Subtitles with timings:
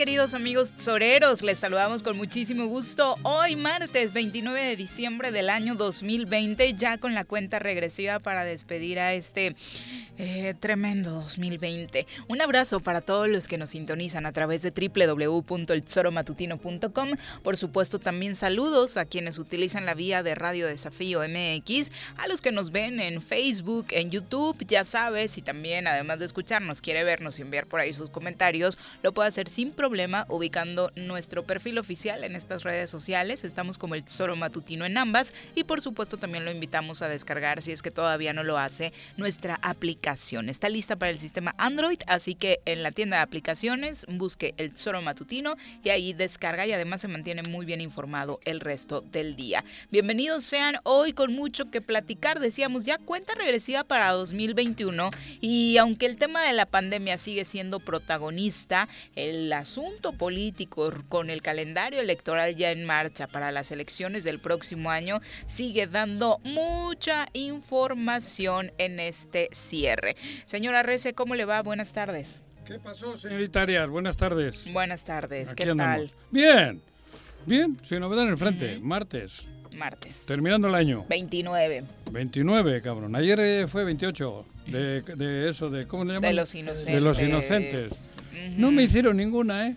[0.00, 1.42] queridos amigos soreros?
[1.42, 7.12] Les saludamos con muchísimo gusto hoy martes 29 de diciembre del año 2020, ya con
[7.12, 9.54] la cuenta regresiva para despedir a este
[10.22, 12.06] eh, tremendo 2020.
[12.28, 17.08] Un abrazo para todos los que nos sintonizan a través de www.elzoromatutino.com.
[17.42, 22.42] Por supuesto, también saludos a quienes utilizan la vía de Radio Desafío MX, a los
[22.42, 27.02] que nos ven en Facebook, en YouTube, ya sabes, y también además de escucharnos, quiere
[27.02, 31.78] vernos y enviar por ahí sus comentarios, lo puede hacer sin problema ubicando nuestro perfil
[31.78, 33.42] oficial en estas redes sociales.
[33.42, 37.62] Estamos como el Tesoro Matutino en ambas y por supuesto también lo invitamos a descargar
[37.62, 40.09] si es que todavía no lo hace nuestra aplicación.
[40.10, 44.72] Está lista para el sistema Android, así que en la tienda de aplicaciones busque el
[44.72, 45.54] Tesoro Matutino
[45.84, 49.62] y ahí descarga y además se mantiene muy bien informado el resto del día.
[49.92, 52.40] Bienvenidos sean hoy con mucho que platicar.
[52.40, 55.10] Decíamos ya cuenta regresiva para 2021
[55.40, 61.40] y aunque el tema de la pandemia sigue siendo protagonista, el asunto político con el
[61.40, 68.72] calendario electoral ya en marcha para las elecciones del próximo año sigue dando mucha información
[68.78, 69.99] en este cierre.
[70.46, 71.62] Señora Rece, ¿cómo le va?
[71.62, 72.40] Buenas tardes.
[72.66, 73.88] ¿Qué pasó, señorita Arias?
[73.88, 74.64] Buenas tardes.
[74.72, 76.10] Buenas tardes, ¿qué tal?
[76.30, 76.80] Bien,
[77.46, 79.46] bien, sin novedad en el frente, martes.
[79.76, 80.24] Martes.
[80.26, 81.04] Terminando el año.
[81.08, 81.84] 29.
[82.10, 83.14] 29, cabrón.
[83.14, 86.30] Ayer eh, fue 28 de, de eso, de ¿cómo le llaman?
[86.30, 86.92] De los inocentes.
[86.94, 87.90] De los inocentes.
[88.56, 89.76] No me hicieron ninguna, ¿eh?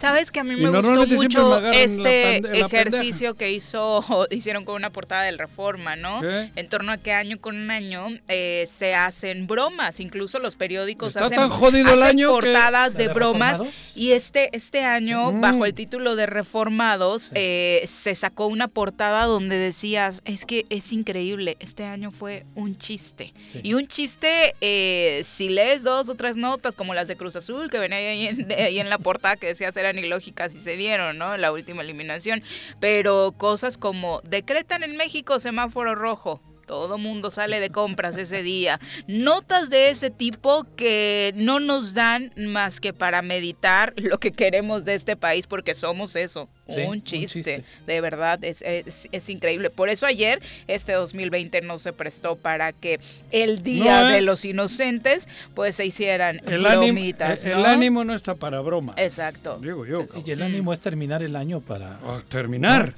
[0.00, 5.24] Sabes que a mí me gustó mucho este ejercicio que hizo hicieron con una portada
[5.24, 6.22] del Reforma, ¿no?
[6.24, 11.50] En torno a que año con año eh, se hacen bromas, incluso los periódicos hacen,
[11.50, 13.60] portadas de, bromas.
[13.94, 15.40] Y este este año mm.
[15.42, 20.94] bajo el título de Reformados eh, se sacó una portada donde decías es que es
[20.94, 26.36] increíble, este año fue un chiste y un chiste eh, si lees dos o tres
[26.36, 29.48] notas como las de Cruz Azul que venía ahí en, ahí en la portada que
[29.48, 31.36] decía hacer ni lógicas y se dieron, ¿no?
[31.36, 32.42] La última eliminación.
[32.80, 38.78] Pero cosas como decretan en México semáforo rojo todo mundo sale de compras ese día.
[39.08, 44.84] Notas de ese tipo que no nos dan más que para meditar lo que queremos
[44.84, 47.64] de este país, porque somos eso, un, chiste.
[47.88, 49.70] De verdad, es, es, increíble.
[49.70, 50.38] Por eso ayer,
[50.68, 53.00] este 2020 no se prestó para que
[53.32, 54.20] el Día de ¿eh?
[54.20, 55.26] los Inocentes,
[55.56, 57.44] pues se hicieran el bromitas.
[57.46, 58.94] Ánimo, el, ánimo no está para broma.
[58.96, 59.58] Exacto.
[59.60, 60.06] Digo yo.
[60.24, 61.98] Y el ánimo es terminar el año para...
[62.28, 62.94] Terminar.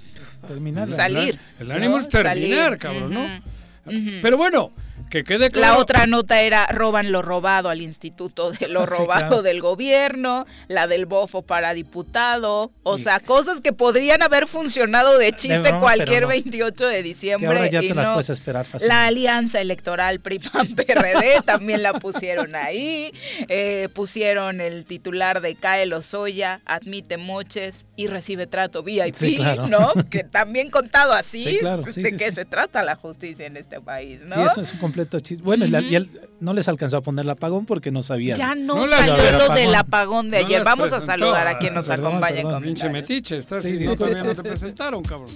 [0.46, 0.90] Terminar.
[0.90, 1.38] Salir.
[1.58, 3.61] El, ánimo es terminar, cabrón, ¿no?
[3.84, 4.70] Pero bueno,
[5.12, 5.74] que quede claro.
[5.74, 10.86] La otra nota era roban lo robado al instituto de lo robado del gobierno, la
[10.86, 16.86] del bofo para diputado, o sea, cosas que podrían haber funcionado de chiste cualquier 28
[16.86, 17.70] de diciembre.
[17.70, 23.12] ya te las puedes esperar La alianza electoral PRI-PAN-PRD también la pusieron ahí,
[23.48, 29.92] eh, pusieron el titular de Cae Lozoya, admite moches y recibe trato VIP, ¿no?
[30.10, 34.20] Que también contado así, pues, ¿de qué se trata la justicia en este este país,
[34.24, 34.34] ¿no?
[34.34, 35.42] Sí, eso es un completo chiste.
[35.42, 36.08] Bueno, y, él
[36.40, 38.38] no les alcanzó a poner el apagón porque no sabían.
[38.38, 40.64] Ya no, salió del apagón de ayer.
[40.64, 44.34] Vamos a saludar a quien nos acompaña con Pinche metiche, estás sí, no, todavía no
[44.34, 45.28] te presentaron, cabrón.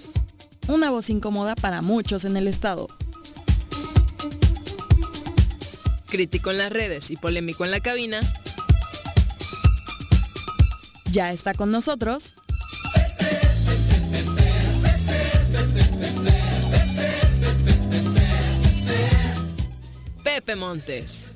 [0.69, 2.89] Una voz incómoda para muchos en el estado.
[6.09, 8.21] Crítico en las redes y polémico en la cabina.
[11.13, 12.35] Ya está con nosotros.
[20.37, 21.31] Pepe Montes.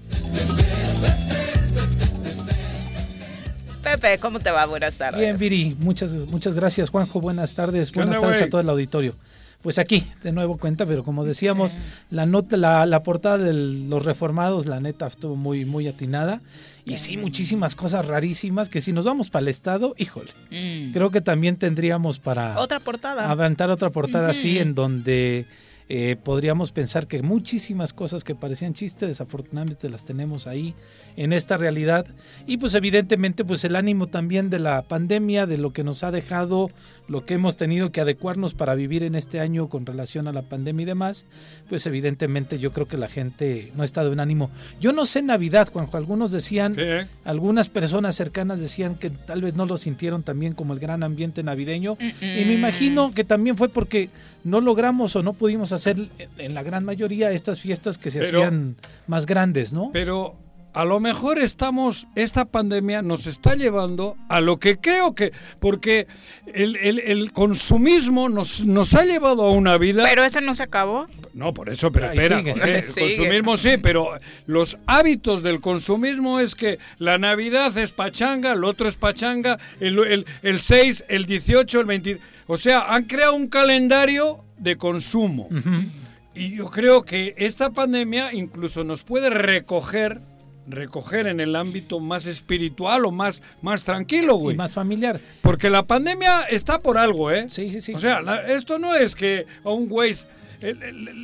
[3.83, 4.67] Pepe, ¿cómo te va?
[4.67, 5.19] Buenas tardes.
[5.19, 7.19] Bien, Viri, muchas, muchas gracias, Juanjo.
[7.19, 7.93] Buenas tardes.
[7.93, 9.15] Buenas tardes a todo el auditorio.
[9.63, 11.79] Pues aquí, de nuevo cuenta, pero como decíamos,
[12.11, 16.43] la nota, la, la, portada de los reformados, la neta, estuvo muy, muy atinada.
[16.85, 20.93] Y sí, muchísimas cosas rarísimas que si nos vamos para el estado, híjole, mm.
[20.93, 22.61] creo que también tendríamos para...
[22.61, 23.31] Otra portada.
[23.31, 25.47] Aventar otra portada así en donde
[25.93, 30.77] eh, podríamos pensar que muchísimas cosas que parecían chistes, desafortunadamente las tenemos ahí
[31.17, 32.07] en esta realidad.
[32.47, 36.13] Y pues evidentemente pues el ánimo también de la pandemia, de lo que nos ha
[36.13, 36.71] dejado,
[37.11, 40.43] lo que hemos tenido que adecuarnos para vivir en este año con relación a la
[40.43, 41.25] pandemia y demás,
[41.69, 44.49] pues evidentemente yo creo que la gente no ha estado en ánimo.
[44.81, 46.77] Yo no sé Navidad, Juanjo, algunos decían,
[47.25, 51.43] algunas personas cercanas decían que tal vez no lo sintieron también como el gran ambiente
[51.43, 51.97] navideño.
[52.01, 54.09] Y me imagino que también fue porque
[54.45, 55.97] no logramos o no pudimos hacer
[56.39, 58.77] en la gran mayoría estas fiestas que se hacían
[59.09, 59.91] más grandes, ¿no?
[59.93, 60.37] Pero
[60.73, 66.07] a lo mejor estamos, esta pandemia nos está llevando a lo que creo que, porque
[66.47, 70.05] el, consumismo nos, nos ha llevado a una vida...
[70.09, 71.07] Pero ese no se acabó.
[71.35, 74.09] No, por eso, pero espera, el consumismo sí, pero
[74.47, 79.99] los hábitos del consumismo es que la Navidad es pachanga, el otro es pachanga, el,
[79.99, 82.21] el, el 6, el 18, el 20...
[82.47, 85.49] O sea, han creado un calendario de consumo.
[86.35, 90.21] Y yo creo que esta pandemia incluso nos puede recoger
[90.67, 94.57] recoger en el ámbito más espiritual o más, más tranquilo, güey.
[94.57, 95.21] más familiar.
[95.41, 97.47] Porque la pandemia está por algo, ¿eh?
[97.49, 97.95] Sí, sí, sí.
[97.95, 100.15] O sea, esto no es que a un güey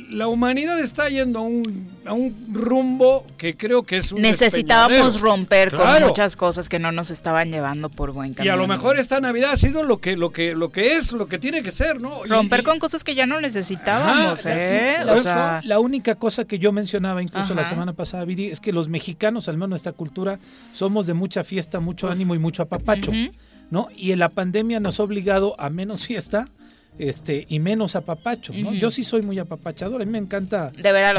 [0.09, 5.21] la humanidad está yendo a un, a un rumbo que creo que es un Necesitábamos
[5.21, 8.51] romper con muchas cosas que no nos estaban llevando por buen camino.
[8.51, 11.11] Y a lo mejor esta Navidad ha sido lo que, lo que, lo que es,
[11.11, 12.23] lo que tiene que ser, ¿no?
[12.25, 14.97] Romper con cosas que ya no necesitábamos, ¿eh?
[15.63, 19.47] La, única cosa que yo mencionaba incluso la semana pasada, Viri, es que los mexicanos,
[19.47, 20.39] al menos nuestra cultura,
[20.73, 23.11] somos de mucha fiesta, mucho ánimo y mucho apapacho,
[23.69, 23.89] ¿no?
[23.95, 26.47] Y en la pandemia nos ha obligado a menos fiesta
[26.99, 28.73] este y menos apapacho, ¿no?
[28.73, 30.71] Yo sí soy muy apapachador, a mí me encanta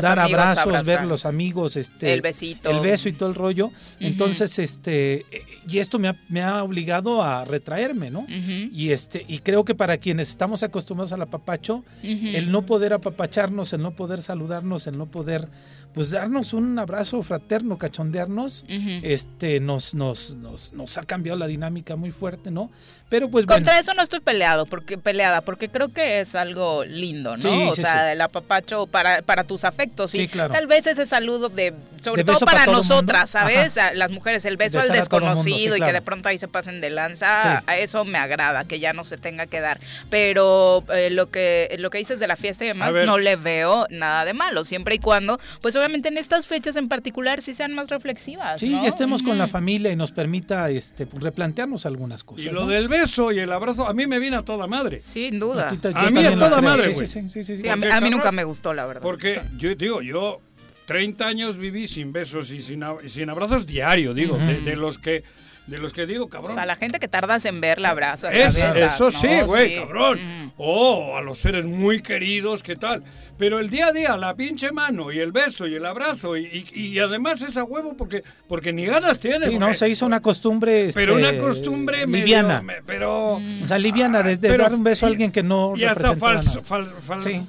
[0.03, 3.71] dar abrazos, ver a los amigos, este el besito, el beso y todo el rollo.
[4.01, 5.27] Entonces, este
[5.69, 8.27] y esto me ha, me ha obligado a retraerme, ¿no?
[8.29, 13.73] Y este y creo que para quienes estamos acostumbrados al apapacho, el no poder apapacharnos,
[13.73, 15.49] el no poder saludarnos, el no poder
[15.95, 21.97] pues darnos un abrazo fraterno, cachondearnos, este nos, nos nos nos ha cambiado la dinámica
[21.97, 22.71] muy fuerte, ¿no?
[23.09, 27.37] Pero pues Contra eso no estoy peleado, porque peleada, porque creo que es algo lindo,
[27.39, 27.69] ¿no?
[27.69, 30.15] o sea, el apapacho para, para tus afectos.
[30.15, 30.53] Y claro.
[30.53, 31.73] tal vez ese saludo de,
[32.03, 33.77] sobre todo para, nosotras, ¿sabes?
[33.95, 37.63] las mujeres, el beso al desconocido y que de pronto ahí se pasen de lanza,
[37.67, 39.81] a eso me agrada, que ya no se tenga que dar.
[40.11, 43.87] Pero eh, lo que lo que dices de la fiesta y demás, no le veo
[43.91, 47.73] nada de malo, siempre y cuando, pues obviamente en estas fechas en particular sí sean
[47.73, 48.61] más reflexivas.
[48.61, 52.45] Sí, y estemos con la familia y nos permita este replantearnos algunas cosas.
[52.45, 52.98] Y lo del beso
[53.33, 55.03] y el abrazo, a mí me viene a toda madre.
[55.05, 55.69] Sin duda.
[55.69, 57.07] A, mí a toda madre, güey.
[57.07, 59.03] Sí, sí, sí, a, mí, nunca me gustó, la verdad.
[59.03, 60.41] Porque yo digo, yo
[60.87, 65.23] 30 años viví sin besos y sin, sin abrazos diario, digo, de, los que
[65.69, 66.53] de los que digo, cabrón.
[66.53, 68.31] O sea, la gente que tardas en ver la brasa.
[68.31, 70.53] eso sí, güey, cabrón.
[70.57, 73.05] O a los seres muy queridos, ¿qué tal?
[73.37, 76.67] Pero el día a día, la pinche mano y el beso y el abrazo y,
[76.75, 79.47] y, además esa huevo porque porque ni ganas tiene.
[79.47, 80.91] Sí, no, se hizo una costumbre.
[80.95, 82.65] pero este, una costumbre liviana.
[82.87, 83.35] pero.
[83.35, 85.75] O sea, liviana, de, dar un beso a alguien que no.
[85.77, 86.93] Y hasta fals, fal,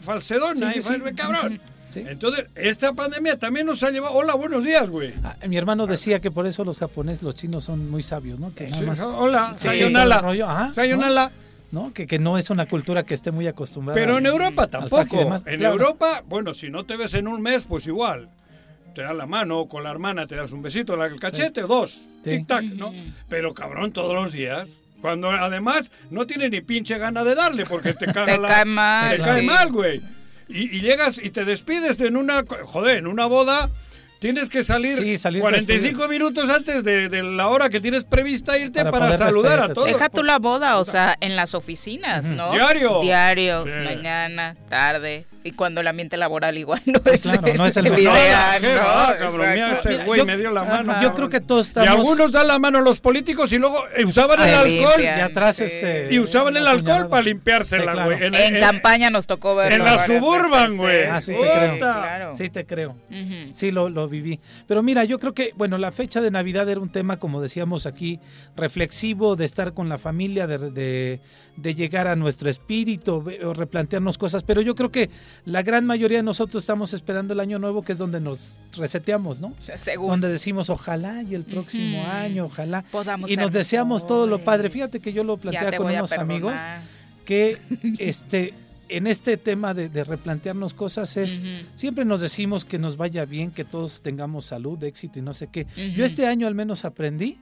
[0.01, 0.71] falsedona,
[1.15, 1.59] cabrón.
[1.95, 4.13] Entonces, esta pandemia también nos ha llevado.
[4.13, 5.13] Hola, buenos días, güey.
[5.23, 8.53] Ah, mi hermano decía que por eso los japoneses, los chinos son muy sabios, ¿no?
[8.53, 9.01] Que nada más.
[9.01, 10.21] Hola, sayonara.
[10.73, 11.31] Sayonara.
[11.71, 11.93] ¿no?
[11.93, 13.99] Que, que no es una cultura que esté muy acostumbrada.
[13.99, 15.41] Pero en Europa tampoco.
[15.45, 18.29] En Europa, bueno, si no te ves en un mes, pues igual.
[18.95, 22.01] Te das la mano, con la hermana te das un besito el cachete, dos.
[22.23, 22.93] Tic-tac, ¿no?
[23.27, 24.67] Pero cabrón, todos los días.
[24.99, 29.15] Cuando además no tiene ni pinche gana de darle porque te cae mal.
[29.15, 30.01] Te cae mal, güey.
[30.49, 33.69] Y, llegas y te despides en una, joder, en una boda.
[34.19, 34.97] Tienes que salir,
[35.39, 39.87] 45 minutos antes de, la hora que tienes prevista irte para, saludar a todos.
[39.87, 42.51] Deja tú la boda, o sea, en las oficinas, ¿no?
[42.51, 42.99] Diario.
[42.99, 47.85] Diario, mañana, tarde, Y cuando el ambiente laboral igual no es, claro, no es el
[47.85, 48.13] mejor.
[50.05, 51.01] güey me dio la mano.
[51.01, 51.89] Yo creo que todos estamos...
[51.89, 55.01] Y algunos dan la mano a los políticos y luego usaban el alcohol.
[55.01, 56.13] Y atrás este...
[56.13, 58.19] Y usaban el alcohol para limpiársela, güey.
[58.21, 61.05] En, campaña nos tocó ver En la Suburban, güey.
[61.05, 62.35] Ah, sí te creo.
[62.35, 62.95] Sí te creo.
[63.51, 64.39] Sí lo, lo viví.
[64.67, 67.87] Pero mira, yo creo que, bueno, la fecha de Navidad era un tema, como decíamos
[67.87, 68.19] aquí,
[68.55, 71.19] reflexivo, de estar con la familia, de, de,
[71.61, 74.43] llegar a nuestro espíritu, o replantearnos cosas.
[74.43, 75.09] Pero yo creo que
[75.45, 79.41] la gran mayoría de nosotros estamos esperando el año nuevo, que es donde nos reseteamos,
[79.41, 79.53] ¿no?
[79.95, 82.83] Donde decimos, ojalá y el próximo año, ojalá.
[83.27, 84.69] y nos deseamos todo lo padre.
[84.69, 86.53] Fíjate que yo lo planteé con unos amigos
[87.25, 87.57] que
[87.99, 88.53] este
[88.89, 91.39] en este tema de, replantearnos cosas es,
[91.75, 95.47] siempre nos decimos que nos vaya bien, que todos tengamos salud, éxito y no sé
[95.47, 95.67] qué.
[95.95, 97.37] Yo este año al menos aprendí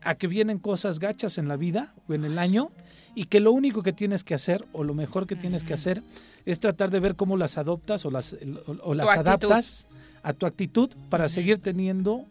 [0.00, 2.70] a que vienen cosas gachas en la vida o en el año
[3.14, 6.02] y que lo único que tienes que hacer o lo mejor que tienes que hacer
[6.44, 8.36] es tratar de ver cómo las adoptas o las,
[8.82, 9.86] o, las adaptas
[10.22, 12.24] a tu actitud para seguir teniendo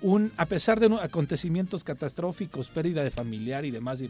[0.00, 4.02] un, a pesar de acontecimientos catastróficos, pérdida de familiar y demás,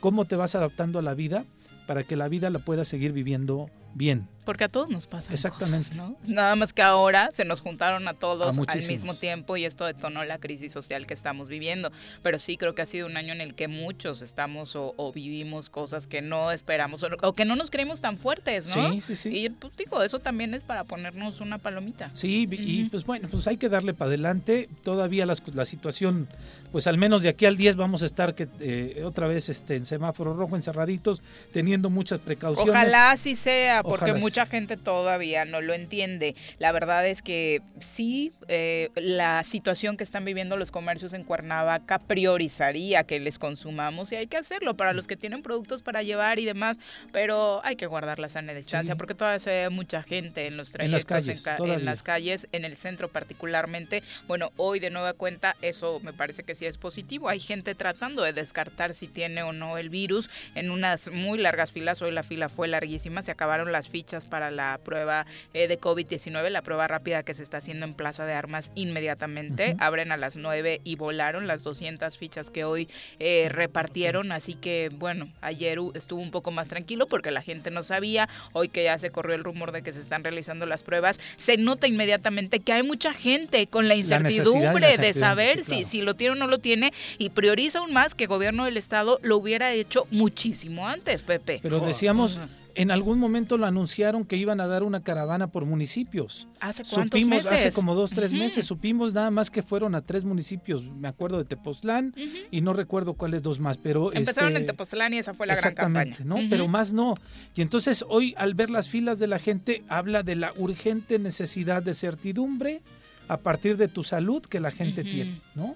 [0.00, 1.44] cómo te vas adaptando a la vida
[1.86, 4.28] para que la vida la pueda seguir viviendo bien.
[4.44, 5.32] Porque a todos nos pasa.
[5.32, 5.94] Exactamente.
[5.94, 6.16] ¿no?
[6.24, 10.24] Nada más que ahora se nos juntaron a todos al mismo tiempo y esto detonó
[10.24, 11.92] la crisis social que estamos viviendo.
[12.22, 15.68] Pero sí creo que ha sido un año en el que muchos estamos o, vivimos
[15.68, 18.92] cosas que no esperamos o, que no nos creemos tan fuertes, ¿no?
[18.92, 19.28] Sí, sí, sí.
[19.36, 22.10] Y pues digo, eso también es para ponernos una palomita.
[22.14, 24.68] Sí, y pues bueno, pues hay que darle para adelante.
[24.82, 26.28] Todavía la situación,
[26.72, 29.76] pues al menos de aquí al 10 vamos a estar que eh, otra vez este,
[29.76, 31.22] en semáforo rojo, encerraditos,
[31.52, 32.74] teniendo muchas precauciones.
[32.74, 36.34] Ojalá así sea, porque mucha gente todavía no lo entiende.
[36.58, 41.98] La verdad es que sí, eh, la situación que están viviendo los comercios en Cuernavaca
[41.98, 46.38] priorizaría que les consumamos y hay que hacerlo para los que tienen productos para llevar
[46.38, 46.78] y demás,
[47.12, 50.72] pero hay que guardar la sana distancia porque todavía se ve mucha gente en los
[50.72, 54.02] trayectos, en las calles, en, las calles, en el centro particularmente.
[54.26, 57.28] Bueno, hoy de nueva cuenta eso me parece que sí es positivo.
[57.28, 61.70] Hay gente tratando de descartar si tiene o no el virus en unas muy largas
[61.70, 62.00] filas.
[62.00, 66.48] Hoy la fila fue larguísima, se acabaron las fichas para la prueba eh, de COVID-19,
[66.50, 69.76] la prueba rápida que se está haciendo en Plaza de Armas inmediatamente.
[69.78, 72.88] Abren a las 9 y volaron las 200 fichas que hoy
[73.18, 74.32] eh, repartieron.
[74.32, 78.28] Así que, bueno, ayer estuvo un poco más tranquilo porque la gente no sabía.
[78.52, 81.56] Hoy que ya se corrió el rumor de que se están realizando las pruebas, se
[81.56, 86.32] nota inmediatamente que hay mucha gente con la incertidumbre de saber si, si lo tiene
[86.32, 89.72] o no lo tiene y prioriza aún más que el gobierno del estado lo hubiera
[89.72, 91.60] hecho muchísimo antes, Pepe.
[91.62, 92.40] Pero decíamos...
[92.74, 96.48] En algún momento lo anunciaron que iban a dar una caravana por municipios.
[96.60, 97.52] ¿Hace cuántos meses?
[97.52, 98.64] Hace como dos, tres meses.
[98.64, 100.84] Supimos nada más que fueron a tres municipios.
[100.84, 102.14] Me acuerdo de Tepoztlán
[102.50, 103.78] y no recuerdo cuáles dos más.
[103.78, 106.16] pero Empezaron en este, Tepoztlán y esa fue la gran campaña.
[106.24, 106.36] ¿no?
[106.48, 107.14] Pero más no.
[107.54, 111.82] Y entonces hoy al ver las filas de la gente habla de la urgente necesidad
[111.82, 112.82] de certidumbre
[113.28, 115.74] a partir de tu salud que la gente tiene, ¿no?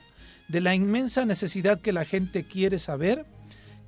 [0.48, 3.24] De la inmensa necesidad que la gente quiere saber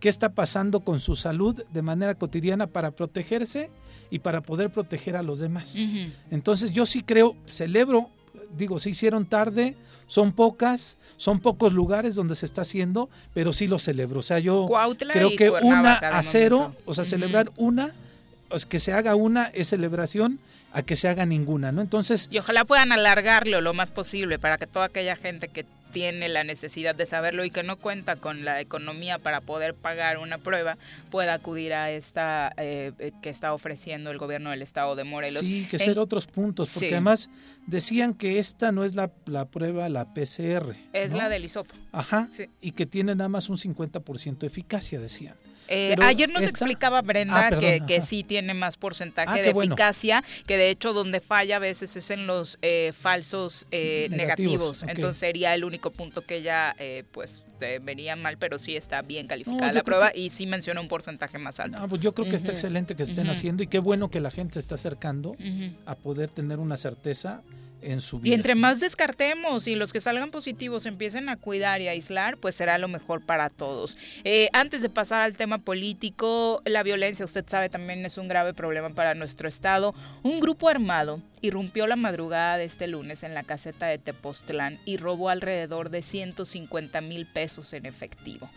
[0.00, 3.70] qué está pasando con su salud de manera cotidiana para protegerse
[4.10, 5.76] y para poder proteger a los demás.
[6.30, 8.10] Entonces yo sí creo, celebro,
[8.56, 9.74] digo, se hicieron tarde,
[10.06, 14.20] son pocas, son pocos lugares donde se está haciendo, pero sí lo celebro.
[14.20, 14.66] O sea, yo
[14.98, 17.92] creo que una a cero, o sea, celebrar una,
[18.48, 20.38] pues que se haga una es celebración
[20.72, 21.80] a que se haga ninguna, ¿no?
[21.80, 22.28] Entonces...
[22.30, 26.45] Y ojalá puedan alargarlo lo más posible para que toda aquella gente que tiene la
[26.45, 30.76] necesidad de saberlo y que no cuenta con la economía para poder pagar una prueba,
[31.11, 35.42] pueda acudir a esta eh, eh, que está ofreciendo el gobierno del estado de Morelos.
[35.42, 37.28] Sí, que ser otros puntos, porque además
[37.66, 39.09] decían que esta no es la,
[39.50, 40.76] prueba, la PCR.
[40.92, 41.68] Es la del ISOP.
[41.92, 42.28] Ajá,
[42.61, 45.35] y que tiene nada más un 50% de eficacia, decían.
[45.68, 50.56] Eh, ayer nos explicaba Brenda ah, que, sí tiene más porcentaje ah, de eficacia, que
[50.56, 54.82] de hecho donde falla a veces es en los eh, falsos eh, negativos.
[54.82, 56.75] Entonces sería el único punto que ella
[57.12, 57.42] pues
[57.82, 61.60] vería mal, pero sí está bien calificada la prueba y sí menciona un porcentaje más
[61.60, 61.87] alto.
[61.88, 64.54] pues yo creo que está excelente que estén haciendo y qué bueno que la gente
[64.54, 65.37] se está acercando
[65.87, 67.42] a poder tener una certeza
[68.23, 72.37] y entre más descartemos y los que salgan positivos empiecen a cuidar y a aislar,
[72.37, 73.97] pues será lo mejor para todos.
[74.25, 78.52] Eh, antes de pasar al tema político, la violencia, usted sabe, también es un grave
[78.52, 79.94] problema para nuestro Estado.
[80.23, 84.97] Un grupo armado irrumpió la madrugada de este lunes en la caseta de Tepoztlán y
[84.97, 88.49] robó alrededor de 150 mil pesos en efectivo.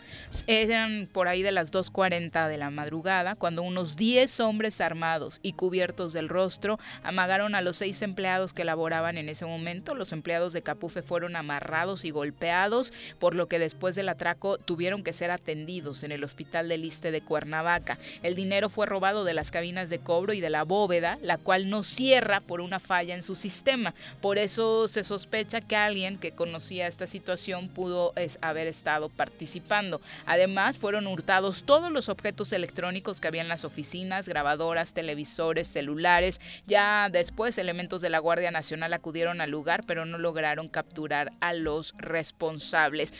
[0.46, 5.52] Eran por ahí de las 2.40 de la madrugada cuando unos 10 hombres armados y
[5.52, 9.94] cubiertos del rostro amagaron a los seis empleados que laboraban en ese momento.
[9.94, 15.02] Los empleados de Capufe fueron amarrados y golpeados, por lo que después del atraco tuvieron
[15.02, 17.98] que ser atendidos en el hospital del Iste de Cuernavaca.
[18.22, 21.70] El dinero fue robado de las cabinas de cobro y de la bóveda, la cual
[21.70, 23.92] no cierra por una falla en su sistema.
[24.22, 30.00] Por eso se sospecha que alguien que conocía esta situación pudo haber estado participando.
[30.24, 36.40] Además, fueron hurtados todos los objetos electrónicos que había en las oficinas, grabadoras, televisores, celulares.
[36.66, 41.52] Ya después, elementos de la Guardia Nacional acudieron al lugar, pero no lograron capturar a
[41.52, 43.12] los responsables.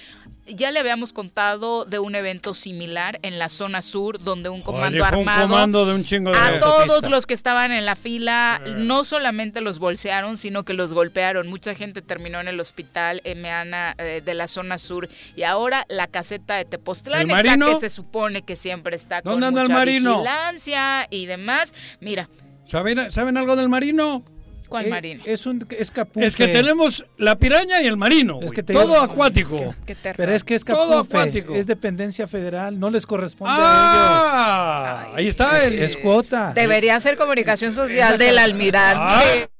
[0.46, 5.04] Ya le habíamos contado de un evento similar en la zona sur, donde un comando
[5.04, 9.78] armado de un chingo a todos los que estaban en la fila, no solamente los
[9.78, 11.48] bolsearon, sino que los golpearon.
[11.48, 16.08] Mucha gente terminó en el hospital Emeana eh, de la zona sur y ahora la
[16.08, 21.72] caseta de Tepoztlán está que se supone que siempre está con mucha vigilancia y demás.
[22.00, 22.28] Mira,
[22.64, 24.24] ¿Saben, ¿Saben algo del marino?
[24.72, 25.22] ¿Cuál eh, marino?
[25.26, 28.40] Es un es Es que tenemos la piraña y el marino.
[28.66, 29.74] todo acuático.
[30.16, 31.54] Pero es que es capufe, todo acuático.
[31.54, 35.18] Es dependencia federal, no les corresponde a ellos.
[35.18, 35.58] ahí está.
[35.58, 36.54] Es, es, cuota.
[36.54, 39.50] Debería ser comunicación social del almirante.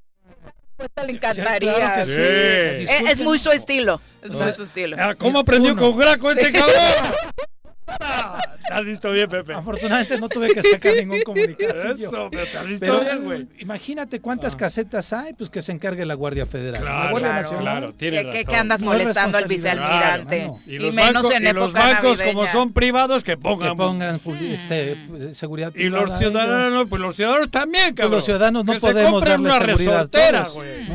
[1.06, 2.00] Le encantaría.
[2.00, 4.00] es, muy su estilo.
[4.22, 4.96] Es muy su estilo.
[5.18, 6.74] ¿Cómo aprendió con Graco este cabrón?
[7.86, 9.54] has visto bien, Pepe.
[9.54, 11.92] Afortunadamente no tuve que sacar ningún comunicado.
[11.92, 13.48] Eso, pero te has visto bien, güey.
[13.58, 14.58] Imagínate cuántas ah.
[14.58, 16.80] casetas hay, pues que se encargue la Guardia Federal.
[16.80, 17.62] Claro, la Guardia Nacional.
[17.62, 20.50] claro, tiene ¿Qué, ¿Qué, andas molestando al vicealmirante?
[20.66, 24.20] y, los menos bancos, en y los bancos, como son privados, que pongan, que pongan
[24.40, 28.16] este, pues, seguridad Y los ciudadanos, pues los ciudadanos también, pues, cabrón.
[28.16, 30.08] los ciudadanos no podemos darle seguridad
[30.54, 30.86] güey.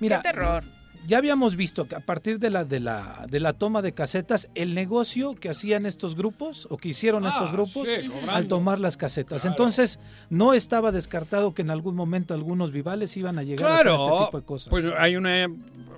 [0.00, 0.73] Mira, Qué terror
[1.06, 4.48] ya habíamos visto que a partir de la, de la, de la toma de casetas,
[4.54, 7.88] el negocio que hacían estos grupos o que hicieron estos ah, grupos
[8.28, 9.44] al tomar las casetas.
[9.44, 9.98] Entonces,
[10.30, 14.24] no estaba descartado que en algún momento algunos vivales iban a llegar a hacer este
[14.26, 14.68] tipo de cosas.
[14.68, 15.50] Pues hay una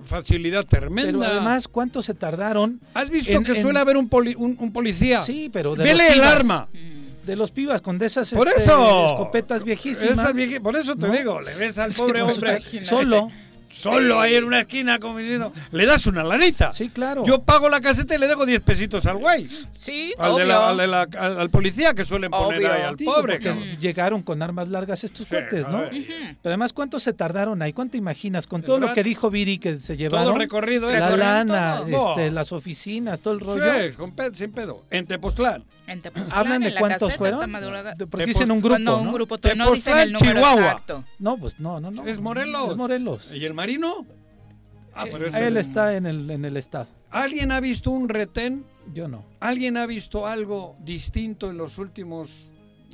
[0.04, 1.12] facilidad tremenda.
[1.12, 2.80] Pero además, ¿cuánto se tardaron?
[2.94, 5.22] ¿Has visto que suele haber un, un, policía?
[5.22, 6.68] Sí, pero de Vele el arma
[7.24, 10.32] de los pibas con de esas por este, eso, escopetas viejísimas.
[10.62, 13.32] por eso te digo, le ves al pobre hombre solo
[13.76, 16.72] solo ahí en una esquina como diciendo, le das una lanita.
[16.72, 17.24] Sí, claro.
[17.26, 19.48] Yo pago la caseta y le dejo 10 pesitos al güey.
[19.76, 20.60] Sí, al, obvio.
[21.20, 23.38] al, policía que suelen poner ahí al pobre.
[23.40, 25.82] Porque llegaron con armas largas estos fuertes, ¿no?
[25.90, 27.72] Pero además, ¿cuánto se tardaron ahí?
[27.72, 28.46] ¿Cuánto imaginas?
[28.46, 30.26] Con todo lo que dijo Viri que se llevaron.
[30.26, 30.90] Todo recorrido.
[30.90, 33.64] La lana, este, las oficinas, todo el rollo.
[33.64, 34.84] Sí, con sin pedo.
[34.90, 35.64] En Tepoztlán.
[35.86, 37.52] En Tepoztlán, ¿Hablan de cuántos fueron?
[38.10, 40.62] Porque dicen un grupo, no, un grupo, no dicen el número Chihuahua.
[40.62, 41.04] Exacto.
[41.18, 42.06] No, pues no, no, no.
[42.06, 42.70] Es Morelos.
[42.70, 43.32] Es Morelos.
[43.32, 44.06] ¿Y el marino?
[44.94, 46.88] Ah, eh, él está en el, en el estado.
[47.10, 48.64] ¿Alguien ha visto un retén?
[48.92, 49.24] Yo no.
[49.40, 52.50] ¿Alguien ha visto algo distinto en los últimos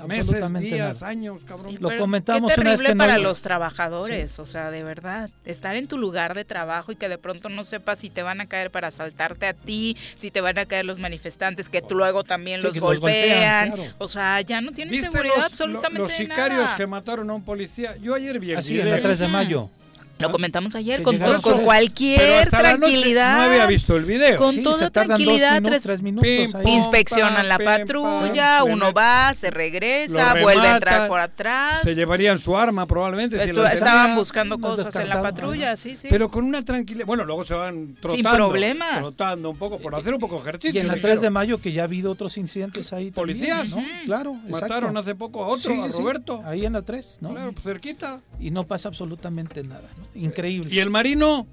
[0.06, 1.76] meses, días, años, cabrón?
[1.80, 5.98] Lo comentamos una vez que para los trabajadores, o sea, de verdad, estar en tu
[5.98, 8.88] lugar de trabajo y que de pronto no sepas si te van a caer para
[8.88, 12.78] asaltarte a ti, si te van a caer los manifestantes que tú luego también los
[12.78, 17.96] golpean, o sea, ya no tienes seguridad absolutamente los sicarios que mataron a un policía.
[17.96, 19.70] Yo ayer vi Así, en el 3 de mayo.
[20.18, 23.36] Lo comentamos ayer con, con cualquier tranquilidad.
[23.36, 24.36] no había visto el video.
[24.36, 25.62] Con toda tranquilidad.
[25.82, 26.28] tres, minutos
[26.64, 31.80] inspeccionan la patrulla, uno va, se regresa, vuelve a entrar por atrás.
[31.82, 33.36] Se llevarían su arma probablemente.
[33.42, 36.08] estaban buscando cosas en la patrulla, sí, sí.
[36.10, 37.06] Pero con una tranquilidad.
[37.06, 38.14] Bueno, luego se van trotando.
[38.14, 38.86] Sin problema.
[38.98, 40.78] Trotando un poco, por hacer un poco ejercicio.
[40.78, 43.10] Y en la 3 de mayo que ya ha habido otros incidentes ahí.
[43.10, 43.70] ¿Policías?
[43.70, 43.82] ¿no?
[44.04, 46.42] Claro, Mataron hace poco a otro, a Roberto.
[46.44, 47.30] Ahí en la 3, ¿no?
[47.30, 48.20] Claro, pues cerquita.
[48.40, 49.88] Y no pasa absolutamente nada.
[50.14, 50.74] Increíble.
[50.74, 51.46] ¿Y el marino?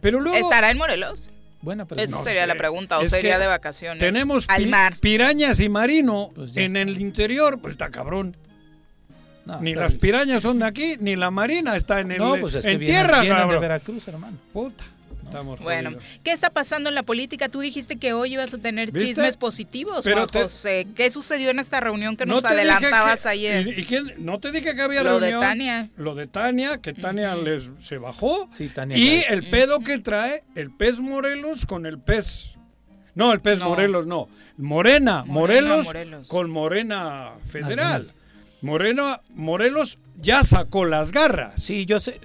[0.00, 0.38] Pero luego...
[0.38, 1.30] ¿Estará en Morelos?
[1.60, 2.18] Buena pregunta.
[2.18, 3.98] Esa sería la pregunta, o sería de vacaciones.
[3.98, 4.46] Tenemos
[5.00, 8.36] pirañas y marino pues en el interior, pues está cabrón.
[9.60, 12.66] ni las pirañas son de aquí, ni la marina está en el no, pues es
[12.66, 14.36] en tierra, vienen de Veracruz, hermano.
[14.52, 14.84] Puta
[15.60, 17.48] bueno, ¿qué está pasando en la política?
[17.48, 20.86] Tú dijiste que hoy ibas a tener chismes positivos, Pero José.
[20.94, 23.78] ¿Qué sucedió en esta reunión que nos adelantabas ayer?
[23.78, 24.12] ¿Y, quién?
[24.18, 25.40] No te dije que había Lo reunión.
[25.40, 25.90] de Tania.
[25.96, 28.48] Lo de Tania, que Tania les se bajó.
[28.50, 32.58] Sí, Tania y el pedo que trae el pez Morelos con el pez
[33.18, 34.28] no, el pez Morelos no.
[34.58, 35.88] Morena, Morelos,
[36.28, 38.12] con Morena Federal.
[38.60, 41.62] Moreno, Morelos ya sacó las garras.
[41.62, 42.20] Sí, yo sé,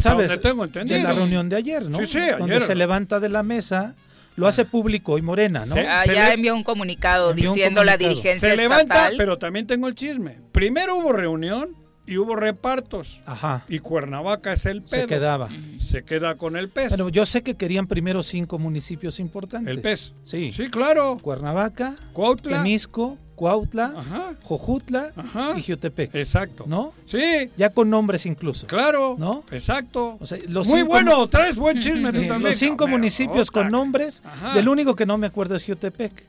[0.00, 0.98] sabes, tengo entendido.
[0.98, 1.98] de la reunión de ayer, ¿no?
[1.98, 3.94] Sí, sí, Donde se levanta de la mesa,
[4.36, 5.74] lo hace público y Morena, ¿no?
[5.76, 10.38] Ah, ya envió un comunicado diciendo la dirigencia Se levanta, pero también tengo el chisme.
[10.52, 13.20] Primero hubo reunión y hubo repartos.
[13.26, 13.64] Ajá.
[13.68, 15.02] Y Cuernavaca es el pedo.
[15.02, 15.48] Se quedaba.
[15.78, 16.90] Se queda con el pez.
[16.90, 19.70] Bueno, yo sé que querían primero cinco municipios importantes.
[19.70, 20.12] El pez.
[20.24, 20.50] Sí.
[20.52, 21.18] Sí, claro.
[21.20, 22.58] Cuernavaca, Cuautla.
[22.58, 24.34] Temisco, Cuautla, Ajá.
[24.42, 25.54] Jojutla Ajá.
[25.56, 26.12] y Jiotepec.
[26.16, 26.64] Exacto.
[26.66, 26.92] ¿No?
[27.06, 27.22] Sí.
[27.56, 28.66] Ya con nombres incluso.
[28.66, 29.14] Claro.
[29.18, 29.44] ¿No?
[29.52, 30.18] Exacto.
[30.20, 32.42] O sea, los Muy bueno, traes buen chisme tú también.
[32.42, 34.54] los cinco municipios con nombres, Ajá.
[34.54, 36.24] del único que no me acuerdo es Jiotepec.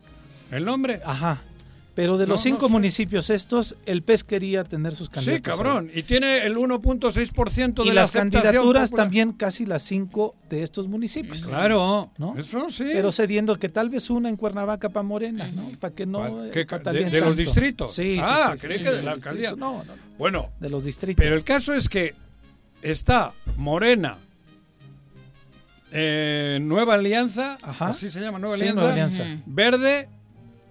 [0.52, 1.02] El nombre.
[1.04, 1.42] Ajá.
[2.00, 2.72] Pero de No, los cinco no sé.
[2.72, 5.54] municipios estos, el PES quería tener sus candidatos.
[5.54, 5.92] Sí, cabrón.
[5.94, 9.06] Y tiene el 1.6% de Y la las candidaturas popular.
[9.06, 11.46] también casi las cinco de estos municipios.
[11.48, 12.10] Claro.
[12.18, 12.38] ¿No?
[12.38, 12.86] Eso sí.
[12.94, 15.70] Pero cediendo que tal vez una en Cuernavaca para Morena, ¿no?
[15.78, 16.64] Para que no eh, ¿Qué?
[16.66, 17.94] ¿De- de los distritos?
[17.94, 19.50] Sí, sí, Ah, sí, sí, creí sí, que de la alcaldía.
[19.52, 21.22] No, no, no, Bueno, de los distritos.
[21.22, 22.16] pero el caso es que
[22.82, 24.18] está Morena,
[25.92, 27.90] eh, Nueva Alianza, Ajá.
[27.90, 29.44] así se llama, Nueva Sí, Alianza, Nueva Alianza.
[29.46, 30.10] Verde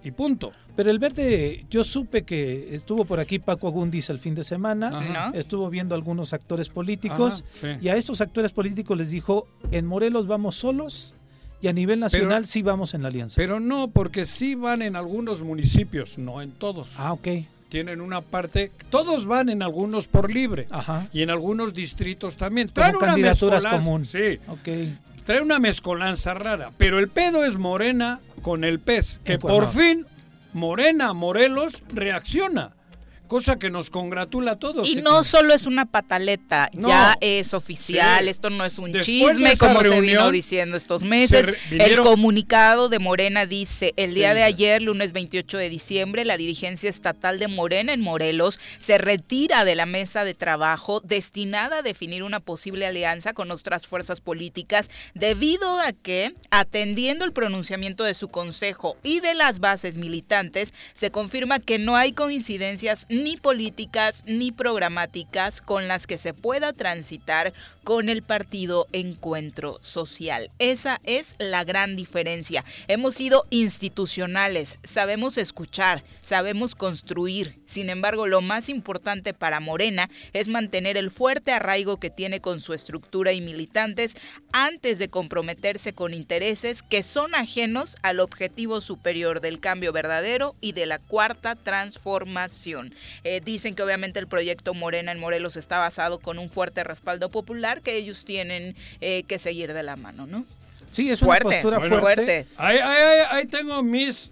[0.03, 0.51] y punto.
[0.79, 5.29] Pero el verde, yo supe que estuvo por aquí Paco Agundis el fin de semana,
[5.33, 7.85] estuvo viendo algunos actores políticos Ajá, sí.
[7.85, 11.15] y a estos actores políticos les dijo, en Morelos vamos solos
[11.61, 13.35] y a nivel nacional sí vamos en la alianza.
[13.35, 16.91] Pero no, porque sí van en algunos municipios, no en todos.
[16.95, 17.27] ah, ok.
[17.67, 20.65] Tienen una parte, todos van en algunos por libre.
[20.69, 21.09] Ajá.
[21.11, 22.69] Y en algunos distritos también.
[22.69, 24.05] Como Traen una candidaturas común.
[24.05, 24.69] Sí, Ok.
[25.25, 26.71] trae una mezcolanza rara.
[26.77, 29.19] Pero el pedo es Morena con el pez.
[29.25, 30.05] Que por fin
[30.53, 32.78] Morena, Morelos, reacciona.
[33.29, 34.89] Cosa que nos congratula a todos.
[34.89, 36.87] Y no solo es una pataleta, No.
[36.89, 38.29] ya es oficial, Sí.
[38.31, 41.47] esto no es un Después chisme como se vino diciendo estos meses.
[41.69, 46.37] El comunicado de Morena dice, el día ¿Qué de ayer, lunes 28 de diciembre, la
[46.37, 51.81] dirigencia estatal de Morena en Morelos se retira de la mesa de trabajo destinada a
[51.83, 58.15] definir una posible alianza con otras fuerzas políticas debido a que, atendiendo el pronunciamiento de
[58.15, 64.23] su consejo y de las bases militantes, se confirma que no hay coincidencias ni políticas
[64.25, 67.53] ni programáticas con las que se pueda transitar
[67.83, 70.51] con el partido Encuentro Social.
[70.59, 72.63] Esa es la gran diferencia.
[72.87, 77.59] Hemos sido institucionales, sabemos escuchar, sabemos construir.
[77.65, 82.61] Sin embargo, lo más importante para Morena es mantener el fuerte arraigo que tiene con
[82.61, 84.15] su estructura y militantes
[84.51, 90.71] antes de comprometerse con intereses que son ajenos al objetivo superior del cambio verdadero y
[90.73, 92.93] de la cuarta transformación.
[93.23, 97.29] Eh, dicen que obviamente el proyecto Morena en Morelos está basado con un fuerte respaldo
[97.29, 100.45] popular que ellos tienen eh, que seguir de la mano, ¿no?
[100.91, 102.47] Sí, es Fuerte, una postura bueno, fuerte.
[102.57, 104.31] Ahí, ahí- ahí- ahí tengo mis,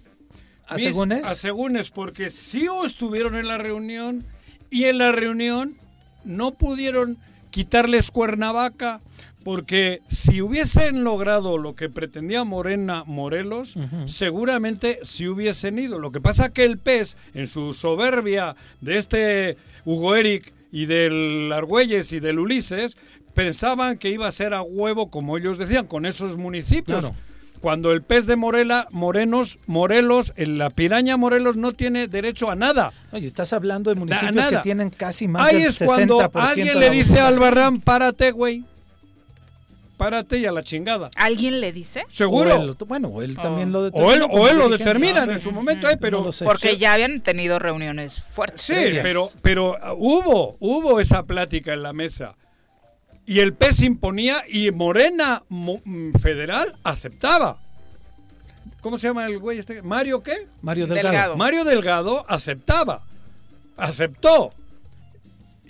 [0.66, 1.24] ¿Asegúnes?
[1.24, 4.24] asegúnes, porque sí estuvieron en la reunión
[4.70, 5.76] y en la reunión
[6.24, 7.16] no pudieron
[7.50, 9.00] quitarles Cuernavaca,
[9.44, 13.74] porque si hubiesen logrado lo que pretendía Morena Morelos,
[14.06, 15.98] seguramente sí hubiesen ido.
[15.98, 21.50] Lo que pasa que el PES, en su soberbia de este Hugo Eric y del
[21.52, 22.96] Argüelles y del Ulises,
[23.34, 27.00] pensaban que iba a ser a huevo, como ellos decían, con esos municipios.
[27.00, 27.14] Claro.
[27.60, 32.54] Cuando el pez de Morela, Morenos, Morelos, en la piraña Morelos no tiene derecho a
[32.54, 32.92] nada.
[33.10, 36.80] Oye, estás hablando de municipios que tienen casi más Ahí es cuando 60% alguien de
[36.80, 37.38] le dice al.
[37.38, 38.64] Barran, párate, güey.
[39.98, 41.10] Párate y a la chingada.
[41.16, 42.04] ¿Alguien le dice?
[42.08, 42.54] Seguro.
[42.58, 44.14] O él, bueno, o él también lo O determina.
[44.14, 45.44] él, o él lo determina No en sé.
[45.44, 46.30] su momento, eh, pero No.
[46.44, 46.76] Porque Sí.
[46.78, 48.62] ya habían tenido reuniones fuertes.
[48.62, 49.02] Sí, serias.
[49.04, 52.34] pero, pero uh, hubo, hubo esa plática en la mesa.
[53.26, 57.58] Y el PES imponía y Morena mo- mm, Federal aceptaba.
[58.80, 59.82] ¿Cómo se llama el güey este?
[59.82, 60.46] ¿Mario qué?
[60.62, 61.08] Mario Delgado.
[61.10, 61.36] Delgado.
[61.36, 63.02] Mario Delgado aceptaba,
[63.76, 64.50] aceptó.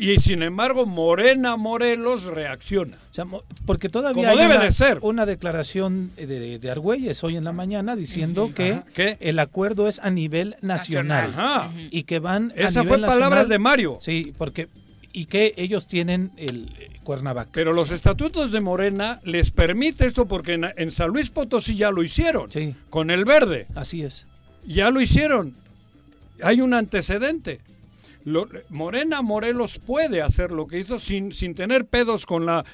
[0.00, 2.96] Y sin embargo, Morena Morelos reacciona.
[3.10, 4.98] O sea, mo- porque todavía Como hay debe una, de ser.
[5.02, 9.98] una declaración de, de, de Argüelles hoy en la mañana diciendo que el acuerdo es
[9.98, 11.34] a nivel nacional,
[11.90, 13.98] y que van a Esa nivel fue palabras nacional- de Mario.
[14.00, 14.68] Sí, porque
[15.12, 17.50] y que ellos tienen el eh, Cuernavaca.
[17.52, 21.90] Pero los estatutos de Morena les permite esto porque en, en San Luis Potosí ya
[21.90, 22.52] lo hicieron.
[22.52, 22.76] Sí.
[22.90, 23.66] Con el verde.
[23.74, 24.26] Así es.
[24.64, 25.54] Ya lo hicieron.
[26.42, 27.60] Hay un antecedente.
[28.28, 32.64] Lo- Morena Morelos puede hacer lo que hizo sin, sin tener pedos con la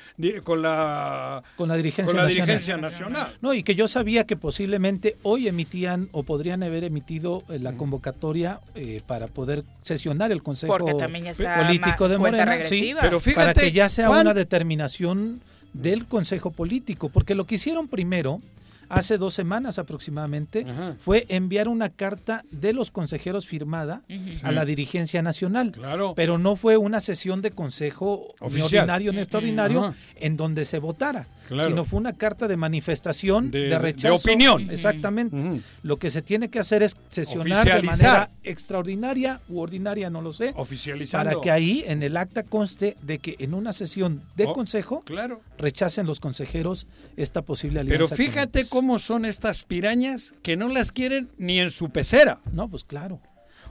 [0.43, 2.47] con la Con la dirigencia con la nacional.
[2.47, 3.35] dirigencia nacional.
[3.41, 7.73] No, y que yo sabía que posiblemente hoy emitían o podrían haber emitido eh, la
[7.75, 12.95] convocatoria eh, para poder sesionar el Consejo Político de Morena, sí.
[13.01, 15.41] Pero fíjate, para que ya sea Juan, una determinación
[15.73, 18.41] del Consejo Político, porque lo que hicieron primero,
[18.95, 20.97] hace dos semanas aproximadamente, Ajá.
[21.01, 24.03] fue enviar una carta de los consejeros firmada
[24.43, 25.73] a la dirigencia nacional.
[25.73, 26.15] Claro.
[26.15, 31.27] Pero no fue una sesión de consejo ni ordinario ni extraordinario en donde se votara.
[31.49, 34.15] Sino fue una carta de manifestación de, rechazo.
[34.15, 34.71] De opinión.
[34.71, 35.63] Exactamente.
[35.83, 40.33] Lo que se tiene que hacer es sesionar de manera extraordinaria u ordinaria, no lo
[40.33, 40.53] sé.
[40.57, 41.31] Oficializando.
[41.31, 45.03] Para que ahí en el acta conste de que en una sesión de oh, consejo
[45.05, 45.41] claro.
[45.59, 48.15] rechacen los consejeros esta posible alianza.
[48.15, 52.41] Pero fíjate cómo son estas pirañas que no las quieren ni en su pecera.
[52.53, 53.21] No, pues claro.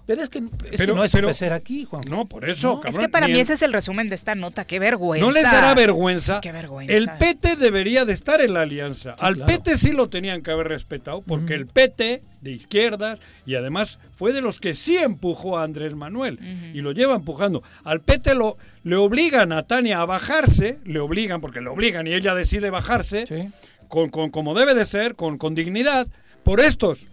[0.06, 2.04] Pero es que, no es pero, aquí, Juan.
[2.10, 4.66] No, por eso, Es que para mí ese es el resumen de esta nota.
[4.66, 5.26] Qué vergüenza.
[5.26, 6.42] No les dará vergüenza.
[6.42, 6.94] Qué vergüenza.
[6.94, 9.16] El PT debería de estar en la alianza.
[9.20, 14.00] Al PT sí lo tenían que haber respetado, porque el PT de izquierdas y además
[14.18, 16.38] fue de los que sí empujó a Andrés Manuel
[16.74, 17.64] y lo lleva empujando.
[17.86, 22.14] Al PT lo, le obligan a Tania a bajarse, le obligan, porque le obligan y
[22.14, 23.52] ella decide bajarse,
[23.88, 26.08] con, con, como debe de ser, con, con dignidad,
[26.44, 27.08] por estos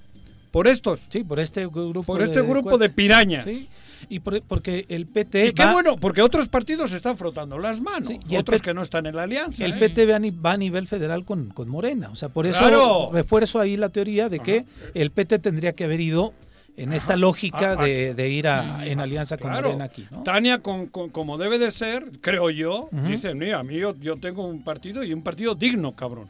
[0.51, 1.01] por estos.
[1.09, 2.05] Sí, por este grupo.
[2.05, 3.45] Por este grupo de pirañas.
[3.45, 3.69] Sí.
[4.09, 5.49] Y porque el PT.
[5.49, 8.11] Y qué bueno, porque otros partidos están frotando las manos.
[8.29, 9.65] y otros que no están en la alianza.
[9.65, 9.89] El ¿eh?
[9.89, 12.09] PT va a, nivel federal con, con, Morena.
[12.11, 16.01] O sea, por eso refuerzo ahí la teoría de que el PT tendría que haber
[16.01, 16.33] ido
[16.77, 20.07] en esta lógica ah, de, ir a, en alianza con Morena aquí.
[20.25, 24.47] Tania, con, como debe de ser, creo yo, dice: Mira, a mí yo, yo tengo
[24.47, 26.29] un partido y un partido digno, cabrón.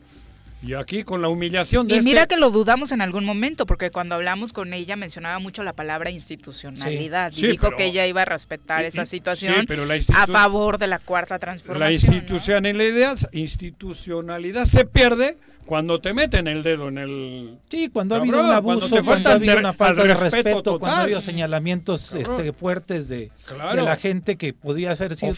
[0.63, 3.65] Y aquí con la humillación de Y mira este que lo dudamos en algún momento,
[3.65, 7.33] porque cuando hablamos con ella mencionaba mucho la palabra institucionalidad.
[7.35, 9.67] y dijo que ella iba a respetar esa situación
[10.15, 11.89] a favor de la cuarta transformación.
[11.89, 17.59] La institucionalidad, institucionalidad se pierde cuando te meten el dedo en el.
[17.69, 21.03] Sí, cuando ha habido un abuso, cuando, ha habido una falta de respeto, cuando ha
[21.03, 23.31] habido señalamientos este, fuertes de,
[23.75, 25.33] de, la gente que podía haber sido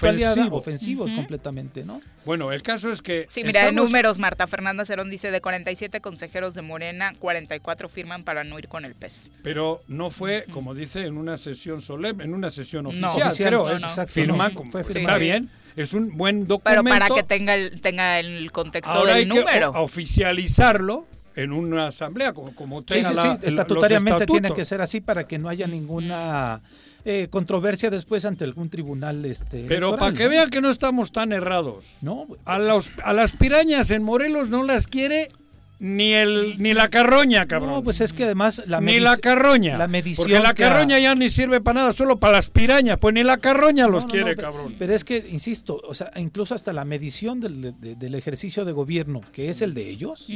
[0.53, 2.01] ofensivos completamente, ¿no?
[2.25, 3.27] Bueno, el caso es que.
[3.29, 8.25] Sí, mira, en números, Marta Fernanda Cerón dice: de 47 consejeros de Morena, 44 firman
[8.25, 9.31] para no ir con el PES.
[9.43, 13.69] Pero no fue, como dice, en una sesión solemne, en una sesión oficial, creo.
[13.69, 14.07] No, no.
[14.07, 16.85] Firma, fue está bien es un buen documento.
[16.85, 19.73] Pero para que tenga el, tenga el contexto del número.
[19.73, 25.01] Que oficializarlo en una asamblea, como, como sí, sí, sí, estatutariamente tiene que ser así
[25.01, 26.61] para que no haya ninguna
[27.05, 29.25] eh, controversia después ante algún tribunal.
[29.25, 31.97] Este, Pero para que vean que no estamos tan errados.
[32.01, 32.27] No.
[32.45, 35.29] A, los, a las pirañas en Morelos no las quiere
[35.83, 37.73] ni el ni la carroña, cabrón.
[37.73, 39.77] No, pues es que además la Ni la carroña.
[39.77, 43.13] La medición Porque la carroña ya ni sirve para nada, solo para las pirañas, pues
[43.13, 44.77] ni la carroña los quiere, cabrón.
[44.79, 49.23] Pero es que insisto, o sea, incluso hasta la medición del, del ejercicio de gobierno,
[49.33, 50.29] que es el de ellos,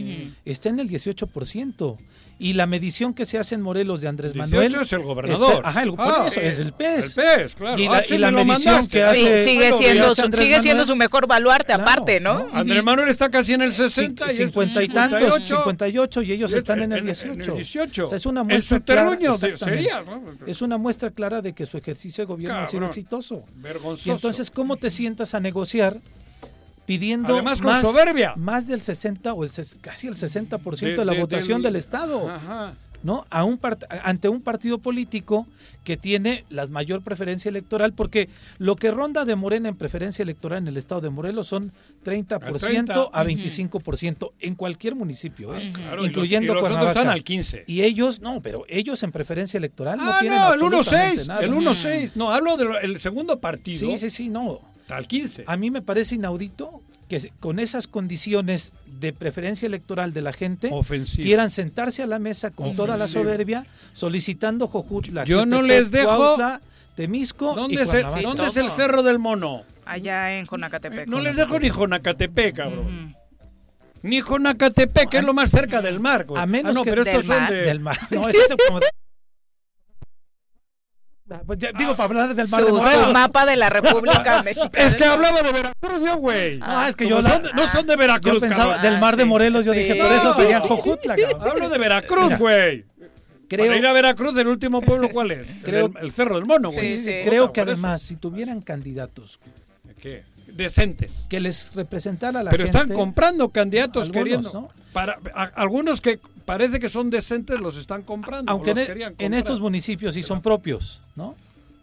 [0.45, 1.97] está en el 18%.
[2.39, 4.75] Y la medición que se hace en Morelos de Andrés Manuel.
[4.75, 5.63] es el gobernador.
[5.65, 7.17] ajá, el, ah, eso, es el PES.
[7.17, 7.79] El PES, claro.
[7.79, 9.43] Y la, ah, medición que hace.
[9.43, 12.47] sigue siendo, su, sigue siendo su mejor baluarte, aparte, ¿no?
[12.53, 14.31] Andrés Manuel está casi en el 60.
[14.31, 17.33] y 50 y tantos, 58, y ellos están en el 18.
[17.33, 18.05] En, el 18.
[18.05, 18.81] O sea, es una muestra.
[18.81, 19.19] clara,
[19.57, 20.01] sería,
[20.47, 23.45] Es una muestra clara de que su ejercicio de gobierno ha sido exitoso.
[23.55, 24.11] Vergonzoso.
[24.11, 25.97] Y entonces, ¿cómo te sientas a negociar?
[26.87, 28.35] Pidiendo más, soberbia.
[28.37, 32.31] más del 60 o el, casi el 60% de, de la votación del, Estado.
[33.03, 33.27] ¿no?
[33.31, 33.61] A un
[34.03, 35.47] ante un partido político
[35.85, 40.59] que tiene la mayor preferencia electoral, porque lo que ronda de Morena en preferencia electoral
[40.59, 41.73] en el estado de Morelos son
[42.05, 45.73] 30%, a 25% en cualquier municipio, ¿eh?
[46.03, 47.65] incluyendo y los, otros están al 15.
[47.69, 51.53] Y ellos, no, pero ellos en preferencia electoral no ah, tienen no, el 1-6, el
[51.53, 52.13] 1-6.
[52.17, 53.79] No, hablo del segundo partido.
[53.79, 54.76] Sí, sí, sí, no.
[54.89, 55.45] Al 15.
[55.47, 60.71] A mí me parece inaudito que con esas condiciones de preferencia electoral de la gente
[61.15, 65.25] quieran sentarse a la mesa con toda la soberbia solicitando Jojutla.
[65.25, 66.37] Yo no les dejo
[66.97, 69.65] Temisco ¿Dónde, es, el, ¿dónde es el Cerro del Mono?
[69.85, 71.07] Allá en Jonacatepec.
[71.07, 73.15] No les dejo ni Jonacatepec, cabrón.
[74.03, 76.27] Ni Jonacatepec, que es lo más cerca del mar.
[76.35, 77.63] A menos ah, no, que pero estos son de...
[77.63, 77.99] del mar.
[78.11, 78.81] No, es como
[81.45, 83.13] pues digo, para hablar del mar de Morelos.
[83.13, 84.85] mapa de la República Mexicana.
[84.85, 86.61] Es que hablaba de Veracruz yo, güey.
[86.63, 88.35] Ah, es que yo no son de Veracruz.
[88.35, 91.51] Yo pensaba del mar de Morelos, yo dije, por eso pedían Jojutla, cabrón.
[91.51, 92.85] Hablo de Veracruz, güey.
[93.49, 95.49] Creo, Para ir a Veracruz, ¿el último pueblo cuál es?
[95.63, 96.97] Creo, el, Cerro del Mono, güey.
[96.97, 99.39] Sí, sí, creo que además, si tuvieran candidatos.
[100.01, 100.25] ¿Qué?
[100.49, 101.27] Decentes.
[101.29, 102.73] Que les representara a la Pero gente.
[102.73, 104.53] Pero están comprando candidatos queriendo.
[104.53, 104.69] ¿no?
[104.93, 105.21] Para,
[105.55, 108.51] algunos que parece que son decentes los están comprando.
[108.51, 111.35] Aunque en, en, estos municipios sí son propios, ¿no?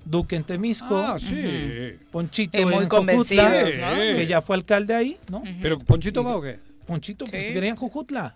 [0.06, 1.96] Duque en Temisco, ah, sí.
[2.12, 3.64] Ponchito en Jujutla,
[4.16, 5.44] que ya fue alcalde ahí, ¿no?
[5.62, 6.60] ¿Pero Ponchito va o qué?
[6.86, 8.36] Ponchito, porque querían Jujutla.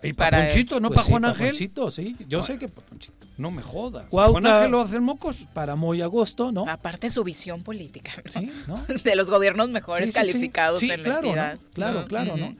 [0.00, 1.48] ¿Y para, Ponchito, no pues para Juan Ángel?
[1.48, 3.26] Ponchito, sí, yo sé que para Ponchito.
[3.36, 4.06] No me jodas.
[4.10, 5.46] ¿Juan Ángel lo hacen mocos?
[5.52, 6.68] Para Moy Agosto, ¿no?
[6.68, 8.50] Aparte su visión política, ¿Sí?
[8.66, 8.84] ¿no?
[9.04, 11.58] De los gobiernos mejores calificados en claro, la entidad.
[11.72, 12.54] Claro, claro, ¿no?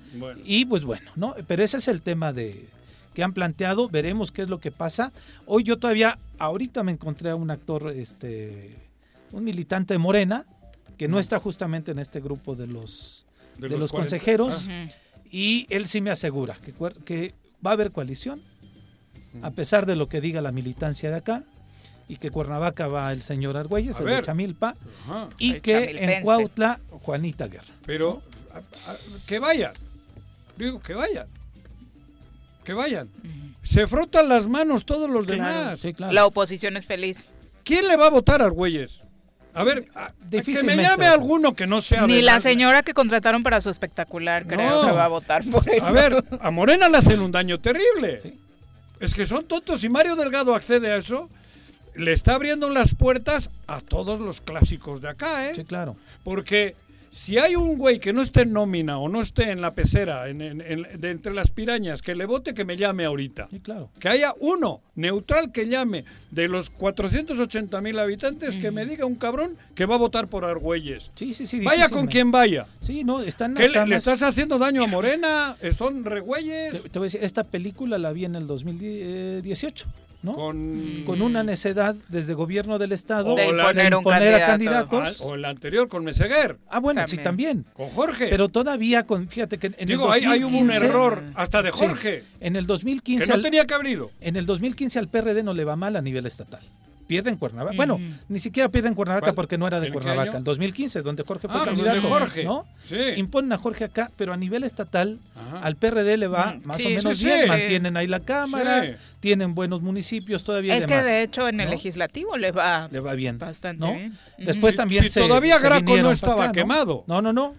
[0.44, 1.34] Y pues bueno, ¿no?
[1.46, 2.68] Pero ese es el tema de,
[3.18, 5.10] que han planteado, veremos qué es lo que pasa.
[5.44, 8.76] Hoy yo todavía, ahorita me encontré a un actor, este,
[9.32, 10.46] un militante de Morena,
[10.96, 13.26] que no está justamente en este grupo de los,
[13.56, 14.68] de, los, consejeros.
[15.32, 16.72] Y él sí me asegura que,
[17.04, 17.34] que
[17.66, 18.40] va a haber coalición,
[19.42, 21.42] a pesar de lo que diga la militancia de acá,
[22.06, 24.76] y que Cuernavaca va el señor Argüelles, el de Chamilpa,
[25.40, 27.74] y que en Cuautla Juanita Guerra.
[27.84, 28.22] Pero
[29.26, 29.72] que vayan,
[30.56, 31.26] digo que vayan,
[32.68, 33.08] que vayan.
[33.62, 35.80] Se frotan las manos todos los demás.
[35.98, 37.30] La oposición es feliz.
[37.64, 39.00] ¿Quién le va a votar a Argüelles?
[39.54, 39.88] A ver,
[40.30, 42.06] que me llame alguno que no sea.
[42.06, 45.82] Ni la señora que contrataron para su espectacular creo que va a votar por él.
[45.82, 48.34] A ver, a Morena le hacen un daño terrible.
[49.00, 49.80] Es que son tontos.
[49.80, 51.30] Si Mario Delgado accede a eso,
[51.94, 55.54] le está abriendo las puertas a todos los clásicos de acá, ¿eh?
[55.54, 55.96] Sí, claro.
[56.22, 56.76] Porque
[57.18, 60.28] si hay un güey que no esté en nómina o no esté en la pecera,
[60.28, 63.48] en, de entre las pirañas, que le vote, que me llame ahorita.
[63.50, 63.90] Sí, claro.
[63.98, 69.16] Que haya uno neutral que llame de los 480 mil habitantes, que me diga un
[69.16, 71.10] cabrón que va a votar por Argüelles.
[71.16, 71.58] Sí, sí, sí.
[71.64, 72.68] Vaya con quien vaya.
[72.80, 73.54] Sí, no, están.
[73.54, 75.56] ¿Qué le, estás haciendo daño a Morena?
[75.76, 76.82] ¿Son regüeyes?
[76.82, 79.88] Te, te, voy a decir, esta película la vi en el 2018.
[80.24, 85.20] Con, con una necedad desde gobierno del Estado de imponer, a candidatos.
[85.20, 86.58] O el anterior con Meseguer.
[86.68, 87.64] Ah, bueno, sí, también.
[87.72, 88.26] Con Jorge.
[88.28, 92.24] Pero todavía, con fíjate que en Digo, el 2015, hay, un error hasta de Jorge.
[92.40, 93.26] en el 2015.
[93.26, 94.10] Que no tenía que haber ido.
[94.20, 96.62] En el 2015 al PRD no le va mal a nivel estatal
[97.08, 97.74] pierde en Cuernavaca.
[97.74, 100.36] Bueno, ni siquiera pierde en Cuernavaca porque no era de Cuernavaca.
[100.36, 102.02] En 2015, donde Jorge fue ah, candidato.
[102.02, 102.44] Jorge.
[102.44, 102.66] ¿no?
[103.16, 105.18] Imponen a Jorge acá, pero a nivel estatal,
[105.62, 107.48] al PRD le va mm, más o menos bien.
[107.48, 110.76] Mantienen ahí la Cámara, tienen buenos municipios todavía.
[110.76, 113.38] Es que de hecho en el legislativo le va, le va bien.
[113.38, 114.18] Bastante bien.
[114.36, 115.20] Después también se.
[115.20, 117.04] Todavía Graco no estaba quemado.
[117.08, 117.54] No, no, no.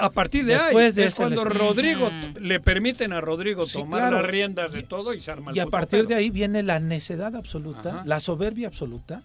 [0.00, 4.82] A partir de ahí es cuando Rodrigo le permiten a Rodrigo tomar las riendas de
[4.82, 8.20] todo y se arma el Y a partir de ahí viene la necedad absoluta, la
[8.20, 9.22] soberbia absoluta,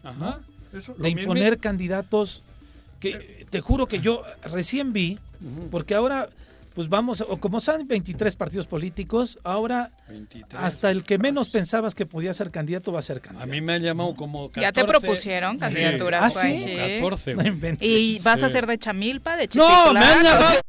[0.98, 2.44] de imponer candidatos
[3.00, 5.18] que te juro que yo recién vi,
[5.72, 6.30] porque ahora
[6.76, 9.92] pues vamos, o como son 23 partidos políticos, ahora
[10.58, 13.50] hasta el que menos pensabas que podía ser candidato va a ser candidato.
[13.50, 14.62] A mí me han llamado como 14.
[14.62, 16.22] Ya te propusieron candidaturas.
[16.22, 16.76] ¿Ah, sí?
[17.00, 17.38] 14.
[17.80, 20.60] ¿Y vas a ser de Chamilpa, de No, me han llamado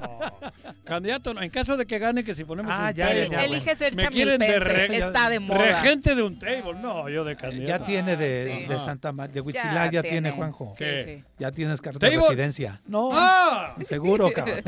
[0.84, 3.94] Candidato, en caso de que gane, que si ponemos ah, un ya, ya, Elige ser
[3.94, 5.58] Me quieren de está de moda.
[5.58, 6.74] Regente de un table.
[6.80, 7.68] No, yo de candidato.
[7.68, 10.74] Ya tiene de, de Santa María, de Huichilá, ya, tiene, Juanjo.
[10.76, 12.80] Sí, Ya tienes carta de residencia.
[12.86, 13.76] No, ¡Ah!
[13.82, 14.62] seguro, cabrón.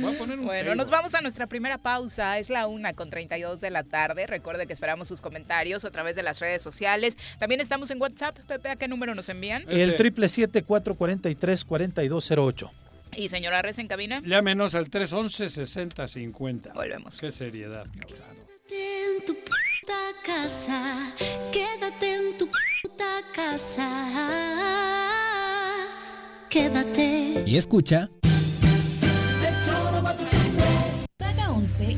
[0.00, 2.38] Voy a poner un bueno, nos vamos a nuestra primera pausa.
[2.38, 4.26] Es la una con 32 de la tarde.
[4.26, 7.16] Recuerde que esperamos sus comentarios a través de las redes sociales.
[7.38, 8.38] También estamos en WhatsApp.
[8.46, 9.64] Pepe, ¿a qué número nos envían?
[9.68, 11.28] El triple siete cuatro cuarenta
[13.12, 13.22] y tres cuarenta y dos cero ocho.
[13.22, 14.22] ¿Y señora Res en cabina?
[14.24, 16.72] Llámenos al 311-6050.
[16.74, 17.18] Volvemos.
[17.18, 17.86] Qué seriedad,
[18.66, 21.12] Quédate en tu puta casa.
[21.52, 23.88] Quédate en tu puta casa.
[26.48, 27.44] Quédate.
[27.46, 28.08] Y escucha.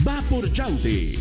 [0.07, 1.13] Va por Yaute.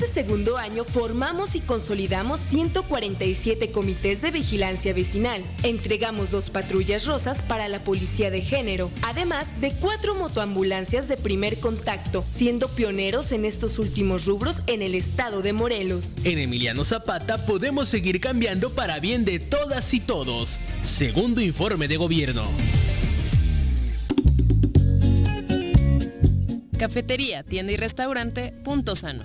[0.04, 5.42] Segundo año formamos y consolidamos 147 comités de vigilancia vecinal.
[5.62, 11.58] Entregamos dos patrullas rosas para la policía de género, además de cuatro motoambulancias de primer
[11.58, 16.16] contacto, siendo pioneros en estos últimos rubros en el estado de Morelos.
[16.24, 20.60] En Emiliano Zapata podemos seguir cambiando para bien de todas y todos.
[20.84, 22.44] Segundo informe de gobierno.
[26.78, 29.24] Cafetería, tienda y restaurante Punto Sano.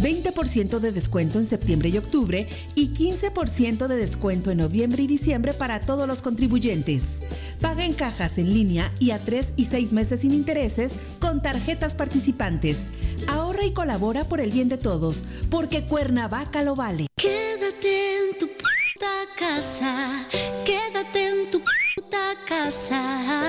[0.00, 5.52] 20% de descuento en septiembre y octubre y 15% de descuento en noviembre y diciembre
[5.52, 7.20] para todos los contribuyentes.
[7.60, 11.94] Paga en cajas en línea y a 3 y 6 meses sin intereses con tarjetas
[11.94, 12.90] participantes.
[13.26, 17.08] Ahorra y colabora por el bien de todos, porque Cuernavaca lo vale.
[17.16, 20.26] Quédate en tu puta casa,
[20.64, 23.48] quédate en tu puta casa.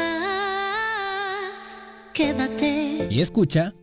[2.13, 3.07] Quédate.
[3.09, 3.73] Y escucha.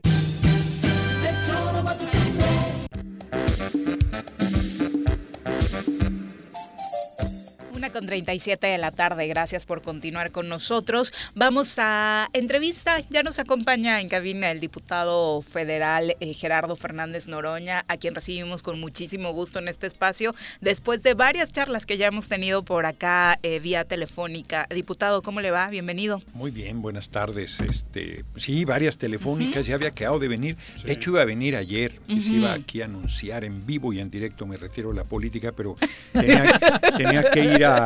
[7.97, 9.27] Con 37 de la tarde.
[9.27, 11.15] Gracias por continuar con nosotros.
[11.35, 13.01] Vamos a entrevista.
[13.09, 18.63] Ya nos acompaña en cabina el diputado federal eh, Gerardo Fernández Noroña, a quien recibimos
[18.63, 22.85] con muchísimo gusto en este espacio, después de varias charlas que ya hemos tenido por
[22.85, 24.67] acá eh, vía telefónica.
[24.69, 25.71] Diputado, ¿cómo le va?
[25.71, 26.21] Bienvenido.
[26.35, 27.63] Muy bien, buenas tardes.
[27.63, 30.59] Este, sí, varias telefónicas, ya había quedado de venir.
[30.85, 34.01] De hecho, iba a venir ayer, que se iba aquí a anunciar en vivo y
[34.01, 35.77] en directo, me retiro de la política, pero
[36.13, 37.86] tenía que ir a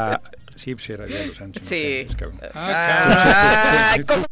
[0.57, 1.63] Sí, pues era de los Sánchez.
[1.67, 2.07] Sí.
[2.55, 4.27] Ah, Entonces,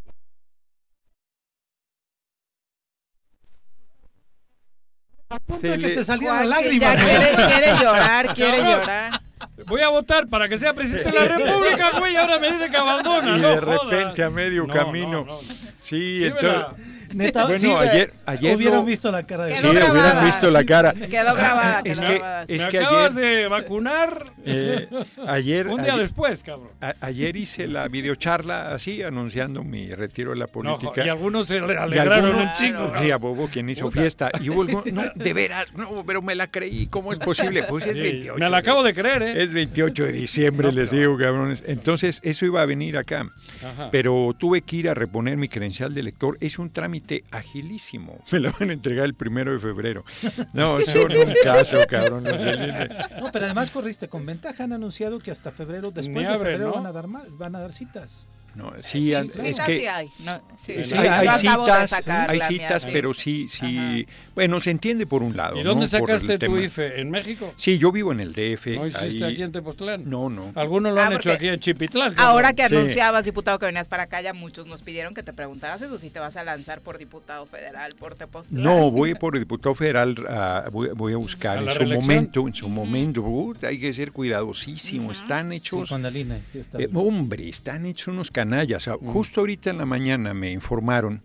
[5.50, 7.02] este, que te salían las lágrimas.
[7.02, 9.20] Quiere, quiere, llorar, quiere llorar.
[9.66, 12.76] Voy a votar para que sea presidente de la República, güey, ahora me dice que
[12.76, 13.36] abandona.
[13.36, 13.84] Y no de jodas.
[13.90, 15.24] repente a medio No, camino.
[15.24, 15.40] no, no.
[15.40, 16.97] Sí, Sí, entonces.
[17.12, 20.64] Neta, bueno, sí, ayer, ayer hubieran no- visto la cara de Sí, hubieran visto la
[20.64, 20.92] cara.
[20.92, 24.88] Quedó grabada, Es quedó que, grabada, es me que acabas ayer, de vacunar eh,
[25.26, 26.68] ayer, un día ayer, después, cabrón.
[26.80, 31.04] a- ayer hice la videocharla así, anunciando mi retiro de la No, política.
[31.04, 32.92] y algunos se alegraron alguno- un chingo.
[33.00, 34.30] Sí, a Bobo, quien hizo fiesta.
[34.40, 36.86] Y hubo algún- no, de veras, no, pero me la creí.
[36.88, 37.62] ¿Cómo es posible?
[37.64, 38.38] Pues es Sí, 28.
[38.38, 39.42] me la acabo de creer, ¿eh?
[39.42, 41.62] Es 28 de diciembre, les digo, cabrones.
[41.66, 43.30] Entonces, eso iba a venir acá.
[43.64, 43.88] Ajá.
[43.90, 46.36] Pero tuve que ir a reponer mi credencial de lector.
[46.40, 46.97] Es un trámite
[47.30, 48.18] agilísimo.
[48.32, 50.04] Me lo van a entregar el primero de febrero.
[50.52, 52.24] No, son un caso, cabrón.
[52.24, 54.64] No, pero además corriste con ventaja.
[54.64, 56.74] Han anunciado que hasta febrero, después de febrero, ¿no?
[56.74, 58.26] van, a dar, van a dar citas.
[58.58, 60.10] No, sí, Sí, es sí, que sí hay.
[60.18, 60.94] No, sí, Sí, sí.
[60.96, 62.90] hay, hay citas, sacar hay mía, citas, sí.
[62.92, 64.06] pero sí, sí.
[64.34, 65.58] Bueno, se entiende por un lado.
[65.60, 65.88] ¿Y dónde ¿no?
[65.88, 66.58] Sacaste tu.
[66.58, 67.00] IFE?
[67.00, 67.52] ¿En México?
[67.56, 68.66] Sí, yo vivo en el DF.
[68.76, 70.10] ¿No hiciste ahí- aquí en Tepoztlán?
[70.10, 70.50] No, no.
[70.56, 72.14] Algunos lo Ah, han hecho aquí en Chipitlán.
[72.18, 72.74] Ahora que Sí.
[72.74, 76.10] anunciabas, diputado, que venías para acá, ya muchos nos pidieron que te preguntaras eso, si
[76.10, 78.62] te vas a lanzar por diputado federal, por Tepoztlán.
[78.62, 82.02] No, voy por diputado federal, ah, voy, voy a buscar ¿A en su reelección?
[82.02, 83.22] momento, en su momento.
[83.22, 85.12] Ut, hay que ser cuidadosísimo.
[85.12, 88.88] Están Sí, hechos, el INE, sí está eh, hombre, están hechos unos canallas.
[88.88, 91.20] Ah, Justo ahorita en la mañana me informaron.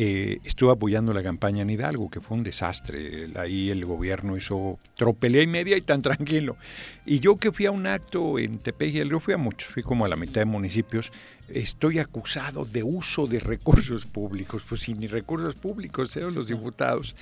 [0.00, 3.30] eh, estuve apoyando la campaña en Hidalgo, que fue un desastre.
[3.34, 6.56] Ahí el gobierno hizo tropelea y media y tan tranquilo.
[7.04, 10.04] Y yo que fui a un acto en Tepeji, yo fui a muchos, fui como
[10.04, 11.10] a la mitad de municipios,
[11.48, 17.16] estoy acusado de uso de recursos públicos, pues sin recursos públicos, eran los diputados,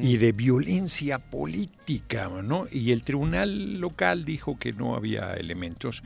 [0.00, 2.66] y de violencia política, ¿no?
[2.70, 6.02] Y el tribunal local dijo que no había elementos,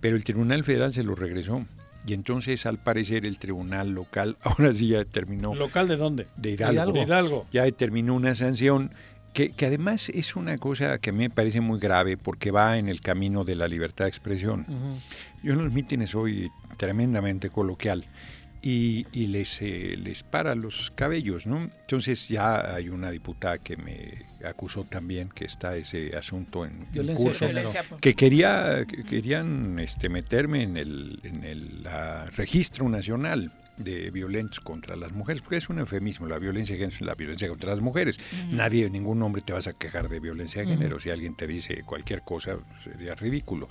[0.00, 1.64] pero el tribunal federal se los regresó.
[2.08, 6.26] Y entonces, al parecer, el tribunal local ahora sí ya determinó ¿Local de dónde?
[6.36, 7.46] de Hidalgo, De Hidalgo.
[7.52, 8.90] ya determinó una sanción
[9.34, 12.78] que, que además es una cosa que a mí me parece muy grave porque va
[12.78, 14.64] en el camino de la libertad de expresión.
[15.42, 18.04] Yo en los mítines soy tremendamente coloquial
[18.68, 21.70] y, y les, eh, les para los cabellos, ¿no?
[21.80, 26.92] Entonces ya hay una diputada que me acusó también que está ese asunto en, en
[26.92, 27.72] Violencia curso, género.
[27.98, 34.60] que quería que querían este, meterme en el, en el ah, registro nacional de violentos
[34.60, 37.70] contra las mujeres, porque es un eufemismo, la violencia de género es la violencia contra
[37.70, 38.18] las mujeres.
[38.50, 41.82] Nadie, ningún hombre te vas a quejar de violencia de género, si alguien te dice
[41.84, 43.68] cualquier cosa sería ridículo.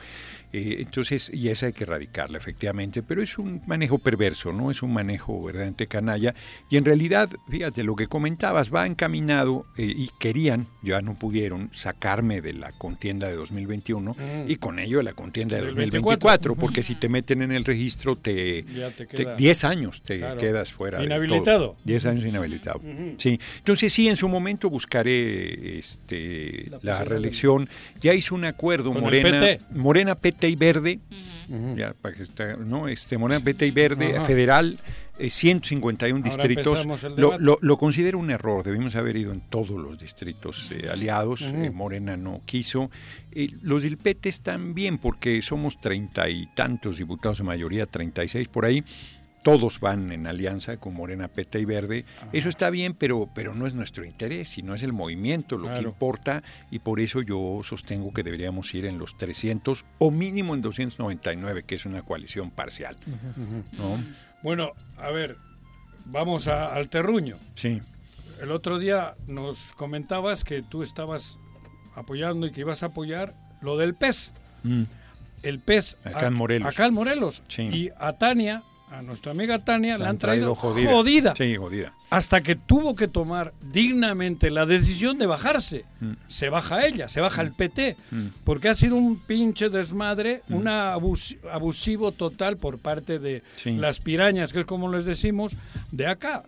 [0.54, 4.72] Eh, entonces, y esa hay que erradicarla, efectivamente, pero es un manejo perverso, ¿no?
[4.72, 6.34] Es un manejo verdaderamente canalla,
[6.70, 11.70] y en realidad, fíjate, lo que comentabas va encaminado, eh, y querían, ya no pudieron,
[11.74, 14.16] sacarme de la contienda de 2021,
[14.48, 18.16] y con ello de la contienda de 2024, porque si te meten en el registro,
[18.16, 18.64] te,
[19.38, 21.04] 10 años te quedas fuera.
[21.04, 21.76] Inhabilitado.
[21.84, 22.82] 10 años inhabilitado.
[23.18, 23.40] Sí.
[23.58, 27.70] Entonces sí, en su momento buscaré este, la, reelección.
[28.02, 31.00] Ya hizo un acuerdo Morena, Morena, PT y Verde.
[31.76, 32.88] Ya, para que está, ¿no?
[32.88, 34.80] Este, Morena, PT y Verde, federal.
[35.20, 36.86] 151 eh, distritos.
[37.18, 38.64] Lo, lo, considero un error.
[38.64, 41.42] Debimos haber ido en todos los distritos eh, aliados.
[41.42, 42.92] Eh, Morena no quiso.
[43.62, 48.66] los del PT están bien porque somos treinta y tantos diputados de mayoría, 36 por
[48.66, 48.84] ahí
[49.44, 52.06] todos van en alianza con Morena, Peta y Verde.
[52.34, 55.82] Eso está bien, pero, pero no es nuestro interés, sino es el movimiento lo que
[55.82, 60.62] importa y por eso yo sostengo que deberíamos ir en los 300 o mínimo en
[60.62, 62.98] 299, que es una coalición parcial.
[64.44, 65.38] Bueno, a ver,
[66.06, 67.38] vamos al terruño.
[67.54, 67.82] Sí.
[68.42, 71.38] El otro día nos comentabas que tú estabas
[71.96, 74.34] apoyando y que ibas a apoyar lo del PES.
[74.64, 74.84] Mm.
[75.44, 76.74] El PES acá en Morelos.
[76.74, 77.44] Acá en Morelos.
[77.58, 81.34] Y a Tania a nuestra amiga Tania la, han traído, jodida.
[81.36, 81.94] Sí, jodida.
[82.10, 85.86] Hasta que tuvo que tomar dignamente la decisión de bajarse.
[86.00, 86.14] Mm.
[86.28, 87.56] Se baja ella, se baja el mm.
[87.56, 87.98] PT.
[88.12, 88.26] Mm.
[88.44, 94.62] Porque ha sido un pinche desmadre, un abusivo total por parte de las pirañas, que
[94.62, 95.54] es como les decimos,
[95.92, 96.44] de acá.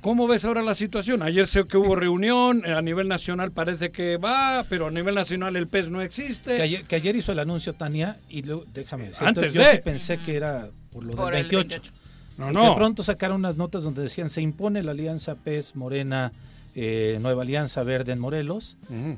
[0.00, 1.22] ¿Cómo ves ahora la situación?
[1.22, 5.56] Ayer sé que hubo reunión, a nivel nacional parece que va, pero a nivel nacional
[5.56, 6.56] el PES no existe.
[6.86, 10.70] Que ayer, hizo el anuncio Tania y déjame decirte, Antes yo sí pensé que era
[10.96, 11.92] por lo del 28.
[12.38, 12.70] No, no.
[12.70, 16.32] De pronto sacaron unas notas donde decían se impone la alianza PES Morena
[16.74, 18.76] eh, Nueva Alianza Verde en Morelos,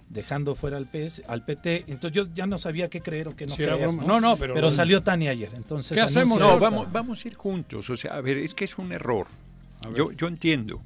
[0.09, 1.87] dejando fuera al PS, al PT.
[1.89, 3.93] Entonces yo ya no sabía qué creer o qué no creer.
[3.93, 4.21] ¿no?
[4.21, 5.51] no, pero, pero salió Tania ayer.
[5.55, 6.41] Entonces ¿Qué hacemos?
[6.41, 7.91] No, vamos, vamos a ir juntos.
[7.91, 9.27] O sea, a ver, es que es un error.
[9.97, 10.81] Yo, yo entiendo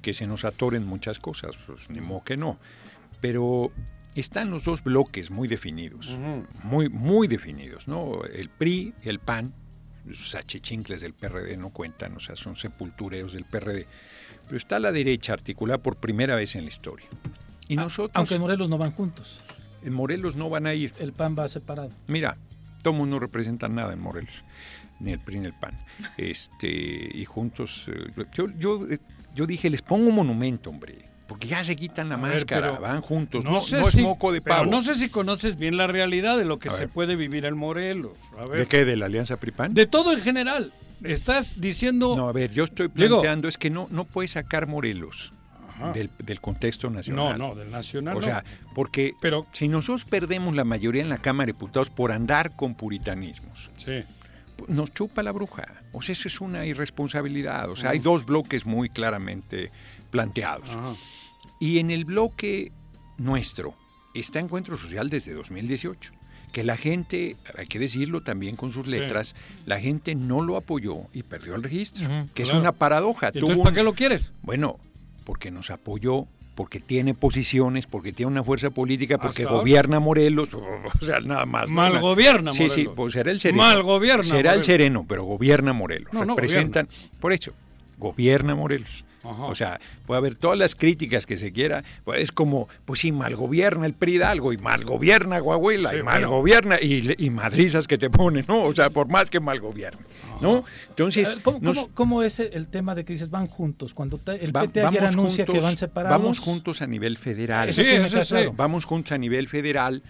[0.00, 2.58] que se nos atoren muchas cosas, pues ni modo que no.
[3.20, 3.70] Pero
[4.14, 6.16] están los dos bloques muy definidos,
[6.62, 8.24] muy, muy definidos, ¿no?
[8.24, 9.52] El PRI y el PAN
[10.04, 13.86] los achichincles del PRD no cuentan, o sea, son sepultureros del PRD.
[14.46, 17.06] Pero está la derecha articulada por primera vez en la historia.
[17.68, 18.12] Y ah, nosotros.
[18.14, 19.40] Aunque en Morelos no van juntos.
[19.82, 20.92] En Morelos no van a ir.
[20.98, 21.90] El PAN va separado.
[22.06, 22.36] Mira,
[22.82, 24.44] Tomos no representan nada en Morelos,
[25.00, 25.78] ni el PRI ni el PAN.
[26.16, 27.86] Este, y juntos.
[27.88, 28.98] Eh, yo, yo, eh,
[29.34, 33.44] yo dije, les pongo un monumento, hombre porque ya se quitan la máscara, van juntos,
[33.44, 34.68] no, sé si, es moco de pavo.
[34.68, 38.18] no sé si conoces bien la realidad de lo que se puede vivir en Morelos.
[38.52, 38.84] ¿De qué?
[38.84, 39.72] ¿De la Alianza PRIPAN?
[39.72, 40.72] De todo en general.
[41.04, 42.16] Estás diciendo...
[42.16, 45.32] No, a ver, yo estoy planteando, es que no, no puedes sacar Morelos.
[45.94, 47.38] Del, contexto nacional.
[47.38, 48.16] No, no, del nacional.
[48.16, 52.10] O sea, porque Pero, si nosotros perdemos la mayoría en la Cámara de Diputados por
[52.10, 54.02] andar con puritanismos, sí.
[54.66, 55.68] nos chupa la bruja.
[55.92, 57.70] O sea, eso es una irresponsabilidad.
[57.70, 59.70] O sea, hay dos bloques muy claramente
[60.10, 60.70] planteados.
[60.76, 60.94] Ajá.
[61.60, 62.72] Y en el bloque
[63.18, 63.74] nuestro
[64.14, 66.12] está Encuentro Social desde 2018
[66.50, 69.36] que la gente, hay que decirlo también con sus letras,
[69.66, 73.30] la gente no lo apoyó y perdió el registro, que es una paradoja.
[73.32, 74.32] entonces para qué lo quieres?
[74.42, 74.80] Bueno,
[75.24, 81.04] porque nos apoyó, porque tiene posiciones, porque tiene una fuerza política, porque gobierna Morelos, o
[81.04, 81.70] sea, nada más.
[81.70, 82.72] Mal gobierna Morelos.
[82.72, 83.62] Sí, sí, pues será el sereno.
[83.62, 86.12] Mal gobierna Será el sereno, pero gobierna Morelos.
[86.12, 86.88] No, Representan,
[87.20, 87.52] por eso,
[87.96, 89.04] gobierna Morelos.
[89.22, 91.84] O sea, puede haber todas las críticas que se quiera.
[92.04, 96.02] Pues es como, pues si mal gobierna el PRI algo y mal gobierna Coahuila y
[96.02, 98.64] mal gobierna y, y, madrizas que te ponen, ¿no?
[98.64, 100.00] O sea, por más que mal gobierne,
[100.40, 100.64] ¿no?
[100.88, 101.36] Entonces,
[101.94, 103.94] ¿Cómo, es el tema de que dices van juntos?
[103.94, 106.18] Cuando el PT ayer anuncia que van separados.
[106.18, 107.72] Vamos juntos a nivel federal.
[107.72, 107.84] sí,
[108.56, 110.02] Vamos juntos a nivel federal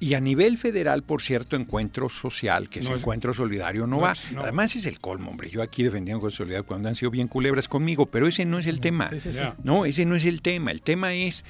[0.00, 4.14] y a nivel federal, por cierto, encuentro social, que es encuentro solidario, no, va.
[4.38, 5.48] Además es el colmo, hombre.
[5.50, 8.66] Yo aquí defendiendo encuentro solidario cuando han sido bien culebras conmigo, pero ese no es
[8.66, 9.10] el tema.
[9.62, 10.72] No, ese no es el tema.
[10.72, 11.44] El tema es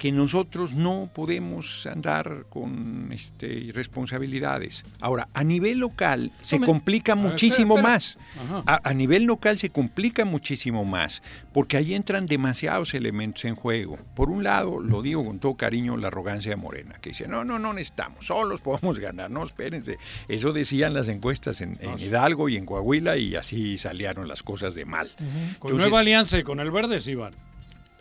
[0.00, 4.82] que nosotros no podemos andar con este, irresponsabilidades.
[4.98, 8.16] Ahora, a nivel local se complica muchísimo más.
[8.64, 11.22] A, nivel local se complica muchísimo más,
[11.52, 13.98] porque ahí entran demasiados elementos en juego.
[14.14, 17.44] Por un lado, lo digo con todo cariño, la arrogancia de Morena, que dice, no,
[17.44, 19.98] no, no necesitamos, solos podemos ganar, no, espérense.
[20.28, 24.86] Eso decían las encuestas en, Hidalgo y en Coahuila y así salieron las cosas de
[24.86, 25.10] mal.
[25.58, 27.34] Con Nueva Alianza y con el Verde sí van.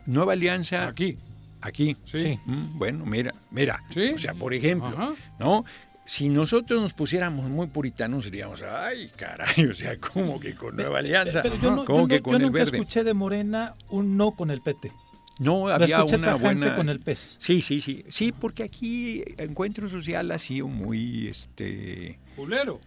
[0.05, 0.87] Nueva Alianza...
[0.87, 1.17] Aquí
[1.61, 1.97] Aquí.
[2.05, 2.39] Sí.
[2.45, 3.83] Mm, bueno, mira, mira.
[4.15, 5.65] O sea, por ejemplo, ¿no?
[6.09, 10.99] si nosotros nos pusiéramos muy puritanos, diríamos, ay, caray, o sea, como que con Nueva
[10.99, 14.91] Alianza, pero yo, ¿cómo que con nunca escuché de Morena un no con el PT.
[15.37, 17.37] No, había una buena con el pez.
[17.39, 18.03] Sí, sí, sí.
[18.09, 22.81] Sí, porque aquí Encuentro Social ha sido muy este Pulero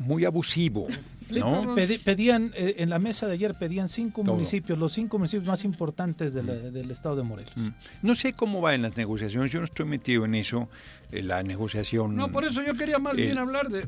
[0.00, 0.88] muy abusivo.
[1.30, 1.76] ¿no?
[2.04, 6.34] pedían, eh, en la mesa de ayer pedían cinco municipios, los cinco municipios más importantes
[6.34, 6.72] mm.
[6.72, 7.56] del estado de Morelos.
[7.56, 7.68] Mm.
[8.02, 10.68] No sé cómo va en las negociaciones, yo no estoy metido en eso,
[11.12, 12.16] eh, la negociación...
[12.16, 13.86] No, por eso yo quería más bien hablar de...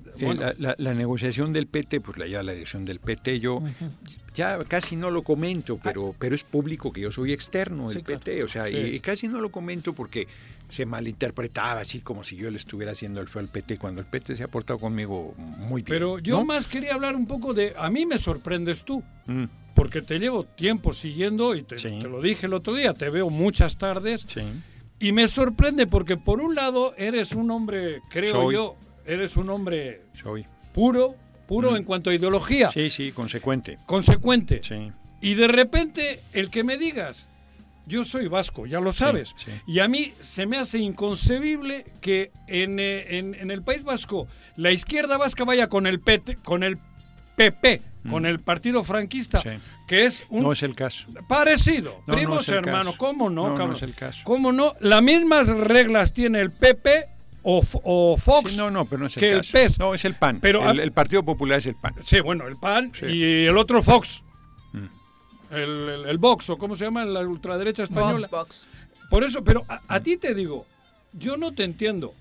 [0.58, 3.62] La, negociación del PT, pues la lleva la dirección del PT, yo
[4.34, 8.44] ya casi no lo comento, pero, pero es público que yo soy externo del PT,
[8.44, 10.28] o sea, y, casi no lo comento porque
[10.72, 14.06] se malinterpretaba así como si yo le estuviera haciendo el feo al PT cuando el
[14.06, 15.94] PT se ha portado conmigo muy bien.
[15.94, 19.44] Pero yo más quería hablar un poco de, a mí me sorprendes tú, mm.
[19.74, 23.76] porque te llevo tiempo siguiendo y te, lo dije el otro día, te veo muchas
[23.76, 24.26] tardes
[24.98, 30.06] y me sorprende porque por un lado eres un hombre, creo yo, eres un hombre
[30.14, 30.46] Soy.
[30.72, 31.16] puro,
[31.46, 31.76] puro mm.
[31.76, 32.70] en cuanto a ideología.
[32.70, 33.78] Sí, sí, consecuente.
[33.84, 34.62] Consecuente.
[34.62, 34.90] Sí.
[35.20, 37.28] Y de repente el que me digas,
[37.86, 39.34] yo soy vasco, ya lo sabes.
[39.66, 44.70] Y a mí se me hace inconcebible que en, eh, en, el País Vasco la
[44.70, 46.78] izquierda vasca vaya con el, PT, con el
[47.36, 48.10] PP, mm.
[48.10, 49.42] con el partido franquista,
[49.86, 50.42] que es un...
[50.42, 51.06] No es el caso.
[51.28, 52.02] Parecido.
[52.06, 54.22] Primos hermanos, ¿cómo no, no, no es el caso.
[54.24, 54.74] ¿Cómo no?
[54.80, 57.12] Las mismas reglas tiene el PP
[57.42, 59.58] o, o, Fox no, no, pero no es el que caso.
[59.58, 59.78] el PES.
[59.80, 60.38] No, es el PAN.
[60.40, 61.94] Pero, el, Partido Popular es el PAN.
[62.00, 64.22] Sí, bueno, el PAN y el otro Fox
[65.52, 68.28] el, el, Vox, o cómo se llama la ultraderecha española.
[69.10, 70.66] Por eso, pero a, ti te digo,
[71.12, 72.14] yo no te entiendo.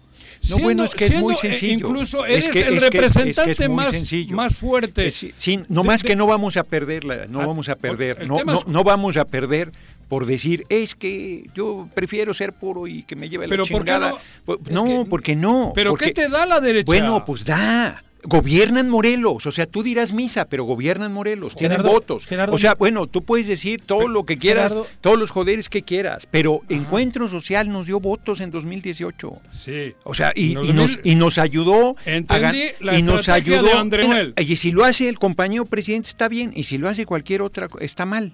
[0.50, 1.74] No, bueno, es que es muy sencillo.
[1.74, 5.12] Incluso eres el representante más, más fuerte.
[5.12, 5.34] sí,
[5.70, 8.84] no más que no vamos a perderla, no ah, vamos a perder, no, no, no,
[8.84, 9.72] vamos a perder
[10.12, 14.16] por decir, es que yo prefiero ser puro y que me lleve la chingada.
[14.44, 15.72] Pues, no, porque no.
[15.74, 16.86] ¿Pero qué te da la derecha?
[16.86, 22.28] Bueno, pues da gobiernan Morelos, o sea, tú dirás misa, pero gobiernan Morelos, tienen votos.
[22.49, 26.28] o sea, bueno, tú puedes decir todo lo que quieras, todos los joderes que quieras,
[26.30, 29.41] pero Encuentro Social nos dio votos en 2018.
[29.51, 29.95] Sí.
[30.03, 34.72] O sea, y, nos, y nos, ayudó Entendí la y nos ayudó de y si
[34.72, 38.34] lo hace el compañero presidente está bien y si lo hace cualquier otra está mal.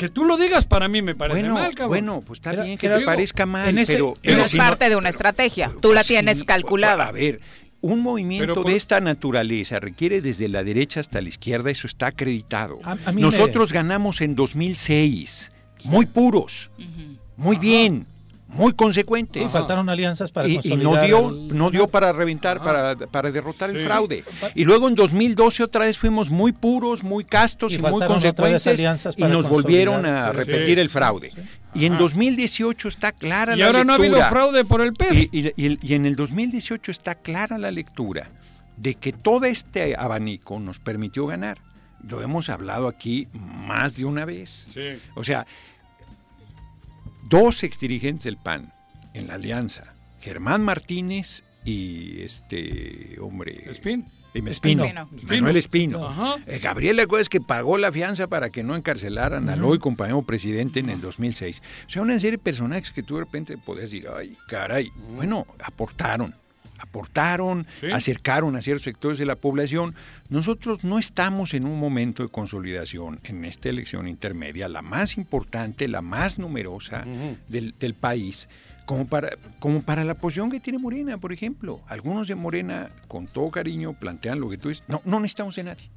[0.00, 1.88] Que tú lo digas para mí me parece mal, cabrón.
[1.88, 5.70] Bueno, pues está bien que te parezca mal, pero, es parte de una estrategia.
[5.82, 7.08] Tú la tienes calculada.
[7.08, 7.38] A ver,
[7.82, 12.78] un movimiento de esta naturaleza requiere desde la derecha hasta la izquierda, eso está acreditado.
[13.14, 15.52] Nosotros ganamos en 2006,
[15.84, 16.70] muy puros,
[17.36, 18.06] muy bien
[18.52, 19.42] muy consecuentes.
[19.42, 23.70] Sí, faltaron alianzas para y, y no dio no dio para reventar para, para, derrotar
[23.70, 24.24] el fraude.
[24.54, 28.80] Y luego en 2012 otra vez fuimos muy puros muy castos y, muy consecuentes
[29.16, 31.30] y nos volvieron a repetir el fraude
[31.74, 34.92] y en 2018 está clara la lectura y ahora no ha habido fraude por el
[34.92, 38.28] peso y, y en el 2018 está clara la lectura
[38.76, 41.58] de que todo este abanico nos permitió ganar.
[42.02, 44.68] Lo hemos hablado aquí más de una vez.
[45.14, 45.46] O sea
[47.30, 48.72] dos exdirigentes del PAN
[49.14, 53.70] en la alianza, Germán Martínez y este hombre...
[53.70, 54.04] Espín.
[54.32, 54.84] Espino,
[55.28, 56.38] Manuel Espino.
[56.46, 60.80] Eh, Gabriel es que pagó la fianza para que no encarcelaran al hoy compañero presidente
[60.80, 61.62] en el 2006.
[61.86, 65.46] O sea, una serie de personajes que tú de repente podías decir, ay, caray, bueno,
[65.62, 66.34] aportaron
[66.80, 69.94] aportaron, acercaron a ciertos sectores de la población.
[70.28, 75.88] Nosotros no estamos en un momento de consolidación en esta elección intermedia, la más importante,
[75.88, 77.04] la más numerosa
[77.48, 78.48] del, país,
[78.90, 79.30] como para,
[79.60, 81.80] como para la posición que tiene Morena, por ejemplo.
[81.86, 84.82] Algunos de Morena, con todo cariño, plantean lo que tú dices.
[84.88, 85.88] No, no necesitamos de nadie.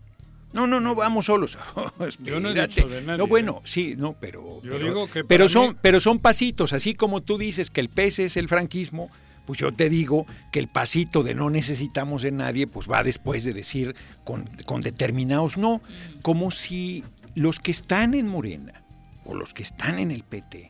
[0.53, 1.57] No, no, no, vamos solos.
[2.23, 3.17] Yo no he dicho de nadie.
[3.17, 3.67] No, bueno, ¿eh?
[3.67, 4.61] sí, no, pero.
[5.27, 9.09] pero, son, pero son pasitos, así como tú dices que el pez es el franquismo,
[9.47, 13.43] pues yo te digo que el pasito de no necesitamos de nadie, pues va después
[13.43, 14.47] de decir con,
[14.83, 15.81] determinados no,
[16.21, 18.83] como si los que están en Morena
[19.25, 20.69] o los que están en el PT,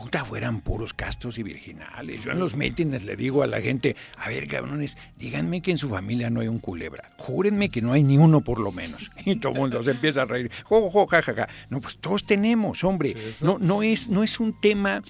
[0.00, 2.24] puta, fueran puros castos y virginales.
[2.24, 5.76] Yo en los mítines le digo a la gente, a ver, cabrones, díganme que en
[5.76, 7.04] su familia no hay un culebra.
[7.18, 9.10] Júrenme que no hay ni uno por lo menos.
[9.26, 10.50] Y todo el mundo se empieza a reír.
[10.64, 11.48] Jo, jo, ja, ja, ja.
[11.68, 13.14] No, pues todos tenemos, hombre.
[13.42, 15.02] No, no, es, no es un tema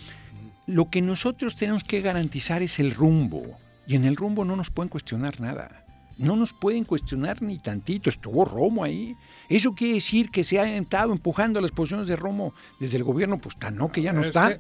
[0.67, 3.43] lo que nosotros tenemos que garantizar es el rumbo.
[3.87, 5.85] Y en el rumbo no nos pueden cuestionar nada.
[6.19, 8.11] No nos pueden cuestionar ni tantito.
[8.11, 9.15] Estuvo Romo ahí.
[9.51, 13.37] Eso quiere decir que se ha estado empujando las posiciones de Romo desde el gobierno,
[13.39, 14.59] pues tan no, que ya no está.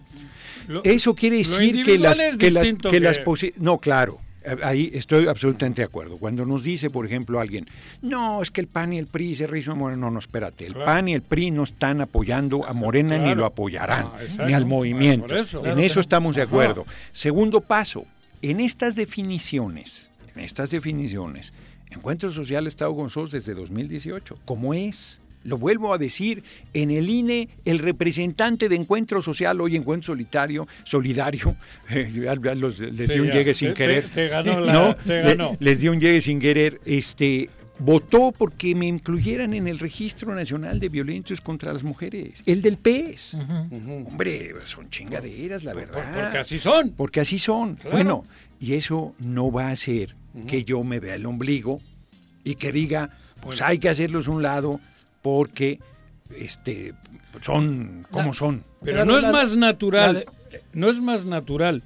[0.84, 3.20] Eso quiere decir que las, que las, que las
[3.56, 4.20] No, claro.
[4.62, 6.16] Ahí estoy absolutamente de acuerdo.
[6.16, 7.66] Cuando nos dice, por ejemplo, alguien,
[8.00, 10.74] no, es que el PAN y el PRI se rizan Morena, no, no, espérate, el
[10.74, 14.64] PAN y el PRI no están apoyando a Morena ni lo apoyarán, ah, ni al
[14.64, 15.34] movimiento.
[15.36, 16.86] en eso estamos de acuerdo.
[17.12, 18.06] Segundo paso,
[18.40, 21.52] en estas definiciones, en estas definiciones,
[21.90, 25.20] Encuentro Social ha estado nosotros desde 2018, como es.
[25.42, 30.68] Lo vuelvo a decir, en el INE, el representante de Encuentro Social, hoy Encuentro Solitario,
[30.84, 31.56] Solidario,
[31.88, 34.04] les dio un llegue sin querer.
[34.04, 35.56] Te, ganó la, te ganó.
[35.58, 36.78] les dio un llegue sin querer.
[36.84, 37.48] Este,
[37.80, 42.76] votó porque me incluyeran en el Registro Nacional de Violencias contra las Mujeres, el del
[42.76, 43.38] PES.
[44.06, 46.04] Hombre, son chingaderas, la verdad.
[46.22, 46.90] Porque así son.
[46.90, 47.78] Porque así son.
[47.90, 48.24] Bueno,
[48.60, 49.76] y eso no va a
[50.46, 51.80] que yo me vea el ombligo
[52.44, 53.10] y que diga,
[53.42, 54.80] pues hay que hacerlos un lado
[55.22, 55.80] porque
[56.36, 56.94] este
[57.40, 58.64] son como son.
[58.82, 60.26] Pero no es más natural,
[60.72, 61.82] no es más natural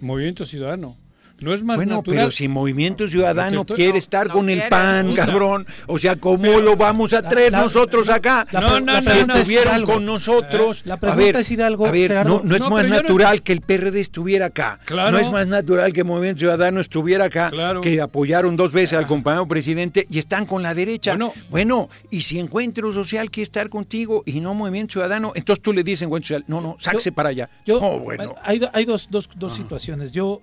[0.00, 0.96] Movimiento Ciudadano
[1.40, 5.98] no es más bueno, pero si Movimiento Ciudadano quiere estar con el PAN, cabrón, o
[5.98, 8.46] sea, ¿cómo lo vamos a traer nosotros acá?
[8.52, 10.82] no, no, si estuvieran con nosotros.
[10.84, 11.86] La pregunta es Hidalgo.
[11.86, 14.80] A ver, no, es más natural que el PRD estuviera acá.
[14.90, 17.50] No es más natural que Movimiento Ciudadano estuviera acá,
[17.82, 21.16] que apoyaron dos veces al compañero presidente y están con la derecha.
[21.50, 25.82] Bueno, y si Encuentro Social quiere estar contigo y no Movimiento Ciudadano, entonces tú le
[25.82, 27.48] dices Encuentro Social, no, no, sáquese para allá.
[27.64, 28.34] Yo, bueno.
[28.42, 30.12] Hay, hay dos, dos, dos situaciones.
[30.12, 30.40] Yo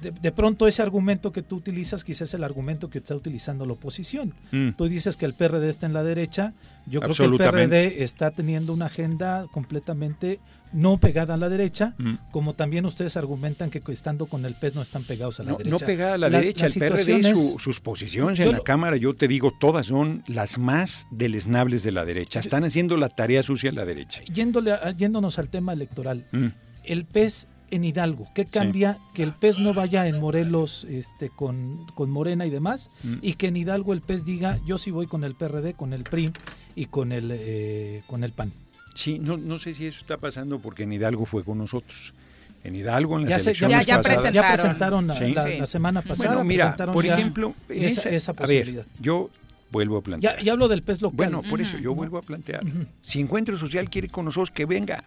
[0.00, 3.72] de, pronto ese argumento que tú utilizas quizás es el argumento que está utilizando la
[3.72, 4.34] oposición.
[4.52, 4.70] Mm.
[4.70, 6.52] Tú dices que el PRD está en la derecha,
[6.86, 10.40] yo creo que el PRD está teniendo una agenda completamente
[10.72, 12.14] no pegada a la derecha, mm.
[12.32, 15.70] como también ustedes argumentan que estando con el PES no están pegados a la derecha.
[15.70, 19.52] No pegada a la, derecha, el PRD, sus posiciones en la Cámara, yo te digo,
[19.58, 23.84] todas son las más deleznables de la derecha, están haciendo la tarea sucia a la
[23.84, 24.22] derecha.
[24.24, 26.46] Yéndole, yéndonos al tema electoral, mm.
[26.84, 28.28] el PES en Hidalgo?
[28.34, 32.90] ¿Qué cambia que el pez no vaya en Morelos este, con, con Morena y demás?
[33.02, 33.14] Mm.
[33.22, 36.04] Y que en Hidalgo el pez diga, yo sí voy con el PRD, con el
[36.04, 36.32] PRI
[36.76, 38.52] y con el, eh, con el PAN.
[38.94, 42.14] Sí, no, no sé si eso está pasando porque en Hidalgo fue con nosotros.
[42.62, 46.30] En Hidalgo, en las ya elecciones ya, presentaron, la, semana pasada.
[46.30, 48.86] Bueno, mira, por ejemplo, esa, posibilidad.
[49.00, 49.28] yo
[49.70, 50.42] vuelvo a plantear.
[50.42, 51.16] Ya, hablo del pez local.
[51.16, 52.62] Bueno, por eso yo vuelvo a plantear.
[53.02, 55.04] Si Encuentro Social quiere con nosotros, que venga.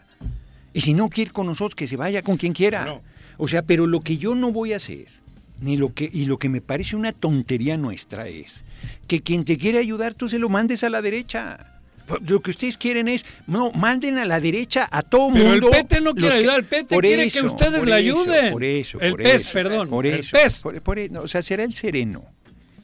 [0.78, 3.02] Y si no quiere con nosotros, que se vaya con quien quiera.
[3.38, 5.08] O sea, pero lo que yo no voy a hacer,
[5.60, 8.64] ni lo que, y lo que me parece una tontería nuestra es
[9.08, 11.82] que quien te quiere ayudar, tú se lo mandes a la derecha.
[12.06, 15.68] Pues, lo que ustedes quieren es, no, manden a la derecha a todo mundo.
[15.68, 18.52] Pero el PT no quiere ayudar, el PT quiere que ustedes le ayuden.
[18.52, 19.90] Por eso, el PES, perdón.
[19.90, 21.12] Por eso, el PES.
[21.18, 22.24] o sea, será el sereno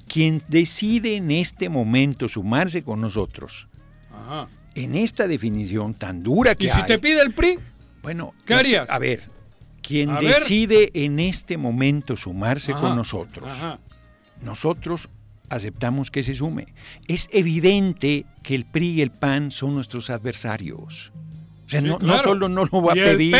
[0.08, 3.68] quien decide en este momento sumarse con nosotros.
[4.12, 4.48] Ajá.
[4.74, 7.60] En esta definición tan dura que ¿Y si te pide el PRI?
[8.04, 8.90] Bueno, ¿qué harías?
[8.90, 9.30] A ver,
[9.82, 13.54] quien decide en este momento sumarse con nosotros,
[14.42, 15.10] nosotros
[15.50, 16.74] aceptamos que se sume.
[17.08, 21.14] Es evidente que el PRI y el PAN son nuestros adversarios.
[21.66, 23.36] O sea, no, solo no lo va a pedir.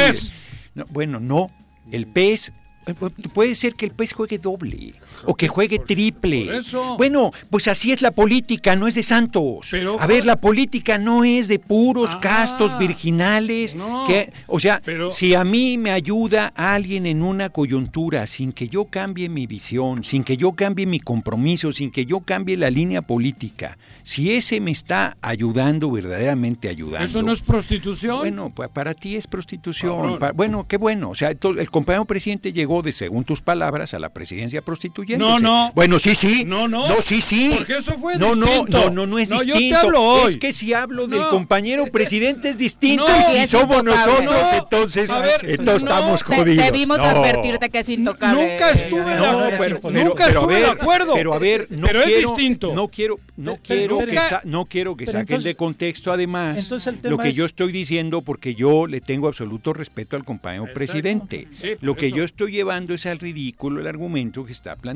[0.90, 1.52] bueno, no.
[1.92, 2.54] El PES
[2.88, 2.94] eh,
[3.34, 4.94] puede ser que el PES juegue doble
[5.26, 6.50] o que juegue triple.
[6.98, 9.72] Bueno, pues así es la política, no es de santos.
[10.00, 13.76] a ver, la política no es de puros ah, castos virginales.
[14.08, 18.86] que, o sea, si a mí me ayuda alguien en una coyuntura sin que yo
[18.86, 23.02] cambie mi visión, sin que yo cambie mi compromiso, sin que yo cambie la línea
[23.02, 27.06] política, si ese me está ayudando, verdaderamente ayudando.
[27.06, 28.20] ¿Eso no es prostitución?
[28.20, 30.20] Bueno, pues para ti es prostitución.
[30.36, 31.10] bueno, qué bueno.
[31.10, 34.62] O sea, el compañero presidente llegó de, según tus palabras, a la presidencia
[35.18, 35.72] No, no.
[35.76, 36.44] Bueno, sí, sí.
[36.46, 36.88] No, no.
[36.88, 37.54] No, sí, sí.
[37.56, 38.78] Porque eso fue no, distinto.
[38.78, 39.60] No, no, no, no es distinto.
[39.60, 40.32] Yo te hablo hoy.
[40.32, 45.10] Es que si hablo del compañero presidente es distinto y si somos nosotros, entonces,
[45.42, 46.66] entonces estamos jodidos.
[46.66, 48.52] Debimos advertirte que es intocable.
[48.52, 49.92] Nunca estuve de acuerdo.
[49.92, 51.14] Nunca estuve de acuerdo.
[51.14, 52.74] Pero a ver, no pero quiero, es distinto.
[52.74, 56.70] No quiero, no quiero que no quiero que saquen de contexto además
[57.04, 61.48] lo que yo estoy diciendo porque yo le tengo absoluto respeto al compañero presidente.
[61.82, 64.93] Lo que yo estoy llevando es al ridículo el argumento que está planteando,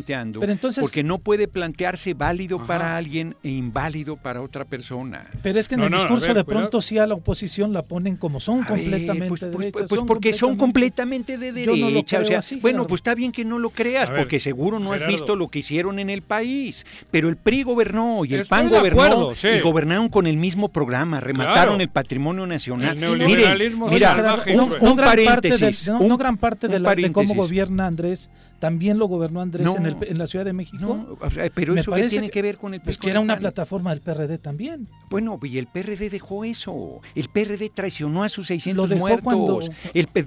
[0.81, 5.29] porque no puede plantearse válido para alguien e inválido para otra persona.
[5.41, 8.39] Pero es que en el discurso de pronto sí a la oposición la ponen como
[8.39, 12.21] son completamente pues, pues, pues, pues porque son completamente de derecha.
[12.61, 15.59] bueno, pues está bien que no lo creas, porque seguro no has visto lo que
[15.59, 16.85] hicieron en el país.
[17.11, 21.81] Pero el PRI gobernó y el PAN gobernó y gobernaron con el mismo programa, remataron
[21.81, 22.95] el patrimonio nacional.
[22.95, 24.43] El neoliberalismo mira,
[24.81, 28.29] un, paréntesis, no, gran parte de, la, de cómo gobierna Andrés
[28.59, 31.17] también lo gobernó Andrés en, el, en, la Ciudad de México.
[31.53, 34.87] pero eso tiene que ver con el Pues que era una plataforma del PRD también.
[35.09, 37.01] Bueno, y el PRD dejó eso.
[37.15, 39.23] El PRD traicionó a sus 600 muertos.
[39.23, 39.59] Cuando...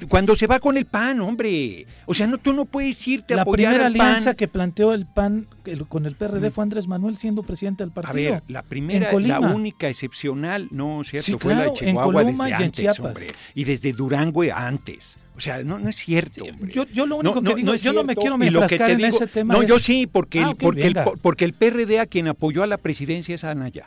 [0.09, 1.87] cuando se va con el PAN, hombre.
[2.07, 5.07] O sea, no tú no puedes irte a apoyar La primera alianza que planteó el
[5.07, 5.47] PAN
[5.89, 6.53] con el PRD mm.
[6.53, 8.31] fue Andrés Manuel siendo presidente del partido.
[8.31, 13.01] A ver, la primera, la única excepcional, no, cierto, fue la de Chihuahua desde antes,
[13.01, 13.27] hombre.
[13.55, 15.19] Y desde Durango antes.
[15.41, 16.45] O sea, no, no es cierto.
[16.71, 19.55] Yo, yo, lo único que digo, es yo no me quiero enfrascar en ese tema.
[19.55, 22.77] No, yo sí, porque, ah, porque, el, porque el PRD a quien apoyó a la
[22.77, 23.87] presidencia es Anaya.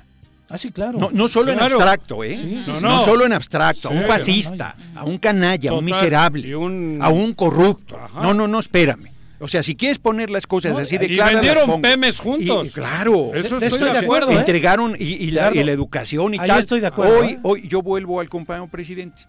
[0.49, 0.97] Ah, sí, claro.
[0.97, 2.59] No, no solo en abstracto, ¿eh?
[2.81, 7.33] no, solo en abstracto, a un fascista, a un canalla, a un miserable, a un
[7.35, 7.99] corrupto.
[8.15, 9.11] No, no, no, espérame.
[9.39, 11.33] O sea, si quieres poner las cosas así de claras.
[11.33, 12.73] Y vendieron PEMES juntos.
[12.73, 13.35] claro.
[13.35, 14.31] Eso estoy, de acuerdo.
[14.31, 14.37] ¿eh?
[14.37, 16.61] Entregaron y, la, educación y Ahí tal.
[16.61, 17.19] estoy de acuerdo.
[17.19, 17.39] Hoy, ¿eh?
[17.43, 19.27] hoy yo vuelvo al compañero presidente.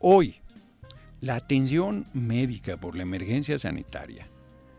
[0.00, 0.34] Hoy,
[1.24, 4.28] la atención médica por la emergencia sanitaria.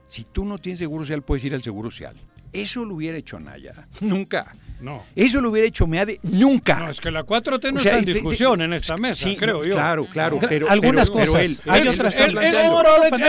[0.05, 2.15] Si tú no tienes seguro social, puedes ir al seguro social.
[2.53, 3.87] Eso lo hubiera hecho Naya.
[4.01, 4.55] Nunca.
[4.79, 5.03] No.
[5.15, 6.79] Eso lo hubiera hecho Meade nunca.
[6.79, 9.73] No, es que la 4T no está en discusión en esta mesa, creo yo.
[9.73, 10.39] Claro, claro.
[10.39, 11.61] Pero, algunas cosas.
[11.65, 12.19] hay otras.
[12.19, 12.55] Él, él,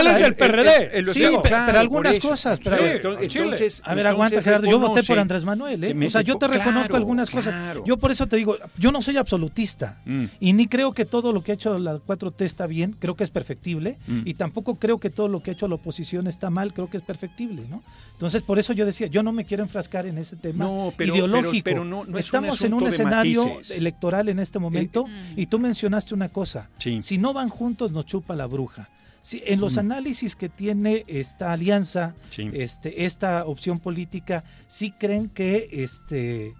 [0.07, 1.13] es del PRD.
[1.13, 2.59] sí, pero algunas cosas.
[2.59, 4.69] Pero, entonces, a ver, aguanta, Gerardo.
[4.69, 5.83] Yo voté por Andrés Manuel.
[5.83, 6.05] ¿eh?
[6.05, 7.77] O sea, yo te reconozco algunas cosas.
[7.85, 10.01] Yo por eso te digo, yo no soy absolutista.
[10.05, 10.25] Mm.
[10.39, 12.95] Y ni creo que todo lo que ha hecho la 4T está bien.
[12.97, 13.97] Creo que es perfectible.
[14.07, 14.21] Mm.
[14.25, 16.73] Y tampoco creo que todo lo que ha hecho la oposición está mal.
[16.73, 17.81] Creo que es perfectible, ¿no?
[18.17, 20.65] Entonces, por eso yo decía, yo no me quiero enfrascar en ese tema
[20.99, 21.36] ideológico.
[21.63, 26.29] Pero, no, Estamos en un escenario electoral en este momento eh, y tú mencionaste una
[26.29, 26.69] cosa.
[26.77, 28.89] Si no van juntos, nos chupa la bruja.
[29.21, 35.67] Si, en los análisis que tiene esta alianza, este, esta opción política, sí creen que,
[35.71, 36.53] este,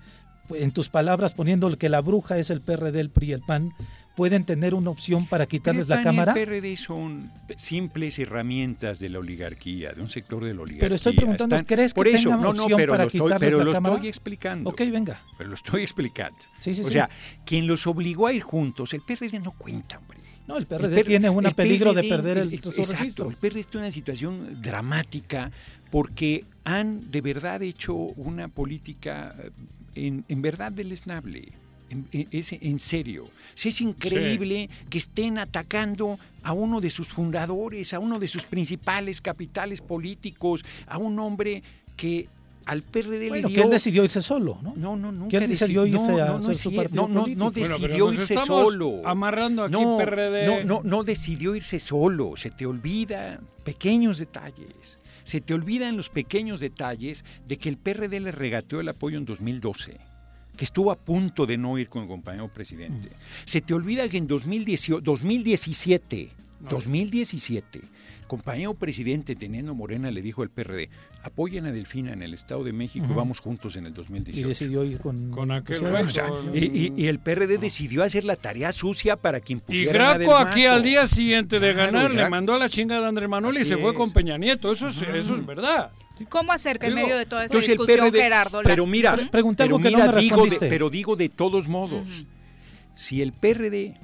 [0.49, 3.71] en tus palabras, poniendo que la bruja es el PRD, el PRI, el PAN,
[4.17, 6.33] pueden tener una opción para quitarles la cámara?
[6.33, 10.79] El PRD son simples herramientas de la oligarquía, de un sector de la oligarquía.
[10.79, 13.63] Pero estoy preguntando, ¿crees que eso, tengan opción pero para lo estoy, quitarles pero la
[13.65, 13.95] lo cámara?
[13.95, 14.69] estoy explicando.
[14.71, 15.21] Ok, venga.
[15.37, 16.39] Pero lo estoy explicando.
[16.57, 17.07] Sí, sí, o sea,
[17.45, 20.17] quien los obligó a ir juntos, el PRD no cuenta, hombre.
[20.47, 23.29] No, el PRD, tiene un peligro de perder el, el, registro.
[23.29, 25.51] El PRD está en una situación dramática
[25.91, 29.51] porque han de verdad hecho una política eh,
[29.93, 31.49] en, en verdad deleznable.
[32.11, 33.29] Es en serio.
[33.55, 39.21] es increíble que estén atacando a uno de sus fundadores, a uno de sus principales
[39.21, 41.63] capitales políticos, a un hombre
[41.95, 42.27] que
[42.65, 43.61] al PRD bueno, le dio...
[43.61, 44.73] que él decidió irse solo, ¿no?
[44.75, 45.29] No, no, no.
[45.29, 49.01] Que él decidió irse no, a no, hacer su partido no, no, decidió irse solo.
[49.05, 50.45] Amarrando aquí no, PRD.
[50.45, 52.35] No, no, no decidió irse solo.
[52.35, 54.99] Se te olvida pequeños detalles.
[55.23, 59.25] Se te olvidan los pequeños detalles de que el PRD le regateó el apoyo en
[59.25, 60.06] 2012
[60.57, 63.09] que estuvo a punto de no ir con el compañero presidente.
[63.45, 66.29] Se te olvida que en 2018, 2017,
[66.69, 67.81] 2017,
[68.27, 70.89] compañero presidente teniendo Morena le dijo al PRD,
[71.23, 74.39] apoyen a Delfina en el Estado de México, vamos juntos en el 2018.
[74.39, 75.81] Y decidió ir con, con aquel.
[76.53, 80.65] y, y, el PRD decidió hacer la tarea sucia para que impusieran Y Graco aquí
[80.65, 83.77] al día siguiente de ganar le mandó a la chingada a Andrés Manuel y se
[83.77, 85.91] fue con Peña Nieto, eso es, eso es verdad.
[86.29, 88.61] ¿Cómo hacer que en medio de toda esta discusión, Gerardo?
[88.63, 92.25] Pero mira, pero mira digo de, pero digo de todos modos,
[92.93, 93.95] si el PRD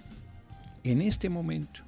[0.84, 1.82] en este momento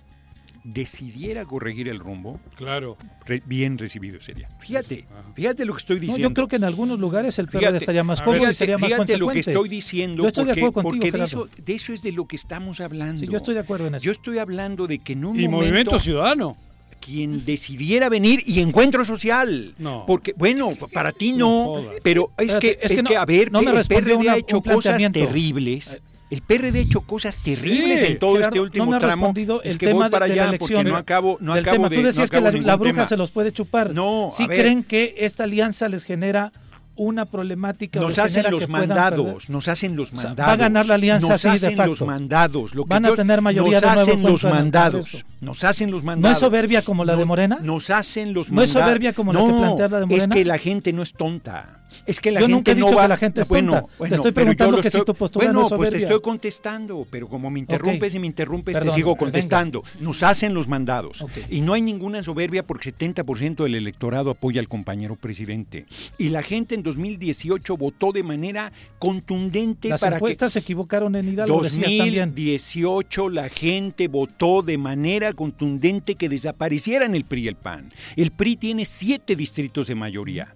[0.63, 2.97] decidiera corregir el rumbo, claro,
[3.45, 4.49] bien recibido sería.
[4.59, 5.05] Fíjate,
[5.35, 6.29] fíjate lo que estoy diciendo.
[6.29, 9.17] yo creo que en algunos lugares el PRD estaría más cómodo y sería más fíjate
[9.17, 11.93] lo que estoy diciendo, yo estoy porque, de acuerdo contigo, porque de eso, de eso,
[11.93, 13.19] es de lo que estamos hablando.
[13.19, 14.05] Sí, yo estoy de acuerdo en eso.
[14.05, 15.57] Yo estoy hablando de que en un y momento...
[15.57, 16.57] Movimiento Ciudadano
[17.05, 19.75] quien decidiera venir y encuentro social.
[19.77, 20.05] No.
[20.07, 23.85] Porque, bueno, para ti no, pero es que, es, que, a ver, no me el
[23.85, 26.01] PRD ha hecho cosas terribles.
[26.31, 29.27] El PRD ha hecho cosas terribles en todo este último no me ha tramo.
[29.27, 31.53] Respondido el es que tema voy para de, allá la elección, porque no acabo, no
[31.53, 31.89] acabo tema.
[31.89, 33.05] de Tú decías no que la, la bruja tema.
[33.05, 33.93] se los puede chupar.
[33.93, 36.51] No, ¿Sí creen que esta alianza les genera
[36.95, 40.33] una problemática nos hacen los mandados, nos hacen los mandados.
[40.33, 41.89] O sea, va a ganar la alianza nos así hacen de facto.
[41.89, 42.75] los mandados.
[42.75, 45.25] Lo que Van a tener mayoría nos de nuevo hacen los mandados.
[45.41, 46.29] Nos hacen los mandados.
[46.29, 47.59] ¿No es soberbia como la de Morena?
[47.61, 48.55] Nos hacen los mandados.
[48.55, 50.23] ¿No es soberbia como la que plantea la de Morena?
[50.23, 51.84] Es que la gente no es tonta.
[52.05, 53.03] Es que la yo gente nunca he dicho no va...
[53.03, 53.95] que la gente es bueno, tonta.
[53.97, 55.01] Bueno, te estoy preguntando que estoy...
[55.01, 55.89] si tu postura bueno, no es soberbia.
[55.91, 58.17] pues te estoy contestando, pero como me interrumpes okay.
[58.17, 59.81] y me interrumpes, Perdón, te sigo contestando.
[59.81, 60.05] venga.
[60.05, 61.21] Nos hacen los mandados.
[61.21, 61.45] Okay.
[61.49, 65.85] Y no hay ninguna soberbia porque 70% del electorado apoya al compañero presidente.
[66.17, 70.53] Y la gente en 2018 votó de manera contundente Las para encuestas que...
[70.53, 77.45] se equivocaron en Hidalgo, 2018 la gente votó de manera contundente que desaparecieran el PRI
[77.45, 77.91] y el PAN.
[78.15, 80.54] El PRI tiene siete distritos de mayoría.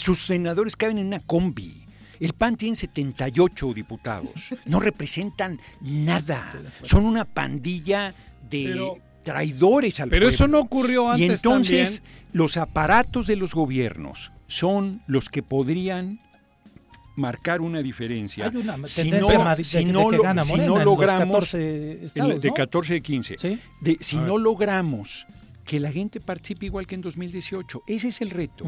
[0.00, 1.82] Sus senadores caben en una combi.
[2.20, 4.50] El PAN tiene 78 diputados.
[4.66, 6.52] No representan nada.
[6.82, 8.14] Son una pandilla
[8.50, 10.34] de pero, traidores al Pero pueblo.
[10.34, 12.28] eso no ocurrió antes Y entonces también.
[12.32, 16.18] los aparatos de los gobiernos son los que podrían
[17.16, 18.46] marcar una diferencia.
[18.46, 21.50] Hay una si no, de, si de no, que gana si no en logramos los
[21.52, 22.54] 14 estados, en- de ¿no?
[22.54, 23.58] 14 a 15, Sí.
[23.82, 24.42] de- si A no ver.
[24.42, 25.26] logramos
[25.70, 28.64] que la gente participe igual que en 2018, ese es el reto.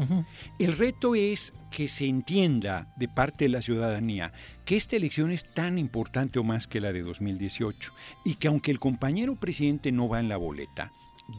[0.57, 4.31] El reto es que se entienda de parte de la ciudadanía
[4.63, 7.91] que esta elección es tan importante o más que la de 2018
[8.23, 10.93] y que aunque el compañero presidente no va en la boleta,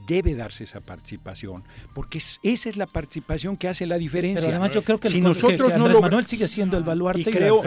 [0.06, 4.42] debe darse esa participación, porque esa es la participación que hace la diferencia.
[4.42, 6.02] Pero además yo creo que, si nosotros no lo...
[6.02, 7.62] Manuel sigue siendo el baluarte y creo,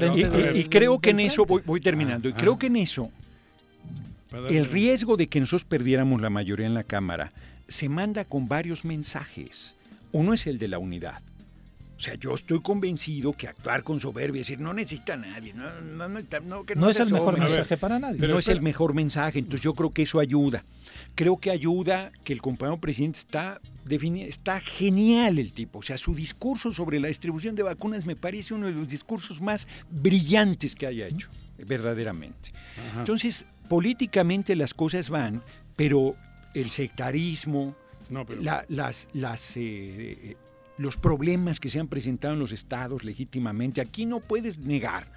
[0.53, 3.11] y, creo que en eso voy, terminando y creo que en eso
[4.51, 7.31] el riesgo de que nosotros perdiéramos la mayoría en la cámara
[7.67, 9.75] se manda con varios mensajes.
[10.11, 11.21] Uno es el de la unidad.
[11.97, 15.67] O sea, yo estoy convencido que actuar con soberbia, decir, no necesita a nadie, no,
[15.81, 18.19] no, no, que no es el mejor mensaje para nadie.
[18.19, 20.63] Pero no es el mejor mensaje, entonces yo creo que eso ayuda.
[21.15, 23.59] Creo que ayuda que el compañero presidente está
[23.89, 28.53] está genial el tipo, o sea, su discurso sobre la distribución de vacunas me parece
[28.53, 31.29] uno de los discursos más brillantes que haya hecho,
[31.65, 32.51] verdaderamente.
[32.97, 35.41] Entonces, políticamente las cosas van,
[35.77, 36.15] pero
[36.61, 37.75] el sectarismo,
[38.69, 40.35] las, las eh,
[40.77, 43.81] los problemas que se han presentado en los estados legítimamente.
[43.81, 45.11] Aquí no puedes negar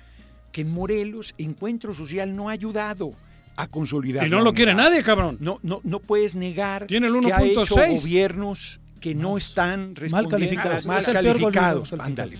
[0.53, 3.13] que en Morelos Encuentro Social no ha ayudado
[3.57, 4.27] a consolidar.
[4.27, 5.37] Y no lo quiere nadie, cabrón.
[5.41, 10.29] No, no, no puedes negar Tiene el que ha hecho gobiernos que no están mal
[10.29, 10.87] calificados.
[10.87, 11.93] Mal calificados.
[11.99, 12.39] Ándale,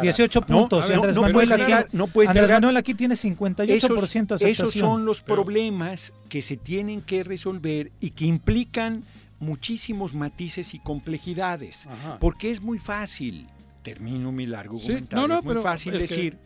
[0.00, 0.88] 18 puntos.
[0.88, 5.20] No, Andrés, Manuel, aquí, no puedes Andrés Manuel aquí tiene 58% esos, Esos son los
[5.20, 9.02] problemas que se tienen que resolver y que implican
[9.38, 11.88] muchísimos matices y complejidades,
[12.20, 13.48] porque es muy fácil,
[13.82, 16.38] termino mi largo comentario, es muy fácil decir,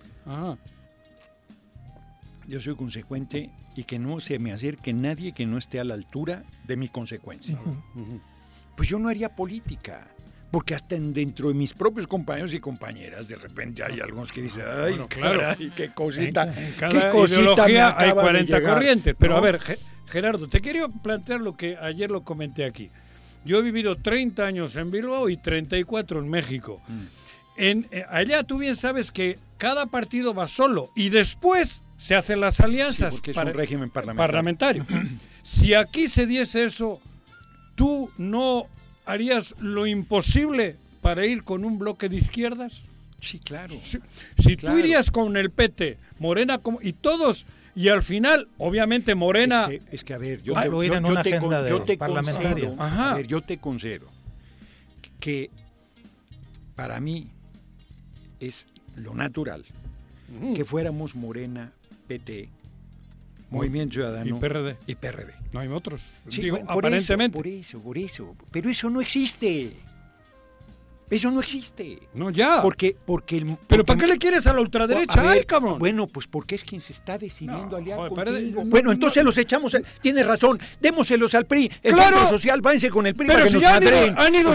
[2.48, 5.94] yo soy consecuente y que no se me acerque nadie que no esté a la
[5.94, 7.58] altura de mi consecuencia.
[8.80, 10.08] Pues yo no haría política.
[10.50, 14.64] Porque hasta dentro de mis propios compañeros y compañeras, de repente hay algunos que dicen,
[14.66, 15.54] ay, claro.
[15.76, 16.50] qué cosita,
[16.88, 19.14] qué cosita hay 40 corrientes.
[19.18, 19.60] Pero a ver,
[20.06, 22.90] Gerardo, te quería plantear lo que ayer lo comenté aquí.
[23.44, 26.80] Yo he vivido 30 años en Bilbao y 34 en México.
[26.88, 27.00] Mm.
[27.58, 32.40] En, eh, allá tú bien sabes que cada partido va solo y después se hacen
[32.40, 33.16] las alianzas.
[33.16, 34.86] porque es un régimen parlamentario.
[35.42, 37.02] si aquí se diese eso,
[37.80, 38.66] ¿tú no
[39.06, 42.82] harías lo imposible para ir con un bloque de izquierdas?
[43.20, 43.74] Sí, claro.
[44.38, 49.70] Si, tú irías con el PT, Morena como, y todos y al final, obviamente, Morena.
[49.90, 54.06] Es que, a ver, yo, te, Concedo, a ver, yo te concedo
[55.18, 55.48] que
[56.76, 57.28] para mí
[58.40, 58.66] es
[58.96, 59.64] lo natural
[60.54, 61.72] que fuéramos Morena,
[62.08, 62.50] PT,
[63.48, 64.76] Movimiento Ciudadano y PRD.
[64.86, 65.39] Y PRD.
[65.52, 66.02] No hay otros.
[66.66, 67.36] aparentemente.
[67.36, 68.36] por eso, por eso.
[68.50, 69.72] Pero eso no existe.
[71.10, 71.98] Eso no existe.
[72.14, 72.62] No, ya.
[72.62, 75.28] Porque, porque el, ¿Pero para qué le quieres a la ultraderecha?
[75.28, 75.80] Ay, cabrón.
[75.80, 78.62] Bueno, pues porque es quien se está decidiendo aliar contigo.
[78.64, 79.76] bueno, entonces los echamos.
[80.00, 80.60] Tienes razón.
[80.80, 81.70] Démoselos al PRI.
[81.82, 82.28] El claro.
[82.28, 84.54] Social, váyanse con el PRI Pero para que nos han ido, han ido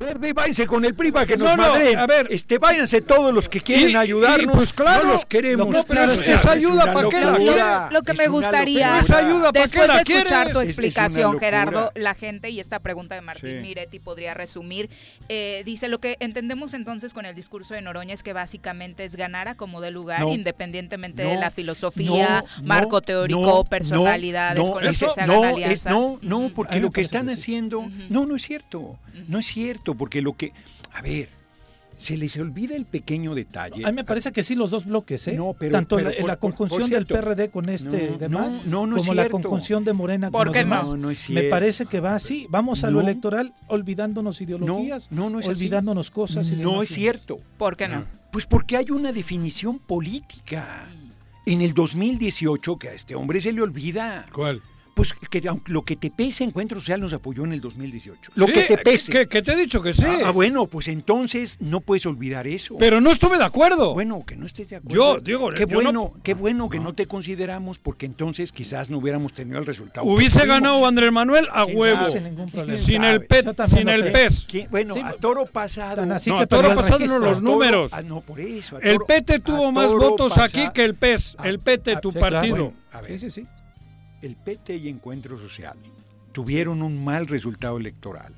[0.00, 1.98] Verde, váyanse con el PRI para que nos madren.
[1.98, 4.56] A ver, este, váyanse todos los que quieren ayudarnos.
[4.56, 5.68] pues claro, no los queremos.
[5.68, 7.62] No, pero es, esa ayuda para qué la quiere.
[7.90, 12.48] Lo que me gustaría, esa ayuda para después de escuchar tu explicación, Gerardo, la gente
[12.48, 14.88] y esta pregunta de Martín Miretti podría resumir.
[15.28, 19.16] Eh, dice lo que entendemos entonces con el discurso de Noroña es que básicamente es
[19.16, 25.06] ganar a como de lugar, independientemente de la filosofía, marco teórico, personalidades con las que
[25.06, 25.92] se hagan alianzas.
[25.92, 28.98] No, no, porque lo que están haciendo, no, no es cierto,
[29.28, 30.52] no es cierto porque lo que,
[30.92, 31.28] a ver,
[32.00, 33.84] se les olvida el pequeño detalle.
[33.84, 35.34] A mí me parece que sí los dos bloques, ¿eh?
[35.34, 39.84] No, pero, Tanto la, conjunción del PRD con este demás, no, no, como la conjunción
[39.84, 40.94] de Morena con los demás.
[40.94, 42.46] No, es me parece que va así.
[42.48, 46.50] Vamos a lo electoral olvidándonos ideologías, no, no, es olvidándonos cosas.
[46.50, 47.38] Y no es cierto.
[47.58, 48.06] ¿Por qué no?
[48.32, 50.88] Pues porque hay una definición política.
[51.44, 54.26] En el 2018, que a este hombre se le olvida.
[54.32, 54.62] ¿Cuál?
[55.00, 58.32] Pues que lo que te pese Encuentro Social nos apoyó en el 2018.
[58.34, 59.26] Lo que te pese.
[59.26, 60.04] Que, te he dicho que sí.
[60.06, 62.76] Ah, ah, bueno, pues entonces no puedes olvidar eso.
[62.78, 63.94] Pero no estuve de acuerdo.
[63.94, 64.94] Bueno, que no estés de acuerdo.
[64.94, 69.32] Yo digo, qué bueno, qué bueno que no te consideramos porque entonces quizás no hubiéramos
[69.32, 70.06] tenido el resultado.
[70.06, 72.04] Hubiese ganado Andrés Manuel a huevo.
[72.74, 74.46] Sin el PET, sin el PES.
[74.70, 76.04] Bueno, a toro pasado.
[76.04, 77.90] no, a toro pasado no los números.
[77.94, 78.78] Ah, no, por eso.
[78.78, 81.38] el PT tuvo más votos aquí que el PES.
[81.42, 82.74] El PT, tu partido.
[82.92, 83.46] a ver, sí, sí
[84.22, 85.76] el PT y Encuentro Social
[86.32, 88.34] tuvieron un mal resultado electoral.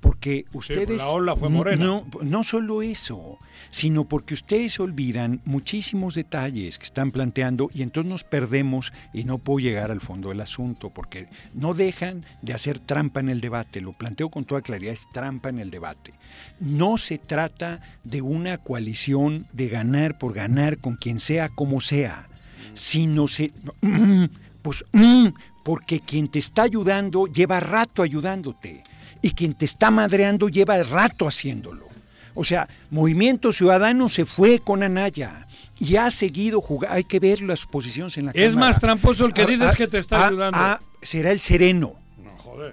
[0.00, 0.98] Porque ustedes...
[0.98, 1.84] la ola fue morena.
[1.84, 3.38] No, no solo eso,
[3.70, 9.38] sino porque ustedes olvidan muchísimos detalles que están planteando y entonces nos perdemos y no
[9.38, 13.80] puedo llegar al fondo del asunto porque no dejan de hacer trampa en el debate.
[13.80, 16.12] Lo planteo con toda claridad, es trampa en el debate.
[16.60, 22.28] No se trata de una coalición de ganar por ganar con quien sea como sea,
[22.74, 23.52] sino se...
[24.66, 25.28] Pues mm,
[25.62, 28.82] porque quien te está ayudando lleva rato ayudándote
[29.22, 31.86] y quien te está madreando lleva rato haciéndolo.
[32.34, 35.46] O sea, Movimiento Ciudadano se fue con Anaya
[35.78, 36.96] y ha seguido jugando.
[36.96, 39.74] Hay que ver las posiciones en la Es más tramposo el que ah, dices ah,
[39.76, 40.58] que te está ah, ayudando.
[41.00, 41.94] será el sereno.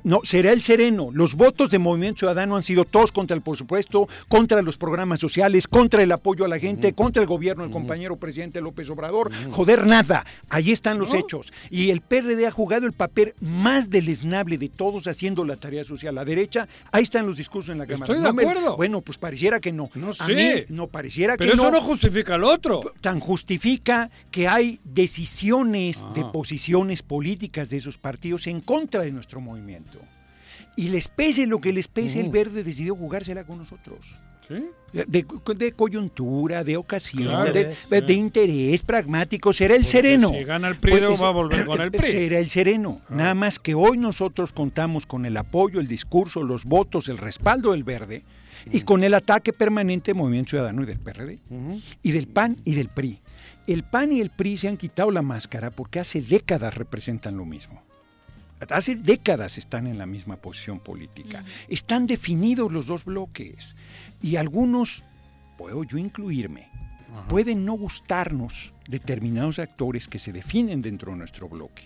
[0.04, 1.10] No, será el sereno.
[1.14, 5.68] Los votos de Movimiento Ciudadano han sido todos contra el presupuesto, contra los programas sociales,
[5.68, 9.32] contra el apoyo a la gente, contra el gobierno del compañero presidente López Obrador.
[9.52, 10.26] Joder, nada.
[10.50, 11.52] Ahí están los hechos.
[11.70, 16.16] Y el PRD ha jugado el papel más deleznable de todos haciendo la tarea social.
[16.16, 18.14] La derecha, ahí están los discursos en la Cámara.
[18.14, 18.78] Estoy de acuerdo.
[18.78, 19.90] bueno, pues pareciera que no.
[19.96, 20.66] No sé.
[20.70, 21.72] no pareciera Pero que eso no.
[21.72, 22.82] no justifica el otro.
[23.02, 29.42] Tan justifica que hay decisiones de posiciones políticas de esos partidos en contra de nuestro
[29.42, 29.73] movimiento.
[30.76, 34.00] Y les pese lo que les pese, el verde decidió jugársela con nosotros.
[34.48, 34.66] ¿Sí?
[34.92, 37.54] De, de coyuntura, de ocasión, Claro.
[37.54, 37.88] de, Sí.
[38.06, 40.30] de interés pragmático, será el Porque sereno.
[40.32, 42.02] si gana el PRI, Pues, va a volver con el PRI.
[42.02, 43.00] Será el sereno.
[43.10, 47.72] Nada más que hoy nosotros contamos con el apoyo, el discurso, los votos, el respaldo
[47.72, 48.24] del verde
[48.70, 51.40] y con el ataque permanente del Movimiento Ciudadano y del PRD.
[52.02, 53.20] Y del PAN y del PRI.
[53.66, 57.46] El PAN y el PRI se han quitado la máscara porque hace décadas representan lo
[57.46, 57.82] mismo.
[58.72, 61.44] Hace décadas están en la misma posición política.
[61.68, 63.76] Están definidos los dos bloques.
[64.22, 65.04] Y algunos,
[65.58, 66.70] puedo yo incluirme,
[67.28, 71.84] pueden no gustarnos determinados actores que se definen dentro de nuestro bloque.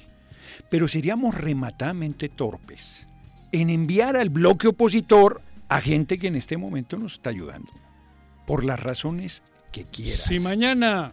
[0.70, 3.08] Pero seríamos rematadamente torpes
[3.52, 7.72] en enviar al bloque opositor a gente que en este momento nos está ayudando.
[8.46, 10.22] Por las razones que quieras.
[10.22, 11.12] Si mañana,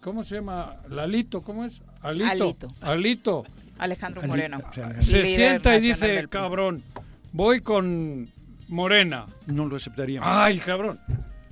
[0.00, 0.76] ¿cómo se llama?
[0.88, 1.80] Lalito, ¿cómo es?
[2.02, 2.30] Alito.
[2.30, 2.68] Alito.
[2.80, 3.44] Alito.
[3.78, 4.58] Alejandro Moreno.
[5.00, 6.82] Se sienta y dice, cabrón,
[7.32, 8.28] voy con
[8.68, 9.26] Morena.
[9.46, 10.28] No lo aceptaríamos.
[10.30, 10.98] Ay, cabrón.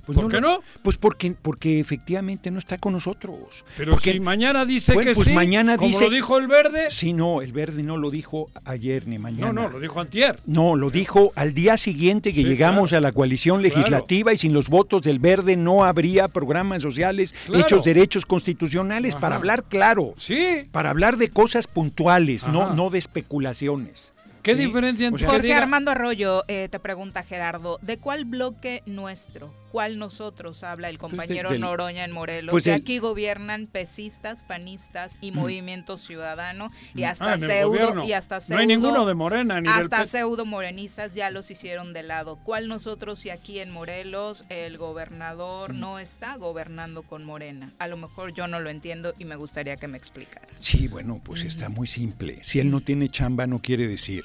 [0.05, 0.59] Pues ¿Por qué lo- no?
[0.83, 3.65] Pues porque, porque efectivamente no está con nosotros.
[3.77, 6.47] Pero Porque- si mañana dice Bueno, que pues sí, mañana como dice- lo dijo el
[6.47, 6.91] verde.
[6.91, 9.47] Sí, no, el verde no lo dijo ayer ni mañana.
[9.51, 10.39] No, no, lo dijo antier.
[10.45, 12.99] No, lo dijo al día siguiente que Sí, llegamos claro.
[13.05, 13.75] a la coalición Claro.
[13.75, 17.63] legislativa y sin los votos del verde no habría programas sociales, Claro.
[17.63, 20.63] hechos derechos constitucionales, para hablar claro, Sí.
[20.71, 22.73] para hablar de cosas puntuales, no, Ajá.
[22.75, 24.13] no de especulaciones.
[24.43, 24.65] ¿Qué Sí.
[24.65, 28.25] diferencia entre O sea, que Jorge diga- Armando Arroyo eh, te pregunta, Gerardo, ¿de cuál
[28.25, 32.51] bloque nuestro, cuál nosotros habla el compañero del- Noroña en Morelos?
[32.53, 38.05] pues que del- aquí gobiernan pesistas, panistas y Movimiento Ciudadano y Ah, hasta el pseudo
[38.05, 41.29] y hasta No pseudo hay ninguno de Morena ni del hasta P- pseudo morenistas ya
[41.29, 42.37] los hicieron de lado.
[42.37, 45.79] ¿Cuál nosotros y aquí en Morelos el gobernador Mm.
[45.81, 47.73] no está gobernando con Morena?
[47.77, 50.47] A lo mejor yo no lo entiendo y me gustaría que me explicara.
[50.55, 52.39] Sí, bueno, pues está muy simple.
[52.43, 54.23] Si él no tiene chamba, no quiere decir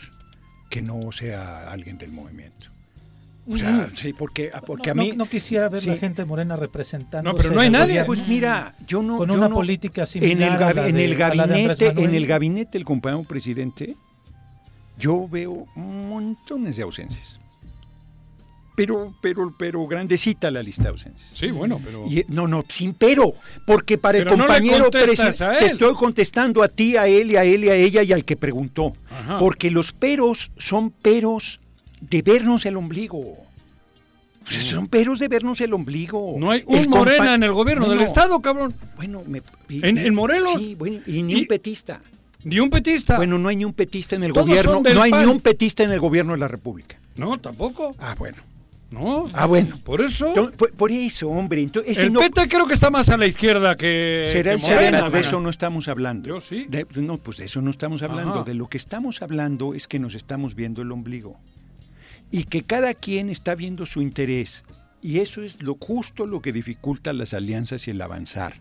[0.71, 2.69] que no sea alguien del movimiento.
[3.51, 5.11] O sea, sí, porque, porque no, a mí...
[5.11, 5.99] no, no quisiera ver la sí.
[5.99, 7.31] gente morena representando.
[7.33, 8.05] No, pero no hay nadie.
[8.05, 9.17] Pues mira, yo no...
[9.19, 11.47] Con yo una no- política en similar el, a la en de- el a la
[11.47, 13.97] de Andrés gabinete, en el gabinete del compañero presidente,
[14.99, 17.41] yo veo montones de ausencias.
[18.77, 21.33] Pero, pero, pero grandecita la lista de ausencias.
[21.35, 22.07] Sí, bueno, pero...
[22.07, 23.35] Y- no, no, sin pero,
[23.67, 27.33] porque para Pero el compañero contestas presi- a te estoy contestando a ti, a él
[27.33, 28.95] y a él y a ella y al que preguntó.
[29.11, 29.39] Ajá.
[29.39, 31.61] Porque los peros son peros
[32.01, 33.19] de vernos el ombligo.
[33.19, 36.35] O sea, son peros de vernos el ombligo.
[36.39, 38.75] No hay El un morena en el gobierno del Estado, cabrón.
[38.97, 40.61] Bueno, me- y- ¿En- Morelos?
[40.61, 42.01] Sí, bueno, y ni Y- un petista.
[42.43, 43.17] Ni un petista.
[43.17, 44.83] Bueno, no hay ni un petista en el Todos gobierno.
[44.95, 45.27] No hay PAN.
[45.27, 46.97] ni un petista en el gobierno de la República.
[47.17, 47.95] No, tampoco.
[47.99, 48.39] Ah, bueno.
[48.91, 49.31] No.
[49.35, 49.79] Ah, bueno.
[49.85, 50.29] Por eso.
[50.29, 51.63] Entonces, por, por eso, hombre.
[51.63, 54.25] Entonces, el no- PT creo que está más a la izquierda que.
[54.33, 54.81] Será que el Morena.
[54.99, 56.29] sereno, de eso no estamos hablando.
[56.29, 56.67] Yo sí.
[56.69, 58.37] De- no, pues de eso no estamos hablando.
[58.37, 58.45] Ajá.
[58.45, 61.39] De lo que estamos hablando es que nos estamos viendo el ombligo.
[62.31, 64.65] Y que cada quien está viendo su interés.
[65.03, 68.61] Y eso es lo justo lo que dificulta las alianzas y el avanzar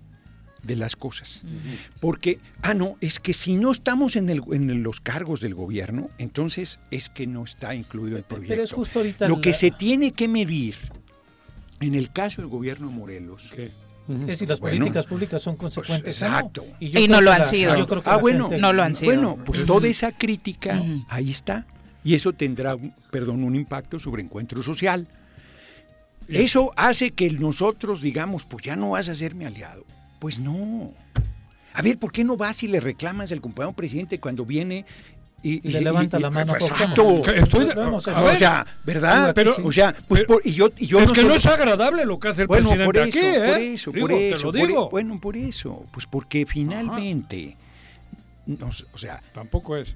[0.63, 1.41] de las cosas.
[1.99, 6.09] Porque, ah, no, es que si no estamos en, el, en los cargos del gobierno,
[6.17, 8.49] entonces es que no está incluido el proyecto.
[8.49, 10.75] Pero es justo ahorita Lo la- que se tiene que medir,
[11.81, 13.51] en el caso del gobierno de Morelos,
[14.09, 16.01] Es decir, las Bueno, políticas públicas son consecuentes.
[16.03, 16.65] pues, exacto.
[16.81, 17.77] yo Y no lo han la- sido.
[17.77, 19.13] yo creo que ah, bueno, gente- No lo han sido.
[19.13, 21.67] Bueno, pues toda esa crítica ahí está.
[22.03, 25.07] Y eso tendrá, un- perdón, un impacto sobre encuentro social.
[26.27, 29.83] Eso hace que nosotros digamos, pues ya no vas a ser mi aliado.
[30.19, 30.93] Pues no.
[31.73, 34.85] A ver, ¿por qué no vas y le reclamas al compañero presidente cuando viene
[35.41, 37.23] y, Y le levanta la mano a Exacto.
[37.33, 38.01] Estoy o.
[38.13, 38.37] A ver.
[38.37, 39.33] sea, ¿verdad?
[39.33, 42.05] Pero- o sea, pues pero- por- y yo, y yo es que no es agradable
[42.05, 43.39] lo que hace el bueno, presidente por eso, aquí, ¿eh?
[43.53, 44.89] por eso, Digo, por te eso, lo por digo.
[44.89, 47.55] bueno, por eso, pues porque finalmente,
[48.45, 49.95] nos- o sea, Tampoco es.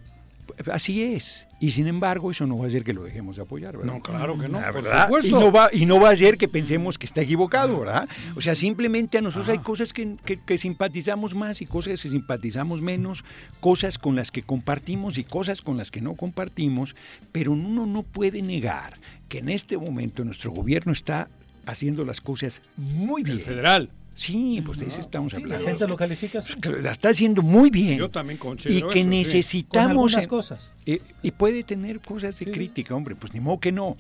[0.72, 1.48] Así es.
[1.60, 3.94] Y sin embargo, eso no va a hacer que lo dejemos de apoyar, ¿verdad?
[3.94, 5.28] No, claro que no, La por verdad, supuesto.
[5.30, 8.08] Y no, va, y no va a ser que pensemos que está equivocado, ¿verdad?
[8.36, 12.10] O sea, simplemente a nosotros hay cosas que, que- que simpatizamos más y cosas que
[12.10, 13.24] simpatizamos menos,
[13.60, 16.96] cosas con las que compartimos y cosas con las que no compartimos,
[17.32, 19.00] pero uno no puede negar
[19.30, 21.30] que en este momento nuestro gobierno está
[21.66, 23.38] haciendo las cosas muy bien.
[23.38, 23.90] El federal.
[24.16, 25.64] Sí, pues de eso estamos hablando.
[25.64, 26.54] La gente lo califica así.
[26.82, 27.98] La está haciendo muy bien.
[27.98, 29.16] Yo también considero Y que eso, sí.
[29.16, 30.14] necesitamos...
[30.16, 30.72] Con cosas.
[30.86, 33.98] Eh, y puede tener cosas de crítica, hombre, pues ni modo que no.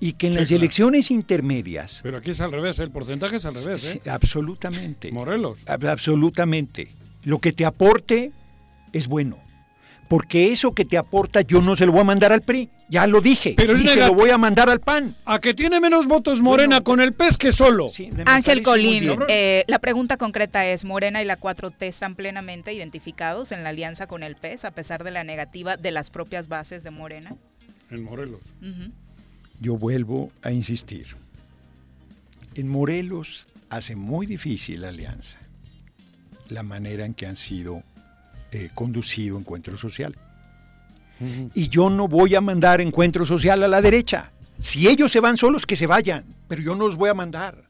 [0.00, 0.60] Y que en Sí, las claro.
[0.62, 2.00] elecciones intermedias...
[2.02, 4.10] Pero aquí es al revés, el porcentaje es al revés, Sí, ¿eh?
[4.10, 5.12] absolutamente.
[5.12, 5.66] Morelos.
[5.66, 6.90] Ab- Absolutamente.
[7.24, 8.32] Lo que te aporte
[8.94, 9.38] es bueno.
[10.10, 12.68] Porque eso que te aporta yo no se lo voy a mandar al PRI.
[12.88, 13.54] Ya lo dije.
[13.56, 15.14] Pero y se lo voy a mandar al PAN.
[15.24, 17.86] A que tiene menos votos Morena con el pez que solo.
[18.26, 23.62] Ángel Colín, eh, la pregunta concreta es, ¿Morena y la 4T están plenamente identificados en
[23.62, 26.90] la alianza con el PES a pesar de la negativa de las propias bases de
[26.90, 27.36] Morena?
[27.88, 28.40] En Morelos.
[29.60, 31.06] Yo vuelvo a insistir.
[32.56, 35.38] En Morelos hace muy difícil la alianza
[36.50, 37.82] la manera en que han sido
[38.52, 40.16] eh, conducido Encuentro Social.
[41.54, 44.30] Y yo no voy a mandar Encuentro Social a la derecha.
[44.58, 46.24] Si ellos se van solos, que se vayan.
[46.48, 47.62] Pero yo no los voy a mandar.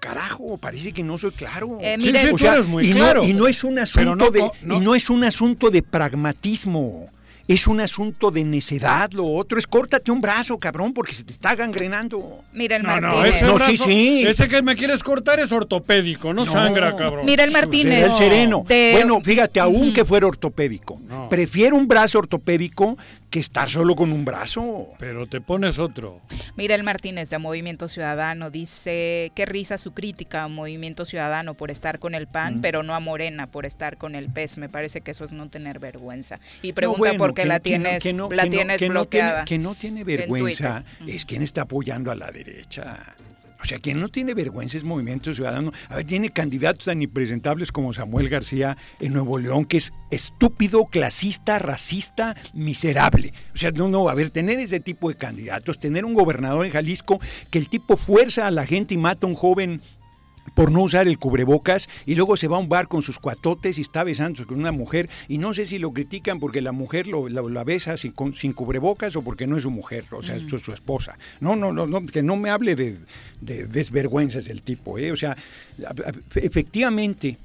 [0.00, 1.78] Carajo, parece que no soy claro.
[1.80, 3.78] Eh, mire- Sí, sí, O tú sea, eres muy y, no- y no es un
[3.78, 7.08] asunto no de no- y no es un asunto de pragmatismo.
[7.46, 11.32] Es un asunto de necedad, lo otro es córtate un brazo, cabrón, porque se te
[11.34, 12.40] está gangrenando.
[12.54, 13.34] Mira el No, no, Martínez.
[13.36, 14.24] ese No, brazo- sí, sí.
[14.26, 17.26] Ese que me quieres cortar es ortopédico, no, sangra, cabrón.
[17.26, 18.02] Mira el Martínez.
[18.04, 18.64] El sereno.
[18.66, 21.00] De- Bueno, fíjate, aún que fuera ortopédico.
[21.28, 22.96] Prefiero un brazo ortopédico
[23.34, 24.86] que estar solo con un brazo.
[24.96, 26.20] Pero te pones otro.
[26.56, 31.72] Mira el Martínez de Movimiento Ciudadano dice, qué risa su crítica a Movimiento Ciudadano por
[31.72, 32.60] estar con el PAN, Mm.
[32.60, 34.58] pero no a Morena por estar con el PES.
[34.58, 36.38] Me parece que eso es no tener vergüenza.
[36.62, 38.50] Y No, pregunta bueno, por qué que- la que no- tienes, que no- la que
[38.50, 39.44] no- tienes que no tiene- bloqueada.
[39.46, 43.02] que no tiene en vergüenza es quien está apoyando a la derecha.
[43.64, 45.72] O sea, quien no tiene vergüenza es Movimiento Ciudadano.
[45.88, 50.84] A ver, tiene candidatos tan impresentables como Samuel García en Nuevo León, que es estúpido,
[50.84, 53.32] clasista, racista, miserable.
[53.54, 56.72] O sea, no, no, a ver, tener ese tipo de candidatos, tener un gobernador en
[56.72, 57.18] Jalisco
[57.50, 59.80] que el tipo fuerza a la gente y mata a un joven
[60.54, 63.78] por no usar el cubrebocas y luego se va a un bar con sus cuatotes
[63.78, 67.06] y está besándose con una mujer y no sé si lo critican porque la mujer
[67.06, 70.22] lo, lo- la besa sin, con- sin cubrebocas o porque no es su mujer, o
[70.22, 71.18] sea, es su, su esposa.
[71.40, 72.96] No, no, no, no, que no me hable de,
[73.40, 75.10] de desvergüenzas del tipo, ¿eh?
[75.12, 75.36] O sea,
[76.34, 77.38] efectivamente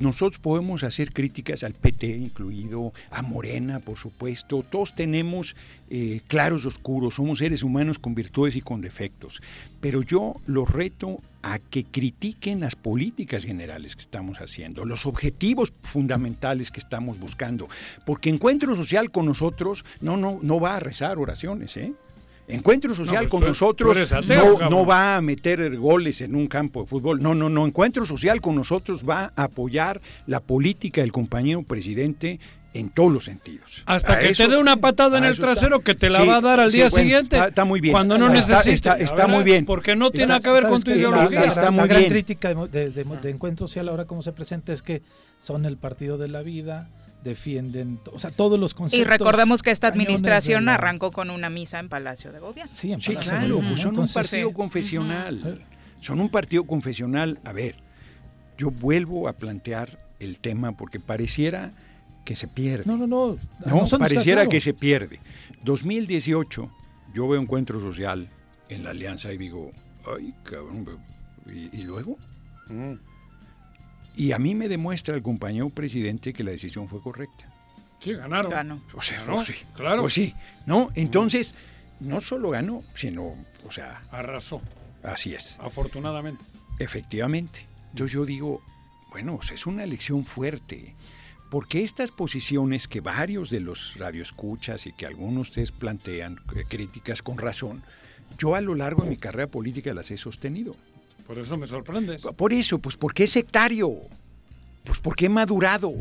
[0.00, 4.64] nosotros podemos hacer críticas al PT incluido, a Morena, por supuesto.
[4.68, 5.54] Todos tenemos
[5.90, 9.40] eh, claros oscuros, somos seres humanos con virtudes y con defectos.
[9.80, 15.72] Pero yo los reto a que critiquen las políticas generales que estamos haciendo, los objetivos
[15.82, 17.68] fundamentales que estamos buscando.
[18.04, 21.92] Porque encuentro social con nosotros no, no, no va a rezar oraciones, ¿eh?
[22.52, 26.20] Encuentro social pues con tú- tú nosotros eres ateo, no, no va a meter goles
[26.20, 27.22] en un campo de fútbol.
[27.22, 27.66] No, no, no.
[27.66, 32.40] Encuentro social con nosotros va a apoyar la política del compañero presidente
[32.72, 33.82] en todos los sentidos.
[33.86, 35.84] Hasta A que eso- te dé una patada en el trasero está.
[35.84, 37.34] que te la Sí, va a dar al sí, día bueno, siguiente.
[37.36, 37.92] Está, está muy bien.
[37.92, 38.74] Cuando no Está- necesite.
[38.74, 39.64] Está, La está muy bien.
[39.66, 40.90] Porque no tiene Está- nada que ver ¿Sabes con tu?
[40.92, 41.40] La- ideología.
[41.40, 42.12] La, Está la muy gran bien.
[42.12, 45.02] crítica de, de- de- de Encuentro Social ahora como se presenta es que
[45.40, 46.88] son el partido de la vida,
[47.22, 49.08] defienden, o sea, todos los Y conceptos.
[49.08, 52.72] recordemos que esta administración la- arrancó con una misa en Palacio de Gobierno.
[52.74, 54.54] Sí, en Sí, Palacio claro, de Gobierno, pues son entonces- un partido Sí.
[54.54, 55.66] confesional.
[56.00, 57.38] Son un partido confesional.
[57.44, 57.76] A ver,
[58.56, 61.72] yo vuelvo a plantear el tema porque pareciera
[62.24, 62.84] que se pierde.
[62.86, 63.24] No, no, no.
[63.24, 64.50] a No, nosotros está pareciera claro.
[64.50, 65.20] que se pierde.
[65.62, 66.70] 2018,
[67.14, 68.28] yo veo encuentro social
[68.68, 69.70] en la alianza y digo,
[70.16, 70.86] ay, cabrón,
[71.46, 72.16] ¿y, y luego?
[74.16, 77.44] Y a mí me demuestra el compañero presidente que la decisión fue correcta.
[78.00, 78.50] Sí, ganaron.
[78.50, 78.82] Ganó.
[78.94, 80.02] O sea, Ganó, pues sí, claro.
[80.02, 80.34] Pues sí,
[80.66, 80.88] ¿no?
[80.94, 81.54] Entonces,
[82.00, 83.34] no solo ganó, sino,
[83.66, 84.62] o sea, Arrasó,
[85.02, 85.58] así es.
[85.60, 86.42] afortunadamente.
[86.78, 87.66] Efectivamente.
[87.90, 88.62] Entonces yo digo,
[89.10, 90.94] bueno, o sea, es una elección fuerte,
[91.50, 96.64] porque estas posiciones que varios de los radioescuchas y que algunos de ustedes plantean, eh,
[96.66, 97.82] críticas con razón,
[98.38, 100.76] yo a lo largo de mi carrera política las he sostenido.
[101.30, 102.22] Por eso me sorprendes.
[102.22, 103.92] Por eso, pues porque es sectario,
[104.82, 105.92] pues porque he madurado,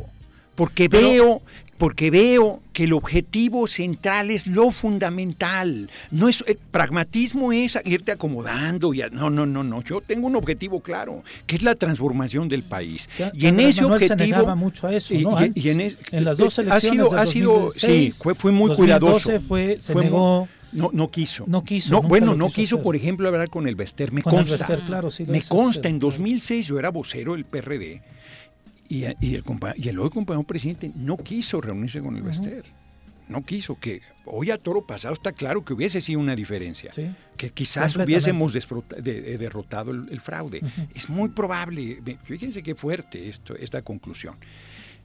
[0.56, 1.42] porque Pero- veo,
[1.78, 5.88] porque veo que el objetivo central es lo fundamental.
[6.10, 9.84] No es el pragmatismo es irte acomodando y a- no, no, no, no.
[9.84, 13.08] Yo tengo un objetivo claro, que es la transformación del país.
[13.20, 15.40] Ya- y en Andrés ese Manuel objetivo negaba mucho a eso, y- ¿no?
[15.40, 18.16] y- Antes, y en, es- en las dos ha elecciones sido, del ha sido, 2016,
[18.16, 19.00] sí, fue, fue muy 2012
[19.30, 19.48] cuidadoso.
[19.48, 21.44] fue- se Fue muy- negó- no, no quiso.
[21.48, 24.12] No quiso, No, bueno, no quiso por ejemplo, hablar con el Bester.
[24.12, 24.68] Me Con el consta.
[24.68, 25.80] Bester, claro, sí me consta.
[25.82, 26.12] hacer, En claro.
[26.12, 28.02] 2006 yo era vocero del PRD
[28.90, 29.16] y, y el,
[29.78, 32.64] y el hoy compañero presidente no quiso reunirse con el Bester.
[33.28, 36.92] No quiso, que hoy a toro pasado está claro que hubiese sido una diferencia.
[36.92, 37.12] Sí.
[37.38, 38.62] Que quizás hubiésemos de-
[39.04, 40.62] de- derrotado el, el fraude.
[40.96, 42.02] Es muy probable.
[42.24, 44.36] Fíjense qué fuerte esto, esta conclusión.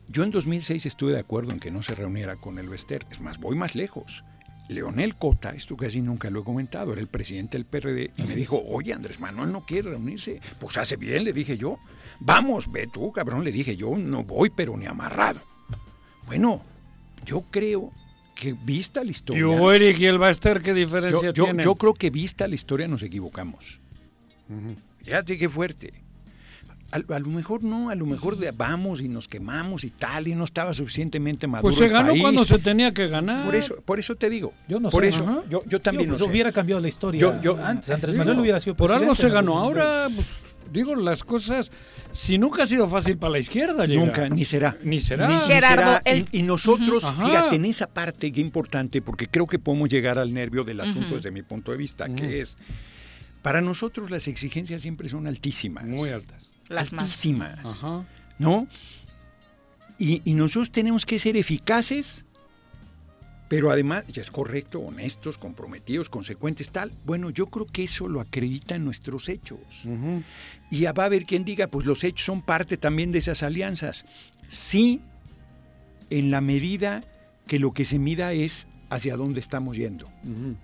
[0.08, 3.04] Yo en 2006 estuve de acuerdo en que no se reuniera con el Bester.
[3.10, 4.24] Es más, voy más lejos.
[4.68, 8.34] Leonel Cota, esto casi nunca lo he comentado, era el presidente del PRD, y me
[8.34, 10.40] dijo, oye, Andrés Manuel no quiere reunirse.
[10.58, 11.78] Pues hace bien, le dije yo.
[12.20, 15.40] Vamos, ve tú, cabrón, le dije yo, no voy, pero ni amarrado.
[16.26, 16.64] Bueno,
[17.26, 17.92] yo creo
[18.34, 19.40] que vista la historia...
[19.40, 21.64] ¿Y Hugo Eric y el Baster qué diferencia yo, tienen?
[21.64, 23.80] Yo creo que vista la historia nos equivocamos.
[25.02, 26.03] Ya sé qué fuerte.
[26.94, 30.44] A, lo mejor no, a lo mejor vamos y nos quemamos y tal, y no
[30.44, 31.62] estaba suficientemente maduro.
[31.62, 33.44] Pues se ganó cuando se tenía que ganar.
[33.44, 34.52] Por eso, por eso te digo.
[34.68, 35.08] Yo no por sé.
[35.08, 37.40] eso, yo, yo, también yo, no hubiera cambiado la historia.
[37.42, 39.58] Yo, antes, Andrés Manuel hubiera sido Por algo se ganó.
[39.58, 41.72] Ahora, pues, digo, las cosas.
[42.12, 44.06] Si nunca ha sido fácil para la izquierda, llegar.
[44.06, 44.78] Nunca, ni será.
[44.84, 45.26] Ni será.
[45.26, 46.16] Ni, Gerardo, será.
[46.30, 47.26] Y, y, nosotros, uh -huh.
[47.26, 51.08] fíjate, en esa parte que importante, porque creo que podemos llegar al nervio del asunto
[51.08, 51.16] uh -huh.
[51.16, 52.14] desde mi punto de vista, uh -huh.
[52.14, 52.56] que es.
[53.42, 55.84] Para nosotros las exigencias siempre son altísimas.
[55.84, 56.53] Muy altas.
[56.68, 57.64] Las altísimas.
[57.64, 58.04] Ajá.
[58.38, 58.66] ¿No?
[59.98, 62.24] Y, y, nosotros tenemos que ser eficaces,
[63.48, 66.90] pero además, ya es correcto, honestos, comprometidos, consecuentes, tal.
[67.04, 69.60] Bueno, yo creo que eso lo acreditan nuestros hechos.
[69.84, 70.22] Uh -huh.
[70.70, 73.42] Y ya va a haber quien diga, pues los hechos son parte también de esas
[73.44, 74.06] alianzas.
[74.48, 75.00] Sí,
[76.10, 77.02] en la medida
[77.46, 80.06] que lo que se mida es hacia dónde estamos yendo.
[80.24, 80.56] Uh -huh.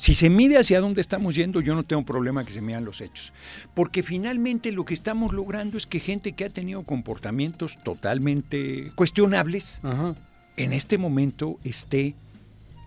[0.00, 3.02] Si se mide hacia dónde estamos yendo, yo no tengo problema que se midan los
[3.02, 3.34] hechos.
[3.74, 9.80] Porque finalmente lo que estamos logrando es que gente que ha tenido comportamientos totalmente cuestionables,
[9.82, 10.14] Ajá.
[10.56, 12.14] en este momento esté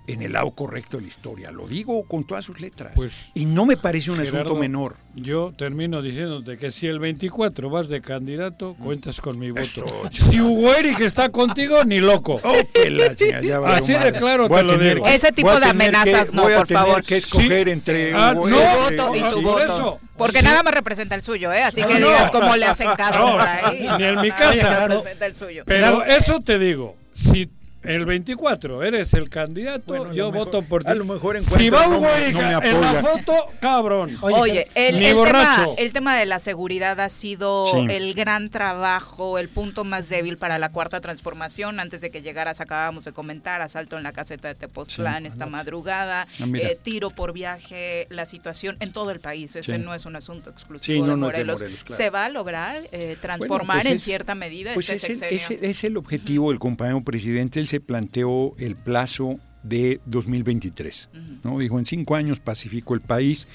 [0.05, 1.51] en el lado correcto de la historia.
[1.51, 2.91] Lo digo con todas sus letras.
[2.95, 4.97] Pues, y no me parece un Gerardo, asunto menor.
[5.15, 9.61] Yo termino diciéndote que si el 24 vas de candidato, cuentas con mi voto.
[9.61, 12.41] Eso, si Hugo Eric está contigo, ni loco.
[12.43, 12.53] Oh,
[12.89, 15.07] la chica, ya va Así de claro voy te lo digo.
[15.07, 17.03] Ese tipo de amenazas que, no, voy a por tener favor.
[17.03, 17.71] que escoger sí.
[17.71, 19.59] entre ah, no, Eric voto y su voto.
[19.63, 19.99] eso.
[20.17, 20.45] Porque Sí.
[20.45, 21.63] nada más representa el suyo, ¿eh?
[21.63, 22.39] Así que No, digas no.
[22.39, 23.87] cómo le hacen caso No, por ahí.
[23.97, 24.69] ni en mi casa.
[24.79, 25.63] más representa el suyo.
[25.65, 27.49] Pero eso te digo, si
[27.83, 30.91] el 24 eres el candidato, Bueno, yo mejor- voto por ti.
[30.91, 34.17] a lo mejor si encuentro va no Hugo no me en la foto, cabrón.
[34.21, 35.75] Oye, el, ni el tema, borracho.
[35.77, 37.87] el tema de la seguridad ha sido Sí.
[37.89, 41.79] el gran trabajo, el punto más débil para la cuarta transformación.
[41.79, 45.27] Antes de que llegaras, acabábamos de comentar, asalto en la caseta de Tepoztlán Sí.
[45.29, 49.55] esta madrugada, Ah, eh, tiro por viaje, la situación en todo el país.
[49.55, 49.83] Ese Sí.
[49.83, 51.59] no es un asunto exclusivo Sí, no, de, no de Morelos.
[51.83, 51.95] Claro.
[51.97, 55.21] ¿Se va a lograr eh, transformar Bueno, pues en es- cierta medida Pues este es
[55.21, 57.59] el, es el- es el objetivo del compañero presidente.
[57.73, 61.09] Se planteó el plazo de 2023.
[61.43, 61.57] ¿no?
[61.57, 63.47] Dijo, en cinco años pacifico el país.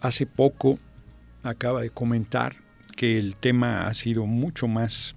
[0.00, 0.78] Hace poco
[1.42, 2.56] acaba de comentar
[2.96, 5.14] que el tema ha sido mucho más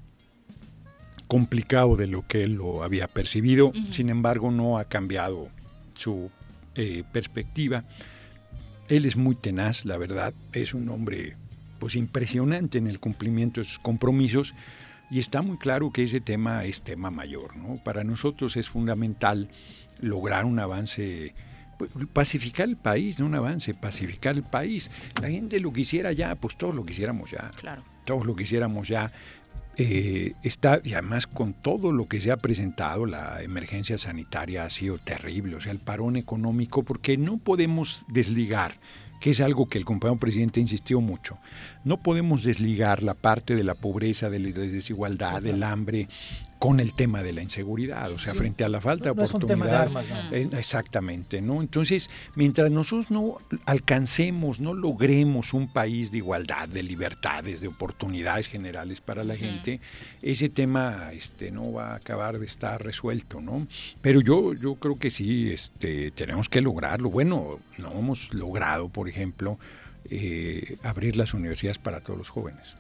[1.30, 3.72] complicado de lo que él lo había percibido.
[3.92, 5.48] Sin embargo, no ha cambiado
[5.96, 6.30] su
[6.76, 7.86] eh, perspectiva.
[8.90, 10.34] Él es muy tenaz, la verdad.
[10.52, 11.38] Es un hombre
[11.80, 14.54] pues impresionante en el cumplimiento de sus compromisos
[15.10, 17.56] y está muy claro que ese tema es tema mayor.
[17.56, 17.82] ¿no?
[17.84, 19.50] Para nosotros es fundamental
[20.00, 21.34] lograr un avance,
[21.78, 24.92] pues, pacificar el país, no un avance, pacificar el país.
[25.22, 27.52] La gente lo quisiera ya, pues todos lo quisiéramos ya.
[27.56, 27.84] Claro.
[28.06, 29.12] Todos lo quisiéramos ya.
[29.80, 34.72] Eh, está, y además con todo lo que se ha presentado, la emergencia sanitaria ha
[34.72, 38.80] sido terrible, o sea, el parón económico, porque no podemos desligar,
[39.20, 41.38] que es algo que el compañero presidente insistió mucho,
[41.84, 46.08] no podemos desligar la parte de la pobreza, de la desigualdad, del hambre,
[46.60, 48.40] con el tema de la inseguridad, o sea, Sí.
[48.40, 50.04] frente a la falta de No es un tema de oportunidad.
[50.06, 50.34] armas, más.
[50.34, 51.62] Eh, Exactamente, ¿no?
[51.62, 58.48] Entonces, mientras nosotros no alcancemos, no logremos un país de igualdad, de libertades, de oportunidades
[58.48, 59.80] generales para la gente,
[60.22, 63.68] ese tema este, no va a acabar de estar resuelto, ¿no?
[64.02, 67.10] Pero yo, yo creo que sí, este, tenemos que lograrlo.
[67.10, 69.60] Bueno, no hemos logrado, por ejemplo,
[70.10, 72.76] eh, abrir las universidades para todos los jóvenes.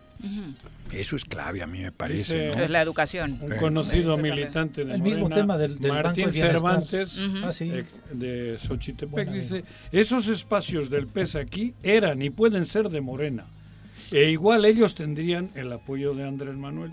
[0.91, 2.47] Eso es clave, a mí me parece.
[2.47, 2.63] Dice ¿no?
[2.63, 3.37] Es la educación.
[3.41, 6.53] Un Eh, conocido militante de El mismo tema del- del Banco Martín de Bienestar.
[6.61, 7.37] Cervantes Ujú.
[7.43, 7.69] Ah, sí.
[7.71, 13.45] eh, de Xochitepec dice esos espacios del PES aquí eran y pueden ser de Morena
[14.11, 16.91] e igual ellos tendrían el apoyo de Andrés Manuel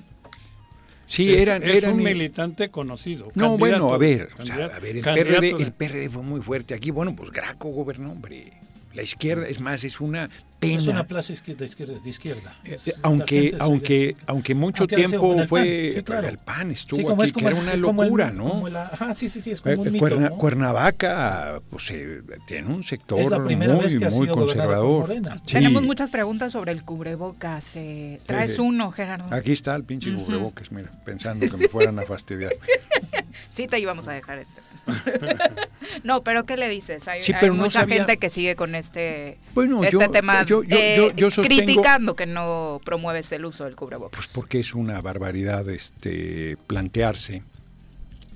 [1.07, 4.67] Sí, es, eran, es eran un eh, militante conocido No, bueno, a ver, o sea,
[4.67, 6.91] a ver, el PRD, de- el PRD fue muy fuerte aquí.
[6.91, 8.53] Bueno, pues Graco gobernó, hombre.
[8.95, 10.31] La izquierda, es más, es una
[10.67, 10.79] pena.
[10.79, 12.55] Es una plaza izquierda, izquierda, de izquierda.
[12.65, 15.61] Eh, aunque, aunque, aunque mucho Aunque tiempo el fue,
[15.93, 16.29] PAN, sí, claro.
[16.29, 18.49] el PAN estuvo Sí, como aquí, es como que era una el- locura, ¿no?
[18.49, 20.37] como la- ajá, sí, sí, sí, es como un Eh, mito, Cuerna- ¿no?
[20.37, 24.35] Cuernavaca, pues eh, tiene un sector Es la primera muy, vez que ha muy sido
[24.35, 25.13] conservador.
[25.47, 25.55] Sí.
[25.55, 27.77] Tenemos muchas preguntas sobre el cubrebocas.
[27.77, 28.61] eh, ¿Traes Sí.
[28.61, 29.27] uno, Gerardo?
[29.35, 32.53] Aquí está el pinche cubrebocas, mira, pensando que me fueran a fastidiar.
[33.53, 34.39] Sí, te íbamos a dejar.
[34.41, 34.53] este.
[36.05, 37.07] no, pero ¿qué le dices?
[37.09, 40.11] Hay, Sí, hay pero no mucha sabía- gente que sigue con este, Bueno, este yo-
[40.11, 44.17] tema yo- eh, sostengo- criticando que no promueves el uso del cubrebocas.
[44.17, 47.43] Pues porque es una barbaridad este plantearse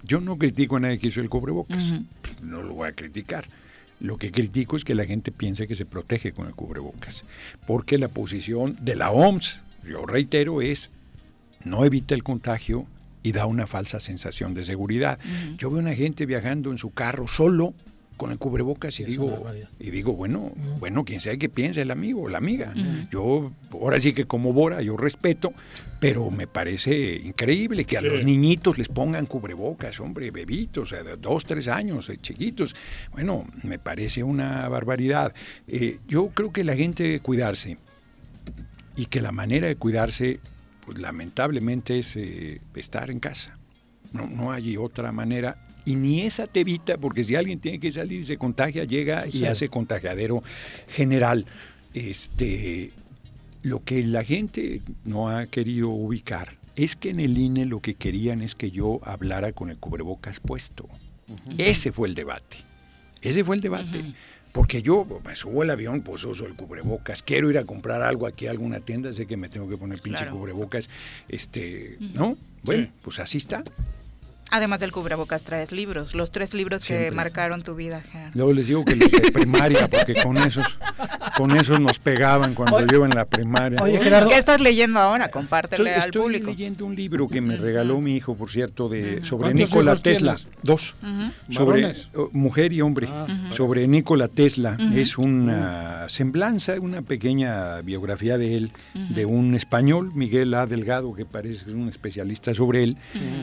[0.04, 1.92] Yo no critico a nadie que hizo el cubrebocas,
[2.22, 3.44] pues, no lo voy a criticar.
[4.00, 7.24] Lo que critico es que la gente piense que se protege con el cubrebocas,
[7.66, 10.90] porque la posición de la OMS, yo reitero, es
[11.64, 12.86] no evita el contagio
[13.22, 15.18] y da una falsa sensación de seguridad.
[15.56, 17.74] Yo veo a una gente viajando en su carro solo
[18.16, 19.46] con el cubrebocas y digo
[19.78, 20.50] y digo bueno
[20.80, 22.74] bueno quien sea que piense el amigo o la amiga
[23.12, 25.52] yo ahora sí que como Bora yo respeto
[26.00, 31.44] pero me parece increíble que a los niñitos les pongan cubrebocas hombre bebitos de dos
[31.44, 32.76] tres años eh, chiquitos.
[33.12, 35.34] Bueno me parece una barbaridad.
[35.66, 37.78] Eh, yo creo que la gente debe cuidarse
[38.96, 40.40] y que la manera de cuidarse
[40.88, 43.58] pues lamentablemente es eh, estar en casa
[44.12, 47.90] no, no hay otra manera y ni esa te evita, porque si alguien tiene que
[47.90, 50.42] salir y se contagia, llega y hace contagiadero
[50.88, 51.46] general.
[51.94, 52.92] Este,
[53.62, 57.94] lo que la gente no ha querido ubicar es que en el INE lo que
[57.94, 60.86] querían es que yo hablara con el cubrebocas puesto.
[61.56, 62.58] Ese fue el debate.
[63.22, 64.12] Ese fue el debate.
[64.52, 67.22] Porque yo me subo al avión, pues uso el cubrebocas.
[67.22, 70.00] Quiero ir a comprar algo aquí a alguna tienda, sé que me tengo que poner
[70.00, 70.88] pinche cubrebocas.
[71.28, 72.36] Este, ¿no?
[72.62, 73.62] Bueno, pues así está.
[74.50, 78.00] Además del cubrebocas traes libros, los tres libros que marcaron tu vida.
[78.00, 78.30] Gerardo.
[78.34, 80.78] Luego les digo que los de primaria, porque con esos,
[81.36, 83.82] con esos nos pegaban cuando yo en la primaria.
[83.82, 85.30] Oye, Gerardo, ¿qué estás leyendo ahora?
[85.30, 86.50] Compártele al público.
[86.50, 90.36] Estoy leyendo un libro que me regaló mi hijo, por cierto, de sobre Nikola Tesla.
[90.62, 90.94] Dos.
[91.50, 93.08] Sobre oh, mujer y hombre.
[93.10, 94.78] Ah, sobre Nikola Tesla.
[94.94, 100.66] Es una semblanza, una pequeña biografía de él, de un español, Miguel A.
[100.66, 102.96] Delgado, que parece que es un especialista sobre él,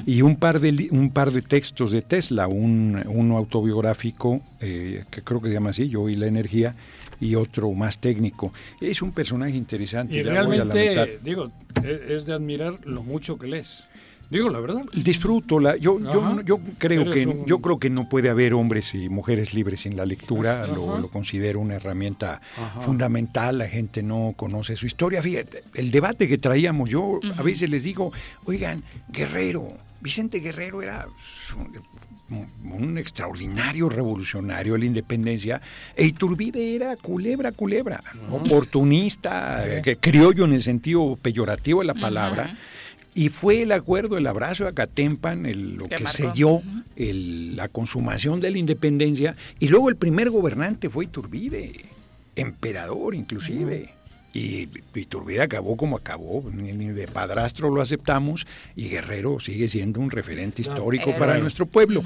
[0.06, 5.22] y un par de un par de textos de Tesla, un, uno autobiográfico, eh, que
[5.22, 6.76] creo que se llama así, Yo y la energía,
[7.20, 8.54] y otro más técnico.
[8.82, 10.18] Es un personaje interesante.
[10.18, 11.52] Y realmente, digo,
[11.84, 13.84] e, es de admirar lo mucho que lees.
[14.30, 14.82] Digo la verdad.
[14.92, 19.08] Disfruto la, yo, yo, yo creo que yo creo que no puede haber hombres y
[19.08, 20.66] mujeres libres sin la lectura.
[20.66, 22.42] Lo, lo, considero una herramienta
[22.82, 23.60] fundamental.
[23.60, 25.22] La gente no conoce su historia.
[25.22, 28.12] Fíjate, el debate que traíamos yo a veces les digo,
[28.46, 31.08] oigan, Guerrero, Vicente Guerrero era
[32.64, 35.60] un, extraordinario revolucionario de la independencia
[35.96, 42.56] e Iturbide era culebra, culebra, oportunista, que criollo en el sentido peyorativo de la palabra.
[43.16, 46.62] Y fue el acuerdo, el abrazo de Acatempan, el, lo que selló
[46.96, 49.36] la consumación de la independencia.
[49.60, 51.74] Y luego el primer gobernante fue Iturbide,
[52.36, 53.95] emperador inclusive.
[54.36, 58.46] Y Iturbide acabó como acabó, ni, de padrastro lo aceptamos
[58.76, 62.04] y Guerrero sigue siendo un referente histórico para nuestro pueblo.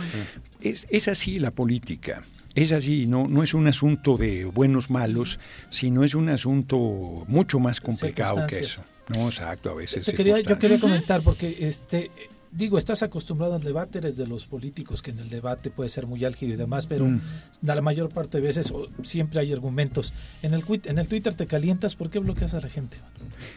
[0.61, 2.23] Es, es así la política.
[2.53, 5.39] Es así, no, no es un asunto de buenos malos,
[5.71, 8.83] sino es un asunto mucho más complicado que eso.
[9.07, 10.05] No, exacto, a veces.
[10.13, 12.11] quería, yo quería comentar, porque este
[12.51, 16.07] digo, estás acostumbrado al debate, eres de los políticos que en el debate puede ser
[16.07, 17.21] muy álgido y demás, pero mm.
[17.61, 18.73] la mayor parte de veces
[19.03, 20.13] siempre hay argumentos.
[20.41, 22.97] En el, en el Twitter te calientas, ¿por qué bloqueas a la gente?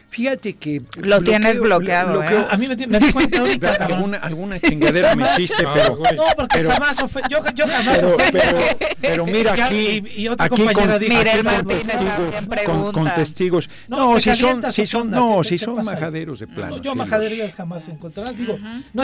[0.09, 0.83] Fíjate que...
[0.97, 2.23] Lo tienes bloqueado.
[2.23, 2.45] ¿eh?
[2.49, 3.73] A mí me, me di cuenta ahorita.
[3.73, 5.97] alguna, alguna chingadera me hiciste, pero...
[6.15, 6.97] No, porque jamás
[7.29, 8.57] yo, yo, jamás pero, pero,
[9.01, 10.03] pero, mira aquí...
[10.15, 12.65] Y, otra aquí compañera con, dijo...
[12.65, 13.69] con, con, testigos.
[13.87, 16.81] No, si son, si son, no, si son majaderos de plano.
[16.81, 18.57] yo majaderías jamás encontrarás, digo...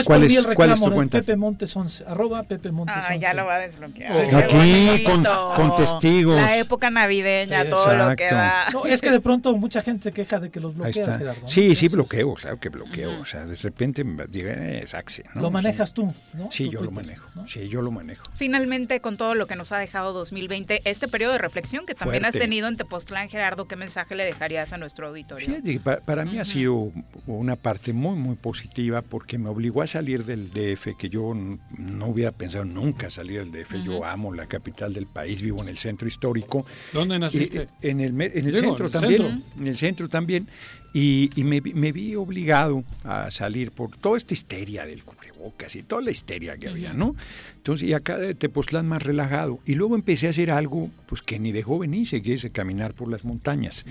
[0.04, 3.08] por mí el reclamo, ¿cuál Pepe Montes 11, arroba Pepe Montes 11.
[3.12, 4.12] Ah, ya lo va a desbloquear.
[4.34, 6.36] Aquí, con, con, testigos.
[6.36, 8.70] La época navideña, todo lo que da.
[8.72, 11.48] No, es que de pronto mucha gente se queja de que los bloqueas, Gerardo.
[11.48, 13.20] Sí, sí, bloqueo, claro que bloqueo.
[13.20, 15.24] O sea, de repente diga, eh, saxe.
[15.34, 15.42] ¿no?
[15.42, 16.50] Lo manejas tú, ¿no?
[16.50, 17.28] Sí, yo lo manejo.
[17.46, 18.24] Sí, yo lo manejo.
[18.36, 22.24] Finalmente, con todo lo que nos ha dejado 2020, este periodo de reflexión que también
[22.24, 25.46] has tenido en Tepoztlán, Gerardo, ¿qué mensaje le dejarías a nuestro auditorio?
[25.46, 26.92] Fíjate, para, para mí ha sido
[27.26, 32.06] una parte muy, muy positiva porque me obligó a salir del DF, que yo no
[32.06, 33.82] hubiera pensado nunca salir del DF.
[33.84, 36.66] Yo amo la capital del país, vivo en el centro histórico.
[36.92, 37.68] ¿Dónde naciste?
[37.82, 39.44] en el, en el centro también.
[39.58, 40.48] En el centro también.
[40.92, 41.60] Y, me,
[41.92, 46.68] vi obligado a salir por toda esta histeria del cubrebocas y toda la histeria que
[46.68, 47.14] había, ¿no?
[47.56, 49.60] Entonces, y acá de Tepoztlán más relajado.
[49.66, 52.94] Y luego empecé a hacer algo pues que ni de joven hice, que es caminar
[52.94, 53.84] por las montañas.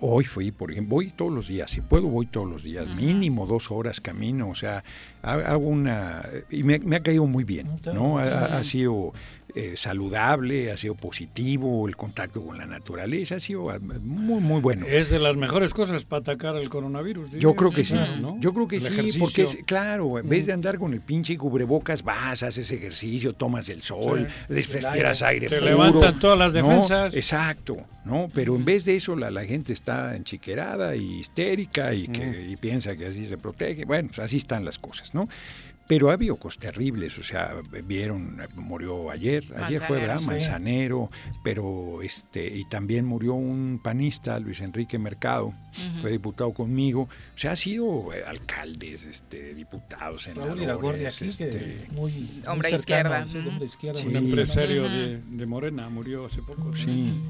[0.00, 3.46] Hoy fui, por ejemplo, voy todos los días, si puedo voy todos los días, mínimo
[3.46, 4.84] dos horas camino, o sea,
[5.22, 6.22] hago una...
[6.50, 8.18] Y me, ha caído muy bien, ¿no?
[8.18, 9.12] ha sido
[9.56, 14.60] eh, saludable, ha sido positivo, el contacto con la naturaleza ha sido ah, muy, muy
[14.60, 14.84] bueno.
[14.84, 17.30] Es de las mejores cosas para atacar el coronavirus.
[17.30, 17.94] Yo creo que sí,
[18.40, 22.42] yo creo que sí, porque claro, en vez de andar con el pinche cubrebocas, vas,
[22.42, 27.14] haces ejercicio, tomas el sol, respiras aire, Te levantan todas las defensas.
[27.14, 28.28] Exacto, ¿no?
[28.34, 32.56] Pero en vez de eso la, la gente está enchiquerada y histérica y, que, y
[32.56, 33.84] piensa que así se protege.
[33.84, 35.28] Bueno, pues así están las cosas, ¿no?
[35.86, 37.54] Pero ha habido cosas terribles, o sea,
[37.84, 40.20] vieron, murió ayer, ayer fue, ¿verdad?
[40.20, 41.10] Manzanero,
[41.42, 45.52] pero este, y también murió un panista, Luis Enrique Mercado,
[46.00, 52.70] fue diputado conmigo, o sea, ha sido eh, alcaldes, este, diputados, en este, muy, hombre,
[52.70, 53.26] izquierda.
[54.06, 56.74] un empresario de, de, Morena, murió hace poco.
[56.74, 57.20] Sí.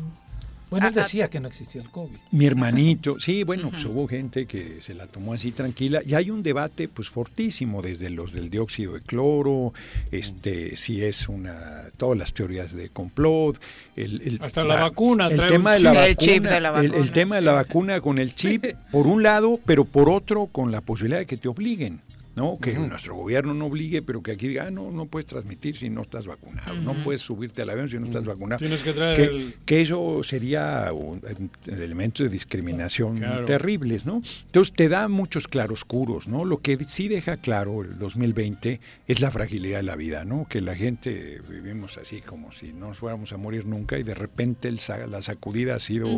[0.74, 2.16] Bueno, él decía que no existía el COVID.
[2.32, 6.01] Mi hermanito, sí, bueno, pues hubo gente que se la tomó así tranquila.
[6.05, 9.72] Y hay un debate pues fortísimo desde los del dióxido de cloro,
[10.10, 13.60] este, si es una, todas las teorías de complot,
[13.94, 17.12] el, hasta la, vacuna, el tema de la vacuna, el, chip de la vacuna, el
[17.12, 20.80] tema de la vacuna con el chip por un lado, pero por otro con la
[20.80, 22.01] posibilidad de que te obliguen.
[22.36, 22.59] ¿No?
[22.59, 25.89] Que nuestro gobierno no obligue, pero que aquí diga, ah, no, no puedes transmitir si
[25.89, 28.59] no estás vacunado, no puedes subirte al avión si no estás vacunado.
[28.59, 31.20] Tienes que traer que, eso sería un,
[31.66, 34.23] elemento de discriminación terribles, ¿no?
[34.47, 36.44] Entonces te da muchos claroscuros, ¿no?
[36.44, 40.47] Lo que sí deja claro el 2020 es la fragilidad de la vida, ¿no?
[40.48, 44.15] Que la gente vivimos así como si no nos fuéramos a morir nunca y de
[44.15, 46.09] repente el, la sacudida ha sido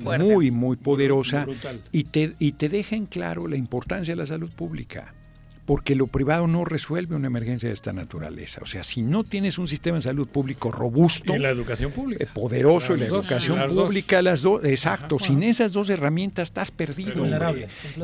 [0.00, 1.46] muy, muy poderosa
[1.90, 5.14] y te, y te deja en claro la importancia de la salud pública
[5.64, 8.60] porque lo privado no resuelve una emergencia de esta naturaleza.
[8.62, 12.24] O sea, si no tienes un sistema de salud público robusto, y la educación pública,
[12.24, 17.24] eh, poderoso, y la educación pública, las dos, exacto, sin esas dos herramientas estás perdido.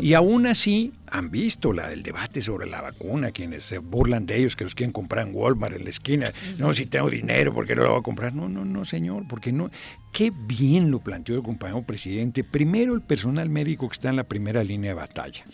[0.01, 4.37] Y aún así han visto la, el debate sobre la vacuna, quienes se burlan de
[4.37, 6.33] ellos, que los quieren comprar en Walmart, en la esquina.
[6.59, 8.35] No, si tengo dinero, ¿por qué no lo voy a comprar?
[8.35, 9.71] No, no, no, señor, porque no.
[10.13, 12.43] Qué bien lo planteó el compañero presidente.
[12.43, 15.45] Primero el personal médico que está en la primera línea de batalla.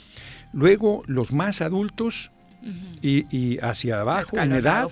[0.55, 2.31] Luego los más adultos
[3.03, 4.89] y, hacia abajo en edad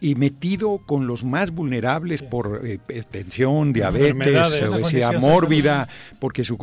[0.00, 2.78] y metido con los más vulnerables por eh,
[3.08, 6.58] tensión, diabetes, obesidad mórbida, porque su...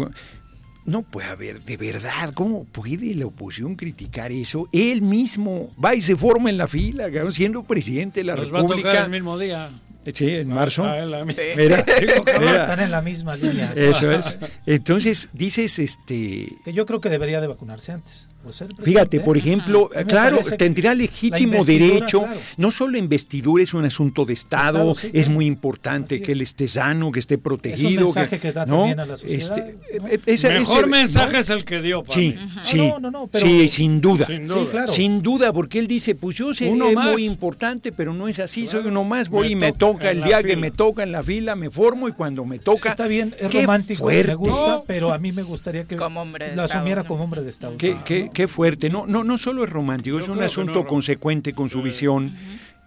[0.83, 4.67] No puede haber, de verdad, ¿cómo puede la oposición criticar eso?
[4.73, 9.03] Él mismo va y se forma en la fila, siendo presidente de la República.
[9.03, 9.69] el mismo día.
[10.11, 10.83] Sí, en marzo.
[10.83, 10.97] Ah,
[11.27, 13.71] Están en la misma línea.
[13.75, 14.39] Eso es.
[14.65, 16.47] Entonces, dices, este...
[16.65, 18.27] Que yo creo que debería de vacunarse antes.
[18.83, 22.25] Fíjate, por ejemplo, claro, tendría legítimo derecho,
[22.57, 27.11] no solo investidura es un asunto de Estado, es muy importante que él esté sano,
[27.11, 28.09] que esté protegido.
[28.09, 29.71] Es mensaje que, da también a la sociedad.
[30.25, 32.03] Este, Mejor mensaje es el que dio.
[32.09, 32.91] Sí, sí,
[33.33, 34.27] sí, sin duda.
[34.87, 35.53] Sin duda.
[35.53, 39.03] porque él dice, pues yo sé uno muy importante, pero no es así, soy uno
[39.03, 42.07] más, voy y me toca el día que me toca en la fila, me formo
[42.07, 42.89] y cuando me toca...
[42.89, 47.23] Está bien, es romántico, me gusta, pero a mí me gustaría que lo asumiera como
[47.23, 47.77] hombre de Estado.
[47.77, 48.89] ¿Qué, qué fuerte.
[48.89, 52.35] No, no, no solo es romántico, es un asunto consecuente con su visión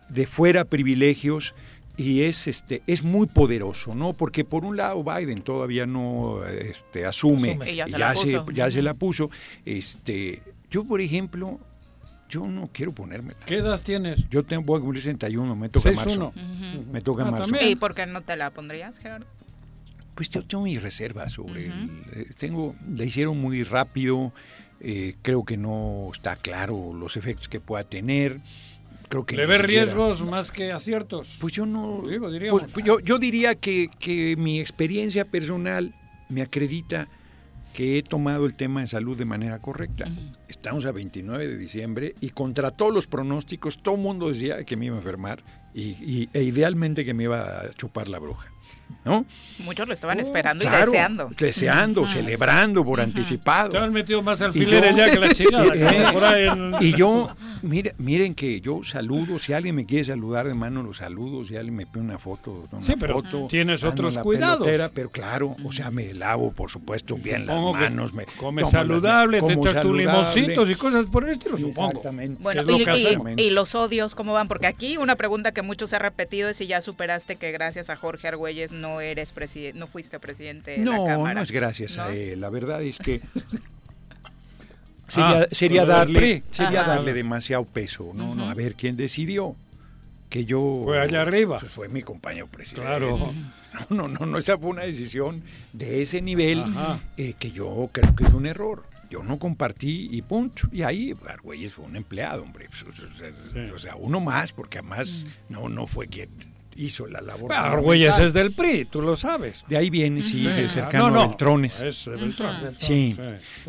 [0.08, 1.54] de fuera privilegios
[1.96, 4.12] y es este es muy poderoso, ¿no?
[4.12, 8.70] Porque por un lado Biden todavía no este, asume, y ya, se, la se, ya
[8.70, 9.30] se la puso.
[9.64, 11.60] Este, yo por ejemplo,
[12.28, 13.34] yo no quiero ponerme.
[13.46, 14.28] ¿Qué edad tienes?
[14.28, 16.32] Yo tengo voy a cumplir 61, me toca marzo.
[16.92, 17.54] Me toca ah, marzo.
[17.62, 19.26] ¿Y por qué no te la pondrías, Gerardo?
[20.16, 24.32] Pues yo tengo mis reservas sobre eh, tengo la hicieron muy rápido
[24.84, 28.40] eh, creo que no está claro los efectos que pueda tener.
[29.08, 31.38] Creo que ¿Le ve riesgos más que aciertos?
[31.40, 32.02] Pues yo no.
[32.06, 35.94] Digo, pues, pues yo, yo, diría que, que mi experiencia personal
[36.28, 37.08] me acredita
[37.74, 40.06] que he tomado el tema de salud de manera correcta.
[40.48, 44.76] Estamos a 29 de diciembre y contra todos los pronósticos, todo el mundo decía que
[44.76, 45.42] me iba a enfermar
[45.74, 48.53] y, e idealmente que me iba a chupar la bruja.
[49.04, 49.26] ¿No?
[49.58, 51.30] Muchos lo estaban esperando y deseando.
[51.38, 53.70] Deseando, celebrando por anticipado.
[53.70, 56.80] Te han metido más alfileres ya que la chingada.
[56.80, 57.28] Y yo,
[57.62, 61.76] miren que yo saludo, si alguien me quiere saludar de mano, los saludos, si alguien
[61.76, 64.66] me pide una foto, una sí, pero tienes otros cuidados.
[64.92, 68.12] pero claro, o sea, me lavo, por supuesto, bien las manos.
[68.12, 71.88] Me come saludable, te echas tus limoncitos y cosas por el estilo, supongo.
[71.88, 72.42] Exactamente.
[72.42, 72.62] Bueno,
[73.36, 74.48] y, y, los odios cómo van?
[74.48, 77.90] Porque aquí una pregunta que muchos se ha repetido es si ya superaste que gracias
[77.90, 81.34] a Jorge Argüelles no eres presidente, no fuiste presidente de no, la Cámara.
[81.34, 82.40] No, es gracias a él.
[82.40, 83.20] La verdad es que
[85.08, 88.34] sería, ah, darle, sería darle demasiado peso, ¿no?
[88.34, 89.56] no A ver quién decidió
[90.28, 91.58] que yo fue allá arriba.
[91.60, 92.88] Pues fue mi compañero presidente.
[92.88, 93.32] Claro.
[93.90, 95.42] No, no, no, esa fue una decisión
[95.72, 96.62] de ese nivel
[97.16, 98.84] eh, que yo creo que es un error.
[99.10, 100.68] Yo no compartí y punto.
[100.70, 102.68] Y ahí Argüelles fue un empleado, hombre.
[103.74, 106.30] O sea, uno más, porque además no, no fue quien
[106.76, 107.52] hizo la labor.
[107.52, 109.64] Argüelles es del PRI, tú lo sabes.
[109.68, 111.80] De ahí viene, sí, cercano no, no, a Beltrones.
[111.82, 112.76] Es de Beltrones.
[112.78, 113.16] Sí.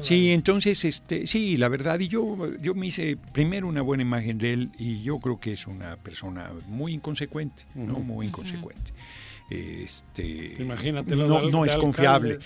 [0.01, 4.37] sí, entonces, este, sí, la verdad, y yo, yo me hice primero una buena imagen
[4.37, 7.99] de él y yo creo que es una persona muy inconsecuente, ¿no?
[7.99, 8.91] Muy inconsecuente.
[9.49, 12.39] este Imagínate no, no es confiable.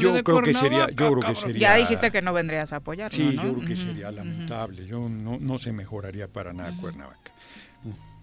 [0.00, 1.60] yo creo que sería, yo creo que sería.
[1.60, 4.86] Ya dijiste que no vendrías a apoyarlo, Sí, yo creo que sería lamentable.
[4.86, 7.32] Yo no, no se mejoraría para nada Cuernavaca.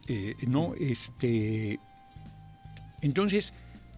[0.07, 1.79] Eh, no, este,
[3.01, 3.53] entonces,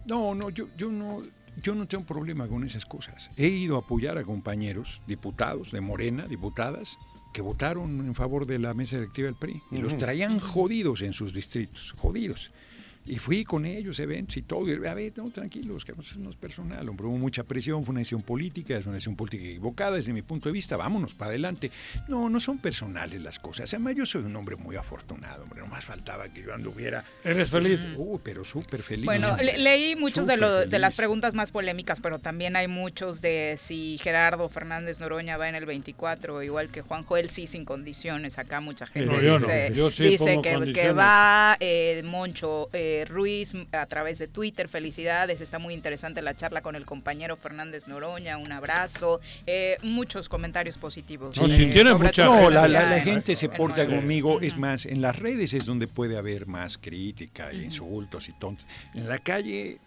[0.06, 1.22] no, no, yo, yo no,
[1.62, 3.30] yo no tengo problema con esas cosas.
[3.36, 6.98] He ido a apoyar a compañeros, diputados de Morena, diputadas,
[7.32, 11.12] que votaron en favor de la mesa directiva del PRI y los traían jodidos en
[11.12, 12.52] sus distritos, jodidos.
[13.06, 14.66] Y fui con ellos, eventos y todo.
[14.68, 16.88] Y, a ver, no, tranquilos, que no es personal.
[16.88, 20.22] Hombre, hubo mucha presión, fue una decisión política, es una decisión política equivocada desde mi
[20.22, 20.76] punto de vista.
[20.76, 21.70] Vámonos para adelante.
[22.08, 23.72] No, no son personales las cosas.
[23.74, 25.60] Además, yo soy un hombre muy afortunado, hombre.
[25.60, 27.04] No más faltaba que yo anduviera.
[27.22, 27.88] ¿Eres feliz?
[27.96, 29.04] Uh, pero súper feliz.
[29.04, 33.98] Bueno, leí muchos de, de las preguntas más polémicas, pero también hay muchos de si
[34.02, 38.38] Gerardo Fernández Noroña va en el 24, igual que Juan Joel, sí, sin condiciones.
[38.38, 42.70] Acá mucha gente dice, dice que, que, va eh, Moncho.
[42.72, 44.68] Eh, Ruiz a través de Twitter.
[44.68, 48.38] Felicidades, está muy interesante la charla con el compañero Fernández Noroña.
[48.38, 49.20] Un abrazo.
[49.46, 51.36] Eh, muchos comentarios positivos.
[51.36, 54.40] No, si tiene mucha no, la, gente se porta conmigo.
[54.40, 58.66] Es más, en las redes es donde puede haber más crítica, insultos y tontos.
[58.94, 59.80] En la calle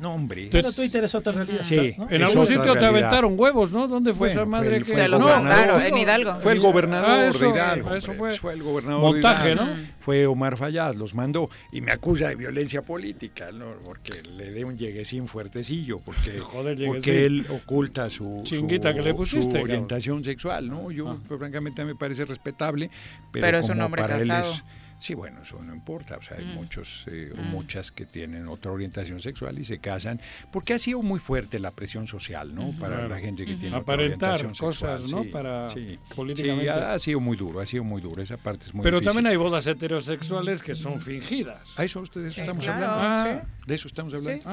[0.00, 0.48] no, hombre.
[0.50, 1.62] Pero Twitter es otra realidad.
[1.64, 1.94] Sí.
[2.10, 3.88] En algún sitio te aventaron huevos, ¿no?
[3.88, 4.94] ¿Dónde fue esa madre que.?
[4.94, 6.40] Fue no, en Hidalgo.
[6.40, 7.94] Fue el gobernador ah, de Hidalgo.
[7.94, 8.32] Eso fue.
[8.32, 8.52] fue.
[8.52, 9.68] el gobernador Montaje, ¿no?
[10.00, 11.50] Fue Omar Fayad, los mandó.
[11.72, 13.66] Y me acusa de violencia política, ¿no?
[13.84, 15.98] Porque le dé un lleguesín fuertecillo.
[15.98, 18.42] Porque, Joder, porque él oculta su.
[18.44, 19.60] Chinguita que le pusiste.
[19.60, 20.90] orientación sexual, ¿no?
[20.90, 21.18] Yo, ah.
[21.26, 22.90] pues, francamente, me parece respetable.
[23.32, 24.52] Pero, pero es un hombre para casado.
[24.52, 24.64] Él es,
[24.98, 26.16] Sí, bueno, eso no importa.
[26.16, 26.54] O sea, hay mm.
[26.54, 27.50] muchos eh, o mm.
[27.50, 30.20] muchas que tienen otra orientación sexual y se casan,
[30.50, 32.74] porque ha sido muy fuerte la presión social, ¿no?
[32.78, 35.24] Para la gente que tiene otra orientación cosas, ¿no?
[35.24, 35.68] Para
[36.14, 36.70] políticamente.
[36.70, 38.22] ha, sido muy duro, ha sido muy duro.
[38.22, 41.78] Esa parte es muy Pero también hay bodas heterosexuales que son fingidas.
[41.78, 42.96] ¿A eso ustedes estamos hablando?
[42.98, 44.42] Ah, de eso estamos hablando.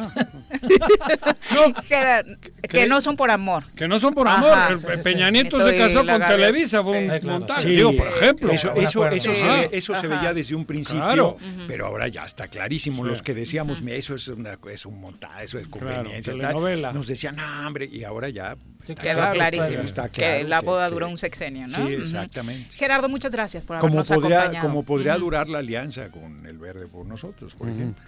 [1.48, 2.24] Ah.
[2.70, 3.64] que, no son por amor.
[3.76, 4.80] Que no son por amor.
[5.04, 7.70] Peña Nieto se casó con Televisa, fue un montaje.
[7.70, 8.52] Digo, por ejemplo.
[8.52, 11.38] Eso, eso, eso, se, eso se veía desde un principio,
[11.68, 13.04] pero ahora ya está clarísimo.
[13.04, 16.34] Los que decíamos, eso es, una, es un montaje, eso es conveniencia.
[16.36, 18.56] nos decían, no, hombre, y ahora ya
[18.94, 19.84] Quedó clarísimo.
[20.12, 21.88] que la boda duró un sexenio, ¿no?
[21.88, 22.76] Sí, exactamente.
[22.76, 24.68] Gerardo, muchas gracias por habernos como podría, acompañado.
[24.68, 28.04] Como podría durar la alianza con el Verde por nosotros, por ejemplo.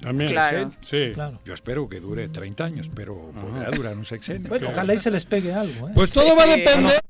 [0.00, 0.30] También.
[0.30, 0.72] Claro.
[0.80, 1.12] Sí.
[1.44, 4.48] Yo espero que dure 30 años, pero podría durar un sexenio.
[4.48, 5.88] Bueno, ojalá y se les pegue algo.
[5.88, 5.92] ¿eh?
[5.94, 7.00] Pues todo va a depender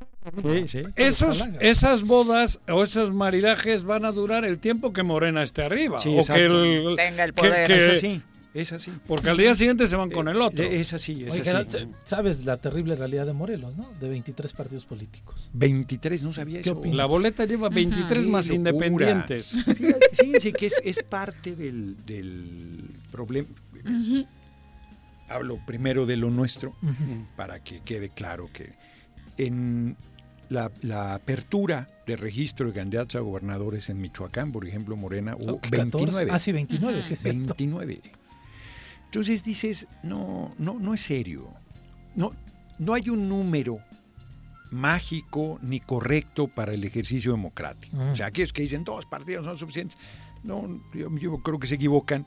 [0.97, 5.99] esos, esas bodas o esos maridajes van a durar el tiempo que Morena esté arriba.
[5.99, 7.71] o que el, tenga el poder.
[7.71, 8.23] es así.
[8.55, 8.93] Es así.
[9.07, 10.63] Porque al día siguiente se van con el otro.
[10.63, 11.87] Es así, es así.
[12.05, 13.91] Sabes la terrible realidad de Morelos, ¿no?
[13.99, 15.51] De 23 partidos políticos.
[15.55, 16.81] 23, no sabía eso.
[16.85, 19.55] La boleta lleva 23 más independientes.
[20.13, 21.97] Sí, sí, que es, parte del,
[23.11, 23.49] problema.
[25.29, 26.75] Hablo primero de lo nuestro,
[27.37, 28.75] para que quede claro que
[29.39, 29.97] en
[30.53, 36.31] la, apertura de registro de candidatos a gobernadores en Michoacán, por ejemplo, Morena, hubo 29.
[36.31, 38.01] Ah, sí, 29, sí, 29.
[39.07, 41.51] Entonces dices, no, no, no es serio.
[42.15, 42.33] No,
[42.79, 43.81] no hay un número
[44.71, 47.97] mágico ni correcto para el ejercicio democrático.
[48.11, 49.99] O sea, aquellos que dicen dos partidos son suficientes,
[50.43, 52.27] no, yo creo que se equivocan,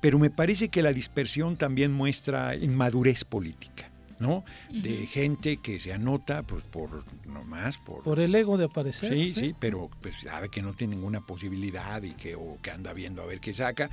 [0.00, 3.91] pero me parece que la dispersión también muestra inmadurez política.
[4.22, 4.44] ¿No?
[4.70, 8.02] De gente que se anota pues, por nomás por...
[8.04, 9.10] Por el ego de aparecer.
[9.10, 12.94] Sí, sí, pero pues sabe que no tiene ninguna posibilidad y que, o que anda
[12.94, 13.90] viendo a ver qué saca.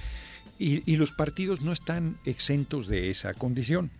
[0.59, 3.91] Y, los partidos no están exentos de esa condición.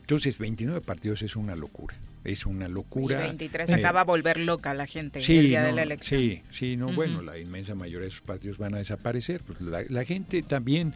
[0.00, 1.94] Entonces, 29 partidos es una locura.
[2.24, 3.20] Es una locura.
[3.20, 6.20] Y 23 acaba a volver loca la gente el día de la elección.
[6.20, 9.42] Sí, sí, no, bueno, la inmensa mayoría de esos partidos van a desaparecer.
[9.42, 10.94] Pues la, gente también,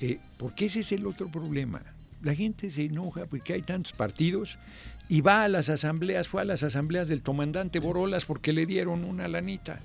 [0.00, 1.93] eh, porque ese es el otro problema
[2.24, 4.58] la gente se enoja porque hay tantos partidos
[5.08, 9.04] y va a las asambleas, fue a las asambleas del comandante Borolas porque le dieron
[9.04, 9.80] una lanita.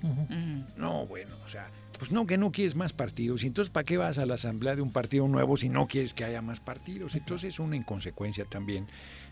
[0.76, 1.68] No, bueno, o sea,
[1.98, 3.44] pues no, que no quieres más partidos.
[3.44, 6.14] Y entonces, ¿para qué vas a la asamblea de un partido nuevo si no quieres
[6.14, 7.14] que haya más partidos?
[7.14, 8.86] Entonces es una inconsecuencia también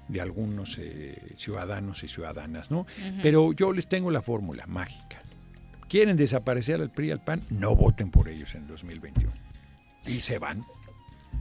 [0.08, 2.86] de algunos eh, ciudadanos y ciudadanas, ¿no?
[3.22, 5.22] Pero yo les tengo la fórmula mágica.
[5.88, 7.42] ¿Quieren desaparecer al PRI y al PAN?
[7.48, 9.32] No voten por ellos en 2021.
[10.06, 10.64] Y se van.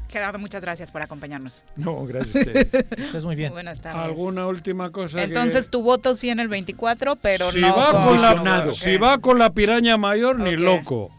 [0.09, 1.65] Gerardo, muchas gracias por acompañarnos.
[1.75, 2.85] No, gracias a ustedes.
[2.97, 3.51] Estás muy bien.
[3.51, 4.01] Buenas tardes.
[4.01, 5.21] ¿Alguna última cosa?
[5.21, 9.17] Entonces tu voto sí en el 24, pero si no va con, la, Si va
[9.19, 11.11] con la piraña mayor, ni loco.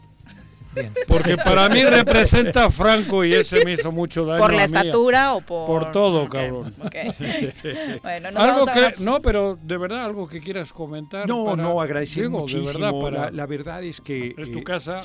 [0.73, 0.93] Bien.
[1.07, 4.41] Porque para mí representa a Franco y ese me hizo mucho daño.
[4.41, 5.67] ¿Por la estatura o por.?
[5.67, 6.73] Por todo, cabrón.
[8.03, 11.27] bueno, algo que, No, pero de verdad, algo que quieras comentar.
[11.27, 12.67] No, no, agradecer muchísimo.
[12.67, 14.33] De verdad, para, la, verdad es que.
[14.37, 15.03] Es tu eh, casa.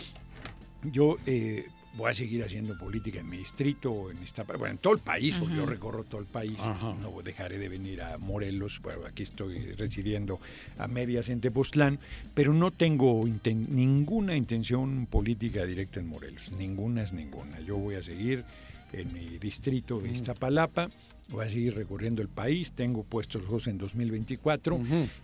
[0.82, 4.94] Yo eh, voy a seguir haciendo política en mi distrito, en esta, bueno, en todo
[4.94, 6.58] el país, porque yo recorro todo el país.
[7.00, 10.40] No dejaré de venir a Morelos, bueno, aquí estoy residiendo
[10.78, 11.98] a medias en Tepoztlán,
[12.34, 17.60] pero no tengo ninguna intención política directa en Morelos, ninguna es ninguna.
[17.60, 18.44] Yo voy a seguir
[18.92, 20.90] en mi distrito de Iztapalapa.
[21.30, 24.78] Voy a seguir recorriendo el país, tengo puestos los dos en 2024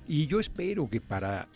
[0.09, 1.47] y yo espero que para,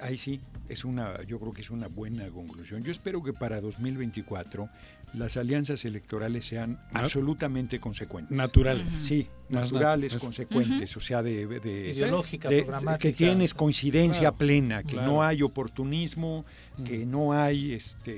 [0.00, 2.82] ahí sí, es una, yo creo que es una buena conclusión.
[2.82, 4.68] Yo espero que para 2024
[5.14, 8.36] las alianzas electorales sean absolutamente consecuentes.
[8.36, 8.92] Naturales.
[8.92, 12.48] Sí, naturales, consecuentes, o sea, de, de ideológica,
[12.98, 16.44] que tienes coincidencia plena, que no hay oportunismo,
[16.84, 18.14] que no hay este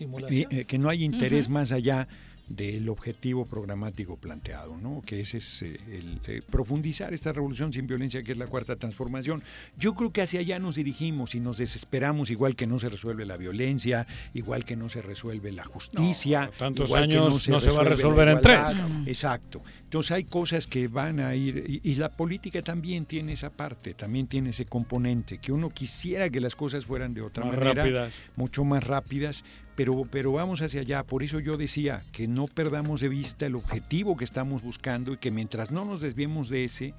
[0.00, 2.08] eh, que no hay interés más allá
[2.50, 5.02] del objetivo programático planteado, ¿no?
[5.06, 8.74] que ese es eh, el, eh, profundizar esta revolución sin violencia que es la cuarta
[8.74, 9.40] transformación.
[9.78, 13.24] Yo creo que hacia allá nos dirigimos y nos desesperamos igual que no se resuelve
[13.24, 14.04] la violencia,
[14.34, 16.50] igual que no se resuelve la justicia.
[16.58, 18.60] tantos años no se, va a resolver en tres.
[19.06, 19.62] Exacto.
[19.84, 24.26] Entonces hay cosas que van a ir, y, la política también tiene esa parte, también
[24.26, 28.82] tiene ese componente, que uno quisiera que las cosas fueran de otra manera, mucho más
[28.84, 29.44] rápidas,
[29.80, 31.04] pero, pero vamos hacia allá.
[31.04, 35.16] Por eso yo decía que no perdamos de vista el objetivo que estamos buscando y
[35.16, 36.92] que mientras no nos desviemos de ese,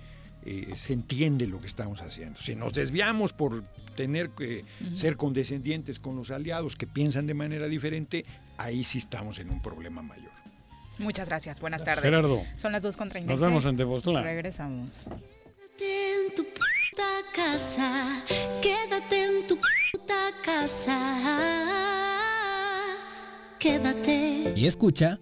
[0.48, 2.42] eh, se entiende lo que estamos haciendo.
[2.42, 3.64] Si nos desviamos por
[3.96, 8.26] tener que ser condescendientes con los aliados que piensan de manera diferente,
[8.58, 10.32] ahí sí estamos en un problema mayor.
[10.98, 11.62] Muchas gracias.
[11.62, 12.04] Buenas tardes.
[12.04, 12.42] Gerardo.
[12.58, 13.26] Son las 2.36.
[13.26, 14.24] Nos vemos en Tepoztlán.
[14.24, 14.90] Regresamos.
[15.78, 18.24] Quédate en tu puta casa.
[18.60, 21.11] Quédate en tu puta casa
[23.62, 24.54] quédate.
[24.56, 25.20] Y escucha.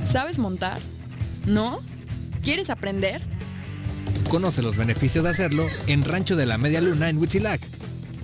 [0.03, 0.79] ¿Sabes montar?
[1.45, 1.79] ¿No?
[2.41, 3.21] ¿Quieres aprender?
[4.31, 7.61] Conoce los beneficios de hacerlo en Rancho de la Media Luna en Huitzilac.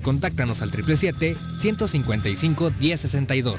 [0.02, 3.58] Contáctanos al 777-155-1062.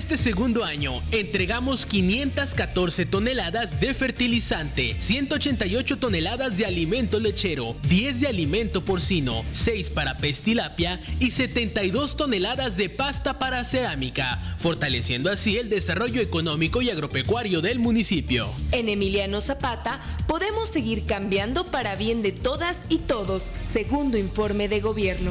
[0.00, 8.28] Este segundo año entregamos 514 toneladas de fertilizante, 188 toneladas de alimento lechero, 10 de
[8.28, 15.68] alimento porcino, 6 para pestilapia y 72 toneladas de pasta para cerámica, fortaleciendo así el
[15.68, 18.48] desarrollo económico y agropecuario del municipio.
[18.72, 24.80] En Emiliano Zapata podemos seguir cambiando para bien de todas y todos, segundo informe de
[24.80, 25.30] gobierno.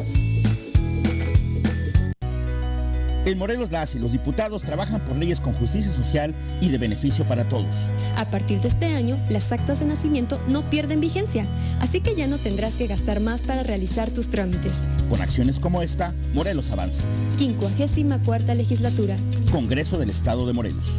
[3.31, 7.25] En Morelos las y los diputados trabajan por leyes con justicia social y de beneficio
[7.25, 7.87] para todos.
[8.17, 11.47] A partir de este año, las actas de nacimiento no pierden vigencia,
[11.79, 14.79] así que ya no tendrás que gastar más para realizar tus trámites.
[15.09, 17.05] Con acciones como esta, Morelos avanza.
[17.37, 19.15] 54 legislatura.
[19.49, 20.91] Congreso del Estado de Morelos.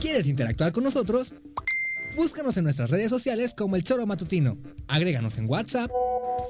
[0.00, 1.34] ¿Quieres interactuar con nosotros?
[2.16, 4.56] Búscanos en nuestras redes sociales como El Choro Matutino.
[4.88, 5.88] Agréganos en WhatsApp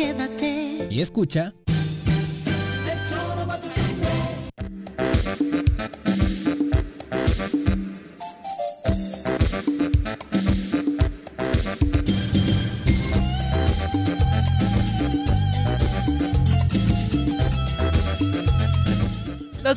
[0.00, 0.88] quédate.
[0.90, 1.52] Y escucha.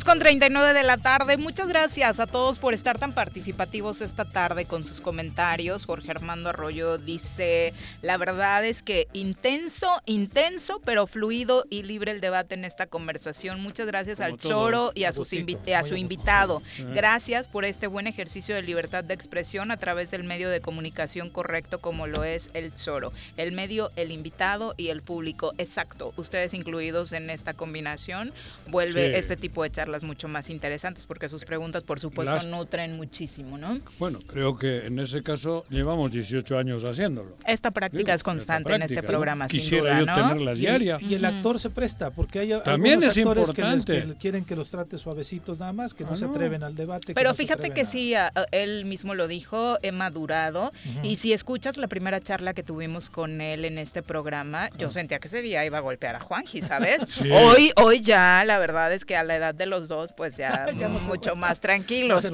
[0.02, 1.36] Con 39 de la tarde.
[1.36, 5.86] Muchas gracias a todos por estar tan participativos esta tarde con sus comentarios.
[5.86, 7.72] Jorge Armando Arroyo dice,
[8.02, 13.60] la verdad es que intenso, intenso, pero fluido y libre el debate en esta conversación.
[13.60, 16.60] Muchas gracias al Choro y a, sus a su invitado.
[16.92, 21.30] Gracias por este buen ejercicio de libertad de expresión a través del medio de comunicación
[21.30, 23.12] correcto como lo es el Choro.
[23.36, 25.54] El medio, el invitado y el público.
[25.58, 28.32] Exacto, ustedes incluidos en esta combinación.
[28.68, 33.58] Vuelve este tipo de charlas mucho más interesantes porque sus preguntas, por supuesto, nutren muchísimo,
[33.58, 33.78] ¿no?
[33.98, 37.36] Bueno, creo que en ese caso llevamos 18 años haciéndolo.
[37.46, 40.98] Esta práctica es constante en este programa, Quisiera sin yo tenerla diaria.
[41.02, 44.06] Y el, actor se presta, porque hay También algunos es actores importante.
[44.06, 47.12] que, quieren que los trate suavecitos nada más, que no, se atreven al debate.
[47.12, 48.14] Pero fíjate que sí,
[48.52, 50.72] él mismo lo dijo, he madurado.
[51.02, 55.18] Y si escuchas la primera charla que tuvimos con él en este programa, yo sentía
[55.18, 57.00] que ese día iba a golpear a Juanji, ¿sabes?
[57.30, 60.66] Hoy, hoy ya, la verdad es que a la edad de los dos, pues ya,
[61.08, 62.30] mucho más tranquilos.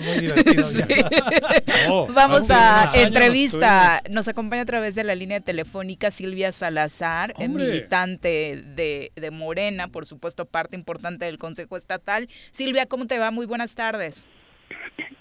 [2.15, 4.03] Vamos a entrevista.
[4.11, 10.07] Nos acompaña a través de la línea telefónica Silvia Salazar, militante de, de Morena, por
[10.07, 12.29] supuesto, parte importante del Consejo Estatal.
[12.53, 13.31] Silvia, ¿cómo te va?
[13.31, 14.25] Muy buenas tardes.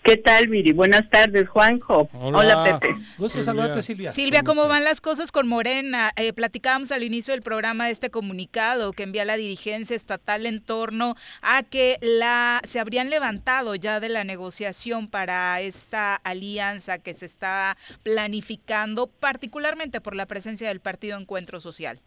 [0.10, 0.72] ¿Qué tal, Viri?
[0.72, 2.10] Buenas tardes, Juanjo.
[2.14, 2.96] Hola, Pepe.
[3.20, 4.12] Gusto saludarte, Silvia.
[4.12, 6.10] Silvia, ¿cómo van las cosas con Morena?
[6.16, 11.16] Eh, platicábamos al inicio del programa este comunicado que envía la dirigencia estatal en torno
[11.44, 17.28] a que la se habrían levantado ya de la negociación para esta alianza que se
[17.28, 22.00] está planificando, particularmente por la presencia del Partido Encuentro Social.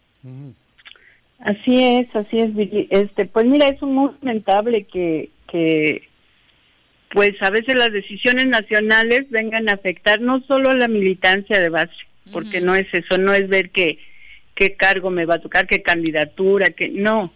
[1.39, 2.89] Así es, así es, Viri.
[2.90, 6.09] Este, pues mira, es muy lamentable que, que
[7.12, 11.68] pues a veces las decisiones nacionales vengan a afectar no solo a la militancia de
[11.68, 11.94] base,
[12.32, 13.98] porque no es eso, no es ver qué,
[14.55, 17.30] qué cargo me va a tocar, qué candidatura, que no.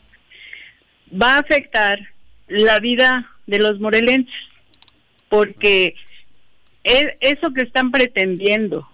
[1.13, 2.01] Va a afectar
[2.49, 4.35] la vida de los morelenses,
[5.29, 5.95] porque
[6.83, 8.89] eso que están pretendiendo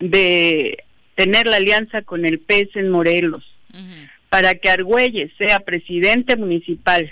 [0.00, 0.84] de
[1.14, 3.56] tener la alianza con el PES en Morelos,
[4.28, 7.10] para que Argüelles sea presidente municipal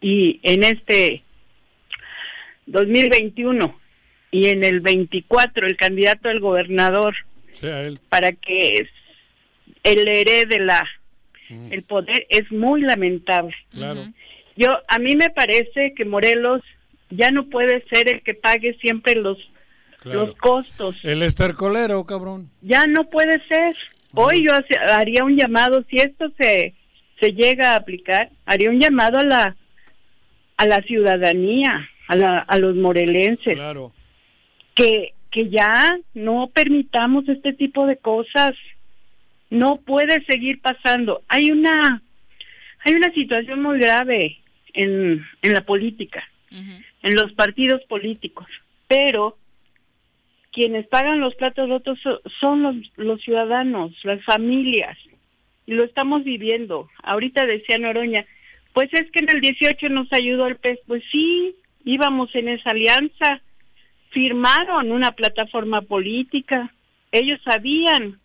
[0.00, 1.23] y en este
[2.66, 3.78] 2021
[4.30, 7.14] y en el 24 el candidato del gobernador
[8.08, 8.88] para que
[9.84, 10.86] el herede la
[11.48, 13.54] el poder es muy lamentable.
[14.56, 16.62] Yo a mí me parece que Morelos
[17.10, 19.38] ya no puede ser el que pague siempre los
[20.04, 20.96] los costos.
[21.02, 22.50] El estercolero, cabrón.
[22.60, 23.74] Ya no puede ser.
[24.12, 24.52] Hoy yo
[24.92, 26.74] haría un llamado si esto se
[27.20, 29.56] se llega a aplicar, haría un llamado a la
[30.56, 33.58] a la ciudadanía a, a los morelenses.
[34.74, 38.54] Que, que ya no permitamos este tipo de cosas.
[39.50, 41.22] No puede seguir pasando.
[41.28, 42.02] Hay una,
[42.84, 44.38] hay una situación muy grave
[44.74, 48.46] en, en la política, en los partidos políticos,
[48.88, 49.38] pero
[50.52, 51.98] quienes pagan los platos rotos
[52.40, 54.96] son los, los ciudadanos, las familias,
[55.66, 56.88] y lo estamos viviendo.
[57.02, 58.26] Ahorita decía Noroña,
[58.72, 62.70] pues es que en el 18 nos ayudó el PES, pues sí, íbamos en esa
[62.70, 63.40] alianza,
[64.10, 66.72] firmaron una plataforma política,
[67.12, 68.16] ellos sabían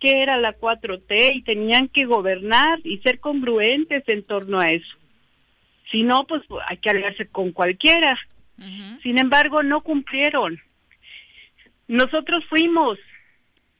[0.00, 4.96] qué era la 4T y tenían que gobernar y ser congruentes en torno a eso.
[5.90, 8.18] Si no, pues hay que aliarse con cualquiera.
[9.02, 10.58] Sin embargo, no cumplieron.
[11.88, 12.98] Nosotros fuimos,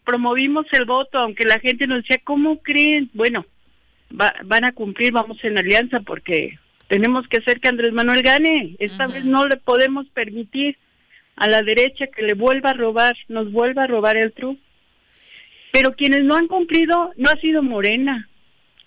[0.05, 3.11] promovimos el voto, aunque la gente nos decía, ¿cómo creen?
[3.15, 3.47] Bueno,
[4.11, 6.59] van a cumplir, vamos en alianza porque
[6.89, 8.77] tenemos que hacer que Andrés Manuel gane.
[8.79, 10.77] Esta vez no le podemos permitir
[11.37, 14.61] a la derecha que le vuelva a robar, nos vuelva a robar el truco.
[15.73, 18.29] Pero quienes no han cumplido no ha sido Morena,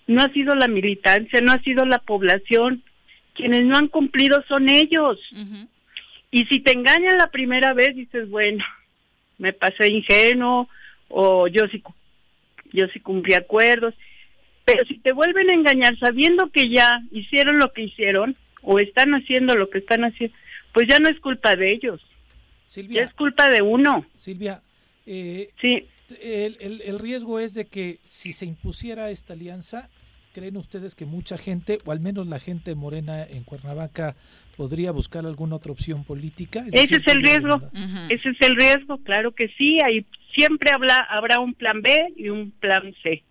[0.06, 2.82] no ha sido la militancia, no ha sido la población.
[3.34, 5.20] Quienes no han cumplido son ellos.
[6.30, 8.64] Y si te engañan la primera vez, dices, bueno,
[9.38, 10.68] me pasé ingenuo
[11.08, 11.82] o yo sí,
[12.72, 13.94] yo sí cumplí acuerdos.
[14.72, 19.12] Pero si te vuelven a engañar sabiendo que ya hicieron lo que hicieron o están
[19.14, 20.36] haciendo lo que están haciendo,
[20.72, 22.00] pues ya no es culpa de ellos.
[22.66, 24.06] Silvia, es culpa de uno.
[24.14, 24.62] Silvia,
[25.06, 25.86] eh, sí.
[26.20, 29.88] El, el, riesgo es de que si se impusiera esta alianza,
[30.34, 34.16] ¿creen ustedes que mucha gente, o al menos la gente morena en Cuernavaca,
[34.56, 36.64] podría buscar alguna otra opción política?
[36.72, 37.60] Ese es el riesgo,
[38.08, 42.28] ese es el riesgo, claro que sí, hay, siempre habrá, habrá un plan B y
[42.28, 43.22] un plan C.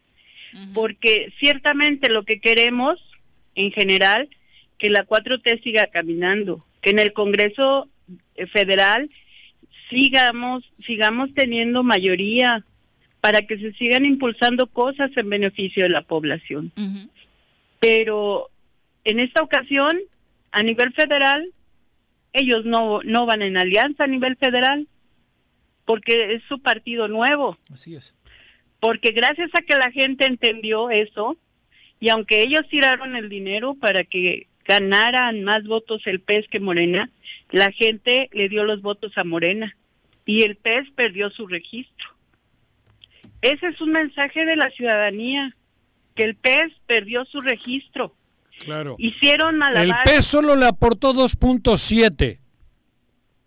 [0.74, 3.00] porque ciertamente lo que queremos
[3.56, 4.30] en general,
[4.78, 7.88] que la 4T siga caminando, que en el Congreso
[8.36, 9.10] eh, Federal
[9.90, 12.64] sigamos, sigamos teniendo mayoría
[13.22, 16.72] para que se sigan impulsando cosas en beneficio de la población.
[17.80, 18.50] Pero
[19.04, 19.98] en esta ocasión,
[20.52, 21.52] a nivel federal,
[22.34, 24.88] ellos no, no van en alianza a nivel federal,
[25.86, 27.58] porque es su partido nuevo.
[27.74, 28.16] Así es.
[28.80, 31.38] Porque gracias a que la gente entendió eso,
[32.00, 37.10] y aunque ellos tiraron el dinero para que ganaran más votos el PES que Morena,
[37.52, 39.76] la gente le dio los votos a Morena
[40.26, 42.08] y el PES perdió su registro.
[43.42, 45.50] Ese es un mensaje de la ciudadanía,
[46.16, 48.14] que el PES perdió su registro.
[48.60, 48.96] Claro.
[49.00, 49.96] Hicieron malabares.
[50.06, 52.40] El PES solo le aportó 2.7.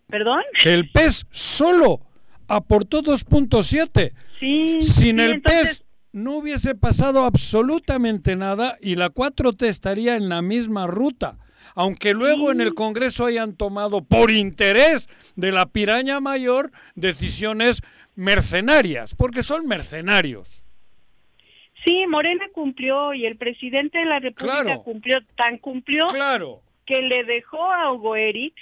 [0.07, 0.41] ¿Perdón?
[0.65, 2.01] El PES solo
[2.47, 4.13] aportó 2.7.
[4.39, 4.79] Sí.
[4.81, 10.29] Sin sí, el entonces- PES no hubiese pasado absolutamente nada y la 4T estaría en
[10.29, 11.37] la misma ruta.
[11.75, 17.81] Aunque luego en el Congreso hayan tomado por interés de la piraña mayor decisiones
[18.15, 20.47] mercenarias, porque son mercenarios.
[21.83, 24.83] Sí, Morena cumplió y el presidente de la República Claro.
[24.83, 26.61] cumplió, tan cumplió Claro.
[26.85, 28.53] que le dejó a Hugo Eric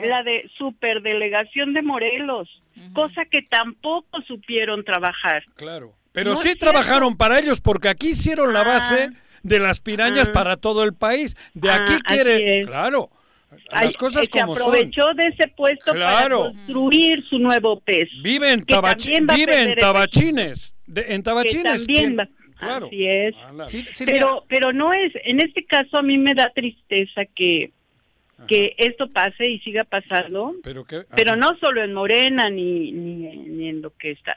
[0.00, 2.48] la de superdelegación de Morelos,
[2.94, 5.44] cosa que tampoco supieron trabajar.
[5.56, 5.94] Claro.
[6.12, 9.10] Pero No sí trabajaron para ellos porque aquí hicieron la base
[9.42, 10.32] de las pirañas Ah.
[10.32, 11.36] para todo el país.
[11.54, 12.66] De Ah, aquí así quiere, es.
[12.66, 13.10] claro,
[13.70, 14.68] Ay, las cosas se como son.
[14.68, 16.38] aprovechó de ese puesto Claro.
[16.44, 18.08] para construir su nuevo pez.
[18.22, 20.74] Vive en, a vive en Tabachines.
[20.86, 21.62] De- en que Tabachines.
[21.78, 22.28] también tiene- va-
[22.58, 22.86] Claro.
[22.86, 23.34] Así es.
[24.04, 27.70] Pero pero no es en este caso a mí me da tristeza que
[28.46, 31.40] que esto pase y siga pasando Pero, qué- pero ajá.
[31.40, 34.36] no solo en Morena ni, ni ni en lo que está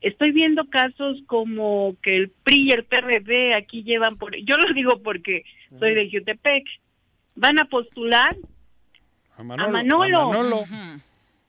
[0.00, 4.72] estoy viendo casos como que el PRI y el PRD aquí llevan por yo lo
[4.74, 5.44] digo porque
[5.78, 6.64] soy de Jutepec
[7.36, 8.36] van a postular
[9.36, 9.42] A.
[9.44, 10.64] Manolo, a Manolo.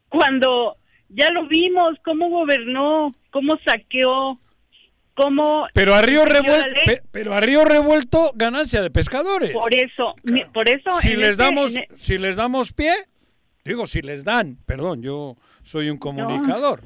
[0.09, 0.75] cuando
[1.09, 4.39] ya lo vimos cómo gobernó cómo saqueó
[5.19, 6.23] cómo Pero a Río
[7.11, 9.51] pero a Río Revuelto ganancia de pescadores.
[9.51, 10.91] Por eso, mi- por eso.
[11.01, 12.93] si les este- damos, e- si les damos pie,
[13.65, 16.81] digo si les dan, perdón, yo soy un comunicador.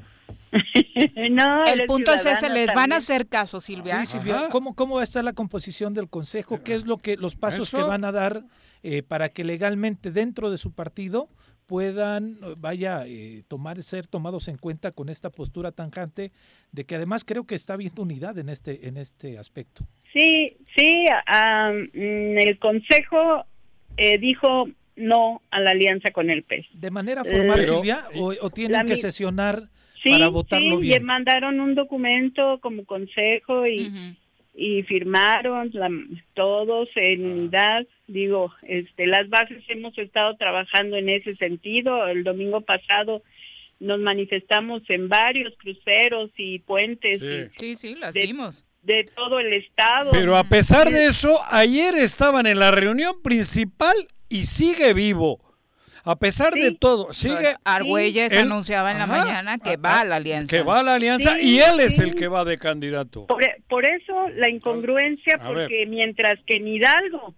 [1.32, 4.00] no, El punto es ese, les van a hacer caso, Silvia.
[4.06, 6.62] Sí, Silvia, ¿cómo, ¿cómo va a estar la composición del Consejo?
[6.64, 7.78] ¿Qué es lo que los pasos Eso.
[7.78, 8.44] que van a dar
[8.84, 11.30] eh, para que legalmente dentro de su partido
[11.66, 16.32] puedan, eh, vaya, eh, tomar, ser tomados en cuenta con esta postura tanjante
[16.72, 19.86] de que además creo que está habiendo unidad en este, en este aspecto?
[20.14, 23.46] Sí, sí, mm, el Consejo
[23.98, 26.68] eh, dijo no a la alianza con el PES.
[26.74, 28.00] ¿De manera formal, Pero- Silvia?
[28.16, 29.70] ¿O, o tienen que sesionar
[30.04, 31.00] Sí, para votarlo sí, bien?
[31.00, 34.16] le mandaron un documento como consejo y,
[34.54, 35.90] y firmaron la-
[36.34, 37.86] todos en unidad.
[38.08, 42.08] Digo, este, las bases hemos estado trabajando en ese sentido.
[42.08, 43.24] El domingo pasado
[43.80, 48.64] nos manifestamos en varios cruceros y puentes y Sí, sí, las de, vimos.
[48.84, 50.12] de todo el estado.
[50.12, 53.96] Pero a pesar de eso, ayer estaban en la reunión principal
[54.30, 55.43] y sigue vivo.
[56.06, 57.56] A pesar de todo, sigue.
[57.64, 59.24] Argüelles Él- anunciaba en la Ajá.
[59.26, 60.56] mañana que va a la alianza.
[60.58, 63.26] Que va a la alianza Sí, y él es el que va de candidato.
[63.28, 65.68] Por, por eso la incongruencia, A ver.
[65.70, 67.34] porque mientras que en Hidalgo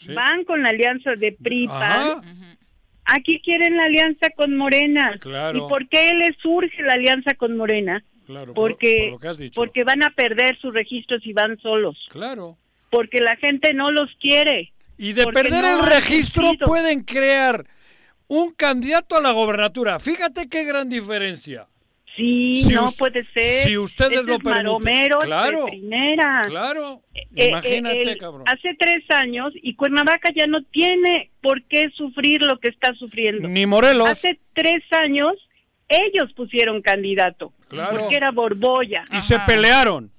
[0.00, 0.14] Sí.
[0.14, 2.20] van con la alianza de PRI, Ajá.
[2.20, 2.56] PAN,
[3.04, 5.16] aquí quieren la alianza con Morena.
[5.20, 5.58] Claro.
[5.58, 8.02] ¿Y por qué les surge la alianza con Morena?
[8.26, 9.60] Claro, por- Porque, por lo que has dicho.
[9.60, 11.98] porque van a perder sus registros si van solos.
[12.10, 12.56] Claro.
[12.90, 14.72] Porque la gente no los quiere.
[14.96, 16.66] Y de perder no el registro sentido.
[16.68, 17.64] pueden crear
[18.34, 20.00] un candidato a la gobernatura.
[20.00, 21.66] Fíjate qué gran diferencia.
[22.16, 23.64] Sí, Si no us- puede ser.
[23.68, 24.52] si ustedes Ese lo permiten.
[24.66, 25.64] Maromero Claro.
[25.66, 26.42] de primera.
[26.46, 27.02] Claro.
[27.14, 28.44] Eh, Imagínate, eh, el- cabrón.
[28.46, 33.48] Hace tres años y Cuernavaca ya no tiene por qué sufrir lo que está sufriendo.
[33.48, 34.08] Ni Morelos.
[34.08, 35.32] Hace tres años
[35.88, 37.52] ellos pusieron candidato.
[37.68, 37.98] Claro.
[38.00, 39.04] Porque era Borbolla.
[39.12, 40.10] Y se pelearon.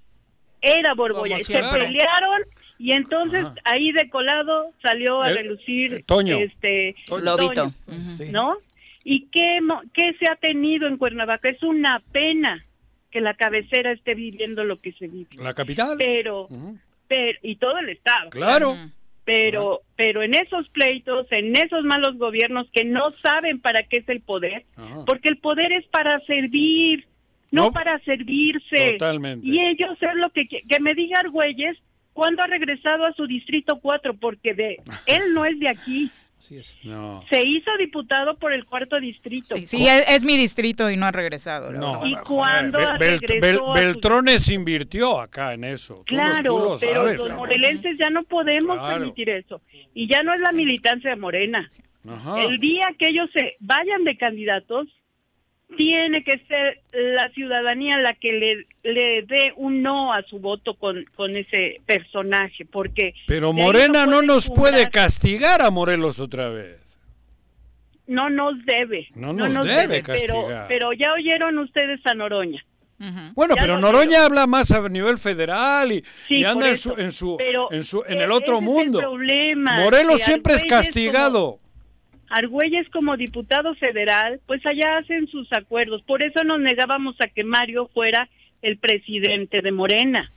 [0.62, 1.38] Era Borbolla.
[1.38, 2.42] Como Y se pelearon
[2.84, 3.56] y entonces Ajá.
[3.64, 6.38] ahí de colado salió a El- relucir eh, Toño.
[6.38, 7.74] este Lobito.
[7.86, 8.32] Toño.
[8.32, 8.58] ¿no?
[9.06, 11.50] ¿Y qué, mo- qué se ha tenido en Cuernavaca?
[11.50, 12.66] Es una pena
[13.12, 15.28] que la cabecera esté viviendo lo que se vive.
[15.38, 15.96] La capital.
[15.98, 16.48] Pero,
[17.08, 18.30] pero y todo el estado.
[18.32, 18.76] Claro.
[19.26, 24.10] Pero, pero en esos pleitos, en esos malos gobiernos que no saben para qué es
[24.10, 24.66] el poder,
[25.06, 27.06] porque el poder es para servir,
[27.50, 27.72] no, No.
[27.72, 28.94] para servirse.
[28.94, 29.48] Totalmente.
[29.48, 31.78] Y ellos es lo que que me diga Argüelles
[32.14, 34.78] cuándo ha regresado a su distrito 4, porque de
[35.08, 36.12] él no es de aquí.
[37.30, 39.56] Se hizo diputado por el cuarto distrito.
[39.66, 41.72] Sí, es, mi distrito y no ha regresado.
[41.72, 42.80] No, ¿Y cuando
[43.74, 46.04] Beltrones invirtió acá en eso.
[46.06, 49.62] Claro, pero los morelenses ya no podemos permitir eso.
[49.94, 51.70] Y ya no es la militancia de Morena.
[52.38, 54.88] El día que ellos se vayan de candidatos,
[55.76, 60.76] tiene que ser la ciudadanía la que le, le dé un no a su voto
[60.76, 63.14] con, con ese personaje, porque...
[63.28, 67.00] Pero Morena no, nos puede castigar a Morelos otra vez.
[68.08, 69.08] No nos debe.
[69.16, 72.64] No nos, debe, Pero, pero ya oyeron ustedes a Noroña.
[73.34, 75.92] Bueno, pero Noroña habla más a nivel federal
[76.30, 77.38] y, anda en su, en su,
[77.72, 79.02] en su, en el e, otro mundo.
[79.56, 81.60] Morelos siempre es castigado.
[82.34, 86.02] Argüelles como diputado federal, pues allá hacen sus acuerdos.
[86.02, 88.28] Por eso nos negábamos a que Mario fuera
[88.64, 90.32] el presidente de Morena,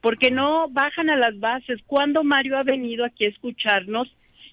[0.00, 1.80] porque no bajan a las bases.
[1.86, 4.08] Cuando Mario ha venido aquí a escucharnos,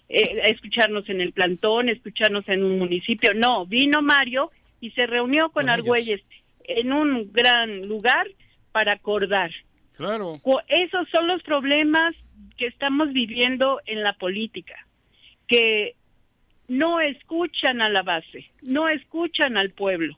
[0.09, 3.33] eh, a escucharnos en el plantón, escucharnos en un municipio?
[3.33, 6.23] No, vino Mario y se reunió con Argüelles
[6.65, 8.27] en un gran lugar
[8.73, 9.51] para acordar.
[9.95, 10.41] Claro.
[10.67, 12.15] Esos son los problemas
[12.57, 14.75] que estamos viviendo en la política,
[15.47, 15.95] que
[16.67, 20.17] no escuchan a la base, no escuchan al pueblo.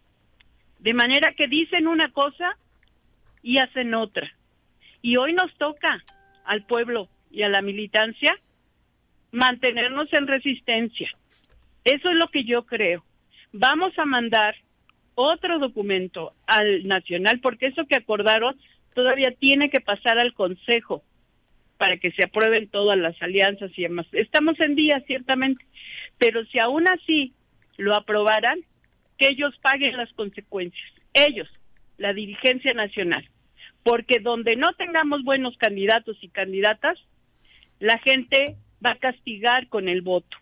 [0.79, 2.57] De manera que dicen una cosa
[3.41, 4.31] y hacen otra.
[5.01, 6.03] Y hoy nos toca
[6.45, 8.37] al pueblo y a la militancia
[9.31, 11.09] mantenernos en resistencia.
[11.83, 13.03] Eso es lo que yo creo.
[13.51, 14.55] Vamos a mandar
[15.15, 18.59] otro documento al nacional porque eso que acordaron
[18.93, 21.03] todavía tiene que pasar al Consejo
[21.77, 24.07] para que se aprueben todas las alianzas y demás.
[24.11, 25.63] Estamos en día, ciertamente,
[26.17, 27.33] pero si aún así
[27.77, 28.59] lo aprobaran,
[29.17, 31.49] que ellos paguen las consecuencias, ellos,
[31.97, 33.27] la dirigencia nacional,
[33.83, 36.99] porque donde no tengamos buenos candidatos y candidatas,
[37.79, 40.37] la gente va a castigar con el voto.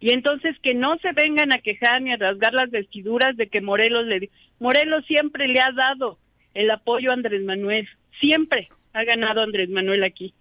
[0.00, 3.60] Y entonces que no se vengan a quejar ni a rasgar las vestiduras de que
[3.60, 4.30] Morelos le
[4.60, 6.18] Morelos siempre le ha dado
[6.54, 7.88] el apoyo a Andrés Manuel,
[8.20, 8.68] siempre
[8.98, 10.34] ha ganado Andrés Manuel aquí.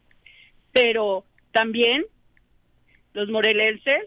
[0.72, 2.06] Pero también
[3.14, 4.04] los morelenses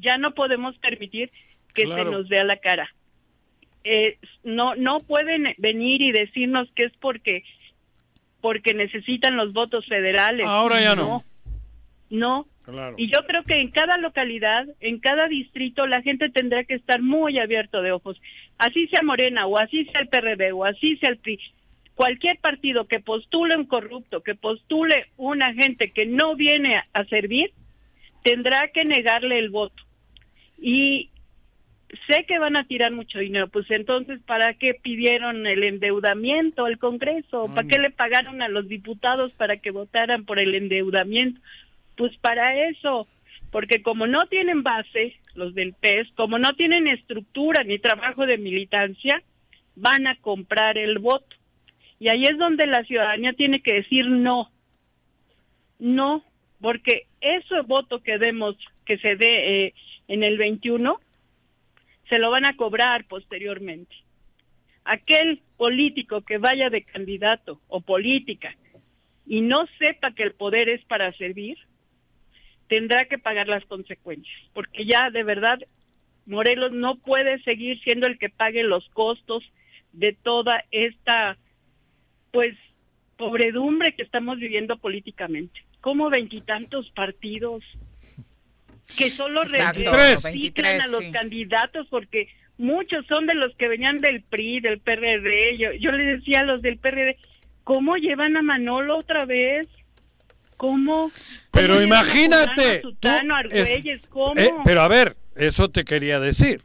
[0.00, 1.30] ya no podemos permitir
[1.74, 2.88] que se nos vea la cara.
[3.82, 7.44] Eh, no no pueden venir y decirnos que es porque
[8.40, 10.46] porque necesitan los votos federales.
[10.46, 11.24] Ahora ya no.
[12.10, 12.46] No.
[12.96, 17.02] Y yo creo que en cada localidad, en cada distrito, la gente tendrá que estar
[17.02, 18.20] muy abierto de ojos.
[18.56, 21.40] Así sea Morena, o así sea el PRD, o así sea el PRI.
[21.94, 27.52] Cualquier partido que postule un corrupto, que postule una gente que no viene a servir,
[28.22, 29.82] tendrá que negarle el voto.
[30.58, 31.10] Y
[32.08, 36.78] sé que van a tirar mucho dinero, pues entonces, ¿para qué pidieron el endeudamiento al
[36.78, 37.48] Congreso?
[37.54, 41.40] ¿Para qué le pagaron a los diputados para que votaran por el endeudamiento?
[41.96, 43.06] Pues para eso,
[43.50, 48.38] porque como no tienen base, los del PES, como no tienen estructura ni trabajo de
[48.38, 49.22] militancia,
[49.76, 51.36] van a comprar el voto.
[52.04, 54.50] Y ahí es donde la ciudadanía tiene que decir no.
[55.78, 56.22] No,
[56.60, 59.74] porque ese voto que demos, que se dé eh,
[60.08, 61.00] en el 21,
[62.10, 63.96] se lo van a cobrar posteriormente.
[64.84, 68.54] Aquel político que vaya de candidato o política
[69.24, 71.56] y no sepa que el poder es para servir,
[72.68, 75.58] tendrá que pagar las consecuencias, porque ya de verdad
[76.26, 79.42] Morelos no puede seguir siendo el que pague los costos
[79.94, 81.38] de toda esta,
[82.34, 82.56] pues,
[83.16, 85.64] pobredumbre que estamos viviendo políticamente.
[85.80, 87.62] Como veintitantos partidos
[88.96, 92.26] que solo registran a los candidatos porque
[92.58, 95.56] muchos son de los que venían del PRI, del PRD.
[95.56, 97.16] Yo, yo le decía a los del PRD,
[97.62, 99.68] ¿cómo llevan a Manolo otra vez?
[100.56, 101.12] ¿Cómo?
[101.52, 102.82] Pero imagínate.
[104.36, 106.62] Eh, pero a ver, eso te quería decir.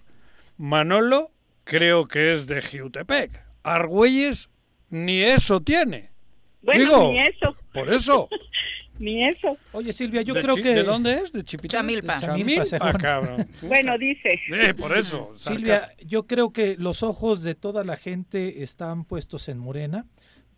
[0.57, 1.31] Manolo
[1.63, 3.45] creo que es de Jiutepec.
[3.61, 4.49] Argüelles
[4.89, 6.11] ni eso tiene.
[6.61, 7.55] Bueno, ni eso.
[7.73, 8.29] Por eso.
[8.99, 9.57] ni eso.
[9.71, 10.73] Oye, Silvia, yo creo que...
[10.73, 11.31] ¿De dónde es?
[11.31, 11.81] ¿De Chipitán?
[11.81, 12.17] Chamilpa.
[12.17, 13.47] Chamilpa, cabrón.
[13.61, 14.39] bueno, dice.
[14.49, 15.31] Eh, por eso.
[15.35, 20.05] Silvia, yo creo que los ojos de toda la gente están puestos en Morena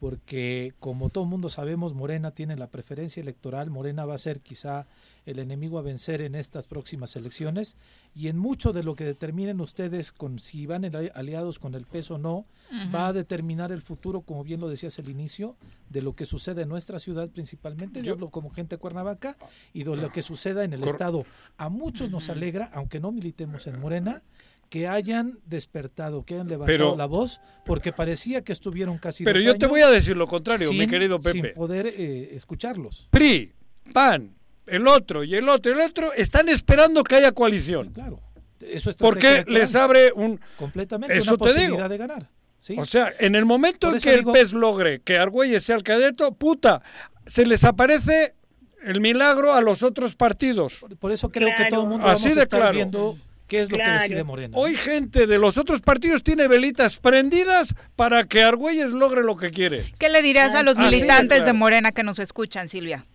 [0.01, 4.87] porque como todo mundo sabemos, Morena tiene la preferencia electoral, Morena va a ser quizá
[5.27, 7.77] el enemigo a vencer en estas próximas elecciones
[8.15, 12.15] y en mucho de lo que determinen ustedes con si van aliados con el peso
[12.15, 12.47] o no,
[12.93, 15.55] va a determinar el futuro, como bien lo decías al inicio,
[15.91, 19.37] de lo que sucede en nuestra ciudad principalmente, yo hablo como gente de Cuernavaca,
[19.71, 21.25] y de lo que suceda en el Estado.
[21.57, 24.23] A muchos nos alegra, aunque no militemos en Morena,
[24.71, 29.57] que hayan despertado, que hayan levantado la voz, porque parecía que estuvieron casi Pero yo
[29.57, 31.49] te voy a decir lo contrario, mi querido Pepe.
[31.49, 33.09] Sin poder eh, escucharlos.
[33.11, 33.53] PRI,
[33.93, 34.33] PAN
[34.67, 37.89] el otro y el otro y el otro están esperando que haya coalición.
[37.89, 38.21] Claro.
[38.61, 42.29] Eso es Porque les abre un completamente una posibilidad de ganar.
[42.77, 46.31] O sea, en el momento en que el PES logre que Argüelles sea el cadeto,
[46.31, 46.81] puta,
[47.25, 48.35] se les aparece
[48.83, 50.85] el milagro a los otros partidos.
[50.97, 53.17] Por, eso creo que todo el mundo Así vamos a viendo
[53.51, 54.57] qué es lo que decide Morena.
[54.57, 59.51] Hoy gente de los otros partidos tiene velitas prendidas para que Argüelles logre lo que
[59.51, 59.91] quiere.
[59.99, 63.05] ¿Qué le dirías a los militantes de, Morena que nos escuchan, Silvia?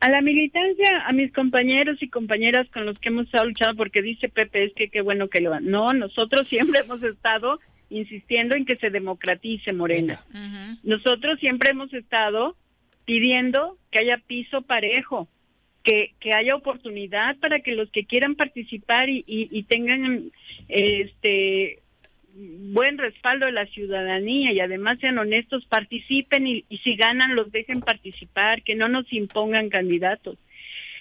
[0.00, 4.02] A la militancia, a mis compañeros y compañeras con los que hemos estado luchando, porque
[4.02, 5.64] dice Pepe, es que qué bueno que lo van.
[5.64, 10.20] No, nosotros siempre hemos estado insistiendo en que se democratice Morena.
[10.82, 12.56] Nosotros siempre hemos estado
[13.06, 15.28] pidiendo que haya piso parejo,
[15.84, 20.32] que, que haya oportunidad para que los que quieran participar y, y, tengan
[20.68, 21.78] este
[22.72, 27.52] buen respaldo de la ciudadanía y además sean honestos, participen y, y si ganan los
[27.52, 30.38] dejen participar, que no nos impongan candidatos.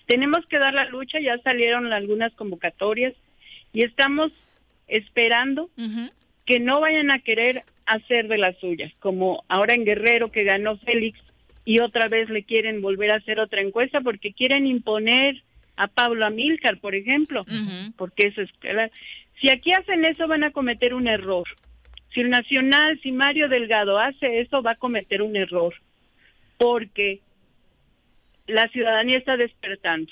[0.06, 3.14] Tenemos que dar la lucha, ya salieron algunas convocatorias
[3.72, 4.32] y estamos
[4.88, 5.70] esperando
[6.46, 10.78] que no vayan a querer hacer de las suyas, como ahora en Guerrero que ganó
[10.78, 11.24] Félix
[11.66, 15.44] y otra vez le quieren volver a hacer otra encuesta porque quieren imponer
[15.76, 17.44] a Pablo Amílcar, por ejemplo,
[17.98, 18.52] porque eso es
[19.40, 21.46] si aquí hacen eso van a cometer un error.
[22.14, 25.74] Si el Nacional, si Mario Delgado hace eso, va a cometer un error,
[26.58, 27.22] porque
[28.46, 30.12] la ciudadanía está despertando.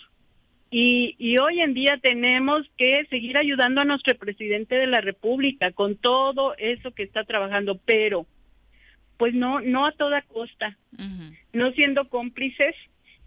[0.71, 5.71] Y, y hoy en día tenemos que seguir ayudando a nuestro presidente de la República
[5.71, 8.25] con todo eso que está trabajando, pero
[9.21, 10.75] pues no, no a toda costa,
[11.53, 12.73] no siendo cómplices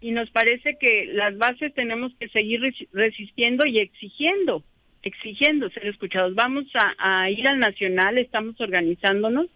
[0.01, 2.59] y nos parece que las bases tenemos que seguir
[2.91, 4.61] resistiendo y exigiendo,
[5.03, 6.35] exigiendo ser escuchados.
[6.35, 9.47] Vamos a, a ir al nacional, estamos organizándonos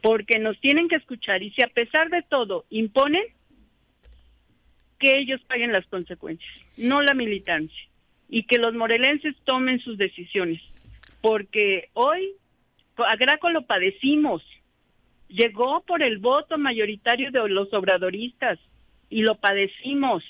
[0.00, 3.24] porque nos tienen que escuchar y si a pesar de todo imponen,
[5.00, 7.88] que ellos paguen las consecuencias, no la militancia,
[8.28, 10.62] y que los morelenses tomen sus decisiones,
[11.20, 12.30] porque hoy
[12.96, 14.44] a Graco lo padecimos,
[15.28, 18.58] llegó por el voto mayoritario de los obradoristas
[19.10, 20.24] y lo padecimos,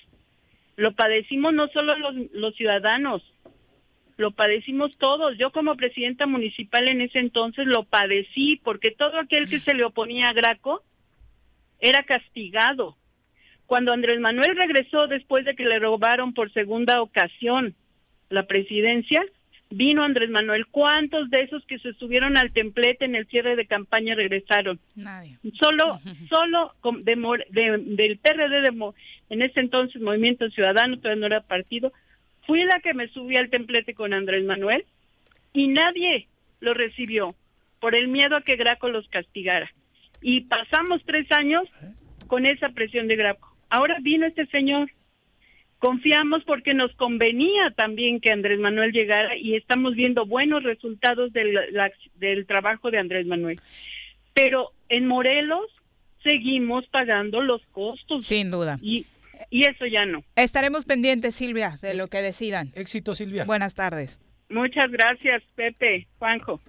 [0.77, 3.23] lo padecimos no solo los, los ciudadanos,
[4.17, 5.39] lo padecimos todos.
[5.39, 9.85] Yo como presidenta municipal en ese entonces lo padecí porque todo aquel que se le
[9.85, 10.83] oponía a Graco
[11.81, 12.97] era castigado
[13.69, 17.75] cuando Andrés Manuel regresó después de que le robaron por segunda ocasión
[18.31, 19.23] la presidencia,
[19.71, 20.67] vino Andrés Manuel.
[20.67, 24.81] ¿Cuántos de esos que se subieron al templete en el cierre de campaña regresaron?
[24.95, 25.39] Nadie.
[25.55, 28.93] Solo, solo del PRD de,
[29.31, 31.93] en ese entonces Movimiento Ciudadano, todavía no era partido,
[32.47, 34.85] fui la que me subí al templete con Andrés Manuel
[35.53, 36.29] y nadie
[36.61, 37.35] lo recibió
[37.81, 39.71] por el miedo a que Graco los castigara.
[40.21, 41.63] Y pasamos tres años
[42.27, 43.55] con esa presión de Graco.
[43.71, 44.91] Ahora vino este señor.
[45.79, 51.57] Confiamos porque nos convenía también que Andrés Manuel llegara y estamos viendo buenos resultados del,
[52.17, 53.61] del trabajo de Andrés Manuel.
[54.35, 55.67] Pero en Morelos
[56.23, 58.27] seguimos pagando los costos.
[58.27, 58.79] Sin duda.
[58.83, 59.07] Y,
[59.51, 60.25] y eso ya no.
[60.35, 62.73] Estaremos pendientes, Silvia, de lo que decidan.
[62.75, 63.45] Éxito, Silvia.
[63.45, 64.21] Buenas tardes.
[64.49, 66.61] Muchas gracias, Pepe, Juanjo.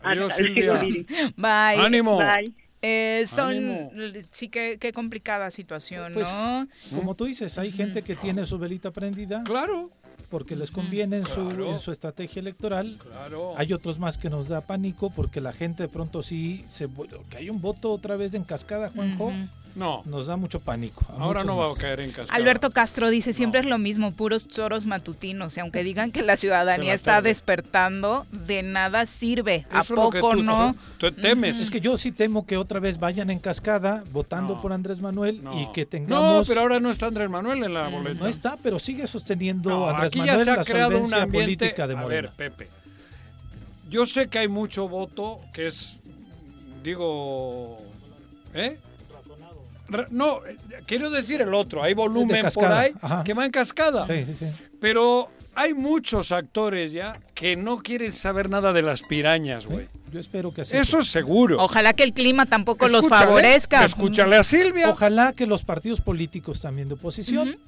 [0.00, 0.74] Adiós, Silvia.
[1.36, 1.84] Bye.
[1.84, 2.18] Ánimo.
[2.18, 2.69] Bye.
[2.82, 3.90] Eh, son,
[4.30, 6.66] sí, que qué complicada situación, pues, ¿no?
[6.94, 9.42] Como tú dices, hay gente que tiene su velita prendida.
[9.44, 9.90] Claro
[10.30, 12.96] porque les conviene en su, en su estrategia electoral.
[13.56, 16.88] Hay otros más que nos da pánico porque la gente de pronto sí se
[17.28, 19.32] que hay un voto otra vez en cascada, Juanjo.
[19.74, 20.02] No.
[20.06, 21.04] Nos da mucho pánico.
[21.18, 22.36] Ahora no va a caer en cascada.
[22.36, 25.56] Alberto Castro dice, siempre es lo mismo, puros choros matutinos.
[25.56, 29.66] Y aunque digan que la ciudadanía está despertando, de nada sirve.
[29.70, 30.74] ¿A poco no?
[31.20, 31.60] temes.
[31.60, 35.42] Es que yo sí temo que otra vez vayan en cascada votando por Andrés Manuel
[35.54, 36.40] y que tengamos...
[36.40, 38.20] No, pero ahora no está Andrés Manuel en la boleta.
[38.20, 42.30] No está, pero sigue sosteniendo Andrés ya se ha creado un ambiente de A ver,
[42.30, 42.68] Pepe.
[43.88, 45.98] Yo sé que hay mucho voto que es,
[46.84, 47.78] digo,
[48.54, 48.78] ¿eh?
[50.10, 50.40] No,
[50.86, 51.82] quiero decir el otro.
[51.82, 52.92] Hay volumen por ahí
[53.24, 54.06] que va en cascada.
[54.06, 54.46] Sí, sí, sí.
[54.80, 59.88] Pero hay muchos actores ya que no quieren saber nada de las pirañas, güey.
[60.12, 60.76] Yo espero que así.
[60.76, 61.62] Eso es seguro.
[61.62, 63.84] Ojalá que el clima tampoco los favorezca.
[63.84, 64.90] Escúchale a Silvia.
[64.90, 67.58] Ojalá que los partidos políticos también de oposición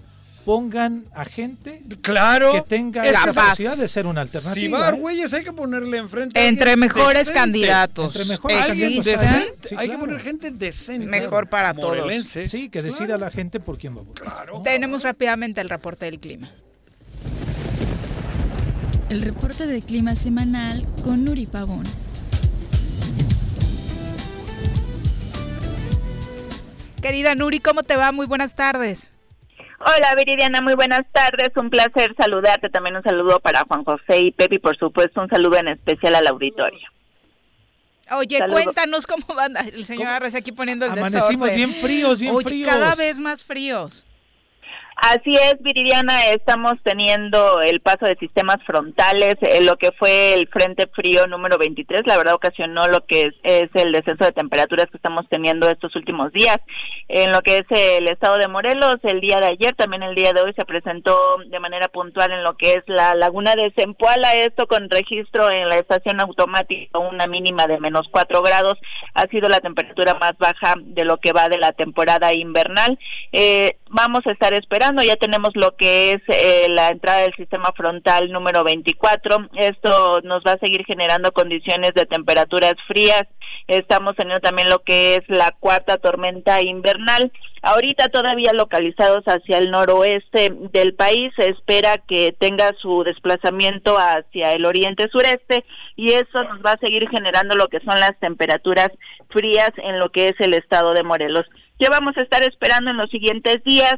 [0.45, 4.55] pongan a gente claro, que tenga la capacidad de ser una alternativa.
[4.55, 8.15] Si va güeyes, hay que ponerle enfrente entre mejores candidatos.
[8.15, 9.05] Entre mejores candidatos.
[9.05, 9.77] Decente.
[9.77, 11.07] hay que poner gente decente.
[11.07, 12.27] Mejor para todos.
[12.27, 14.63] Sí, que decida la gente por quién va a votar.
[14.65, 16.51] Tenemos rápidamente el reporte del clima.
[19.09, 21.85] El reporte del clima semanal con Nuri Pavón.
[27.03, 28.13] Querida Nuri, ¿cómo te va?
[28.13, 29.11] Muy buenas tardes.
[29.85, 34.31] Hola Viridiana, muy buenas tardes, un placer saludarte, también un saludo para Juan José y
[34.31, 35.21] Pepi, por supuesto.
[35.21, 36.89] Un saludo en especial al auditorio.
[38.13, 39.57] Oye, cuéntanos cómo van.
[39.57, 42.69] El señor Arres aquí poniendo el Amanecimos bien fríos, bien fríos.
[42.69, 44.05] cada vez más fríos.
[44.97, 50.49] Así es, Viridiana, estamos teniendo el paso de sistemas frontales, eh, lo que fue el
[50.49, 54.99] Frente Frío número 23, la verdad ocasionó lo que es, el descenso de temperaturas que
[54.99, 56.59] estamos teniendo estos últimos días.
[57.09, 60.33] En lo que es el estado de Morelos, el día de ayer, también el día
[60.33, 61.17] de hoy se presentó
[61.47, 65.69] de manera puntual en lo que es la laguna de Zempoala, esto con registro en
[65.69, 68.79] la estación automática, una mínima de menos 4 grados,
[69.15, 72.99] ha sido la temperatura más baja de lo que va de la temporada invernal.
[73.33, 77.73] Eh, vamos a estar esperando ya tenemos lo que es eh, la entrada del sistema
[77.77, 79.51] frontal número 24.
[79.55, 83.25] Esto nos va a seguir generando condiciones de temperaturas frías.
[83.69, 87.33] Estamos teniendo también lo que es la cuarta tormenta invernal.
[87.63, 94.51] Ahorita todavía localizados hacia el noroeste del país, se espera que tenga su desplazamiento hacia
[94.51, 95.65] el oriente sureste
[95.95, 98.91] y eso nos va a seguir generando lo que son las temperaturas
[99.31, 101.47] frías en lo que es el estado de Morelos.
[101.79, 103.97] ¿Qué vamos a estar esperando en los siguientes días?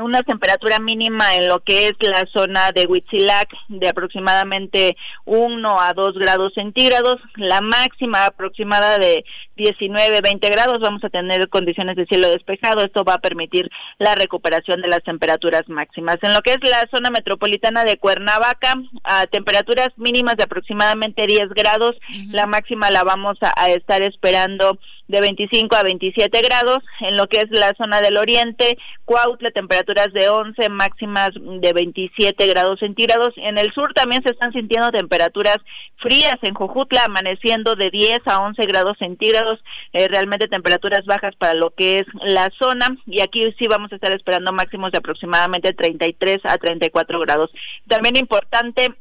[0.00, 4.96] Una temperatura mínima en lo que es la zona de Huitzilac de aproximadamente
[5.26, 9.24] 1 a 2 grados centígrados, la máxima aproximada de
[9.56, 14.14] 19, 20 grados, vamos a tener condiciones de cielo despejado, esto va a permitir la
[14.14, 16.18] recuperación de las temperaturas máximas.
[16.22, 18.74] En lo que es la zona metropolitana de Cuernavaca,
[19.04, 21.96] a temperaturas mínimas de aproximadamente 10 grados,
[22.30, 24.78] la máxima la vamos a, a estar esperando
[25.08, 29.50] de 25 a 27 grados, en lo que es la zona del oriente, Cuautla,
[29.82, 33.34] temperaturas de 11, máximas de 27 grados centígrados.
[33.36, 35.56] En el sur también se están sintiendo temperaturas
[35.96, 41.54] frías, en Jojutla amaneciendo de 10 a 11 grados centígrados, eh, realmente temperaturas bajas para
[41.54, 45.72] lo que es la zona, y aquí sí vamos a estar esperando máximos de aproximadamente
[45.72, 47.50] 33 a 34 grados.
[47.88, 48.94] También importante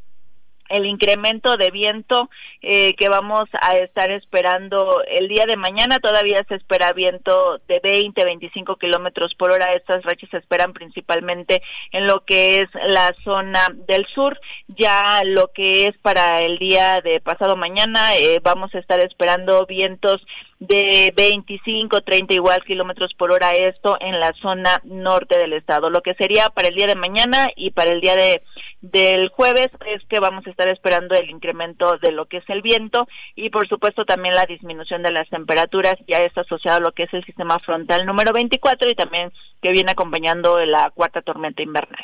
[0.71, 2.29] el incremento de viento
[2.61, 5.99] eh, que vamos a estar esperando el día de mañana.
[5.99, 9.73] Todavía se espera viento de 20, 25 kilómetros por hora.
[9.73, 11.61] Estas rachas se esperan principalmente
[11.91, 14.39] en lo que es la zona del sur.
[14.67, 19.65] Ya lo que es para el día de pasado mañana, eh, vamos a estar esperando
[19.65, 20.25] vientos
[20.61, 25.89] de 25, 30 igual kilómetros por hora esto en la zona norte del estado.
[25.89, 28.43] Lo que sería para el día de mañana y para el día de
[28.81, 32.61] del jueves es que vamos a estar esperando el incremento de lo que es el
[32.61, 36.91] viento y por supuesto también la disminución de las temperaturas ya está asociado a lo
[36.91, 39.31] que es el sistema frontal número 24 y también
[39.61, 42.03] que viene acompañando la cuarta tormenta invernal.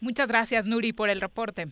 [0.00, 1.66] Muchas gracias Nuri por el reporte.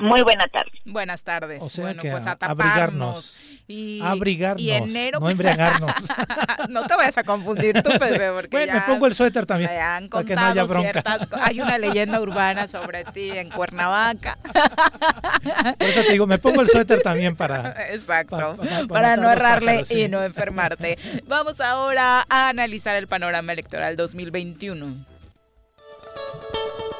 [0.00, 0.72] Muy buena tarde.
[0.84, 1.62] Buenas tardes.
[1.62, 3.54] O sea que pues a, abrigarnos.
[3.68, 4.60] Y, abrigarnos.
[4.60, 5.20] Y enero.
[5.20, 5.94] No embriagarnos.
[6.68, 9.70] no te vayas a confundir tú, Pepe, porque bueno, me pongo el suéter también.
[9.70, 11.02] Han para que no haya bronca.
[11.40, 14.36] hay una leyenda urbana sobre ti en Cuernavaca.
[15.78, 17.86] Por eso te digo, me pongo el suéter también para.
[17.90, 18.56] Exacto.
[18.88, 20.98] Para, no errarle y no enfermarte.
[21.28, 24.92] Vamos ahora a analizar el panorama electoral 2021.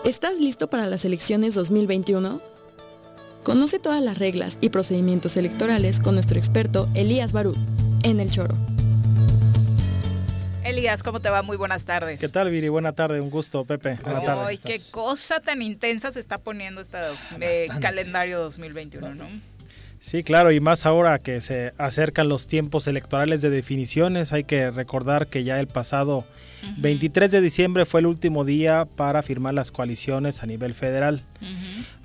[0.05, 2.54] ¿Estás listo para las elecciones 2021?
[3.45, 7.59] Conoce todas las reglas y procedimientos electorales con nuestro experto Elías Barut
[8.03, 8.57] en El Choro.
[10.65, 11.43] Elías, ¿cómo te va?
[11.43, 12.19] Muy buenas tardes.
[12.19, 12.71] ¿Qué tal, Viri?
[12.71, 13.99] Buena tarde, un gusto, Pepe.
[14.07, 19.27] Ay, qué cosa tan intensa se está poniendo este calendario 2021, ¿no?
[20.01, 24.71] Sí, claro, y más ahora que se acercan los tiempos electorales de definiciones, hay que
[24.71, 26.25] recordar que ya el pasado
[26.79, 31.23] 23 de diciembre fue el último día para firmar las coaliciones a nivel federal.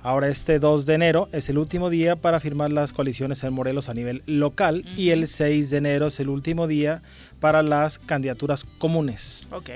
[0.02, 3.88] Ahora este 2 de enero es el último día para firmar las coaliciones en Morelos
[3.88, 7.02] a nivel local y el 6 de enero es el último día
[7.40, 9.46] para las candidaturas comunes.
[9.50, 9.70] Ok.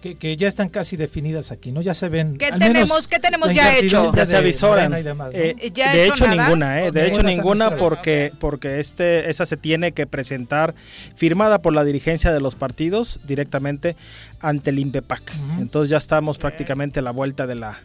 [0.00, 1.82] Que, ya están casi definidas aquí, ¿no?
[1.82, 2.36] Ya se ven.
[2.36, 4.12] ¿Qué tenemos, ¿qué tenemos ya hecho?
[4.14, 4.94] Ya se avisoran.
[5.32, 6.92] Eh, de hecho, ninguna, ¿eh?
[6.92, 10.74] De hecho, ninguna porque, porque este, esa se tiene que presentar
[11.16, 13.96] firmada por la dirigencia de los partidos directamente
[14.40, 15.32] ante el INPEPAC.
[15.58, 17.78] Entonces ya estamos prácticamente a la vuelta de la,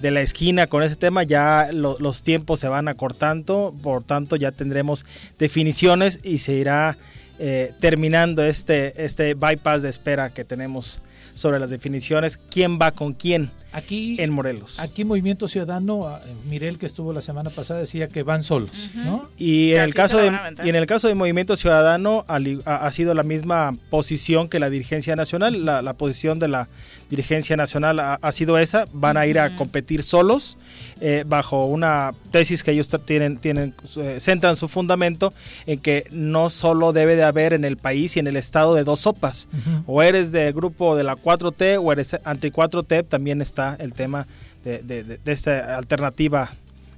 [0.00, 4.52] de la esquina con ese tema, ya los tiempos se van acortando, por tanto ya
[4.52, 5.06] tendremos
[5.38, 6.98] definiciones y se irá
[7.38, 11.00] eh, terminando este, este bypass de espera que tenemos
[11.34, 14.80] sobre las definiciones, quién va con quién aquí en Morelos.
[14.80, 19.28] Aquí Movimiento Ciudadano, ah, Mirel que estuvo la semana pasada decía que van solos, ¿no?
[19.36, 20.32] Y en el caso de
[20.64, 25.14] y en el caso de Movimiento Ciudadano ha, sido la misma posición que la dirigencia
[25.14, 26.68] nacional, la, posición de la
[27.10, 30.56] dirigencia nacional ha, sido esa, van a ir a competir solos
[31.00, 35.34] eh, bajo una tesis que ellos tienen tienen eh, centran su fundamento
[35.66, 38.84] en que no solo debe de haber en el país y en el estado de
[38.84, 39.48] dos sopas,
[39.86, 44.26] o eres del grupo de la 4T o eres anti 4T, también está el tema
[44.64, 46.50] de, esta alternativa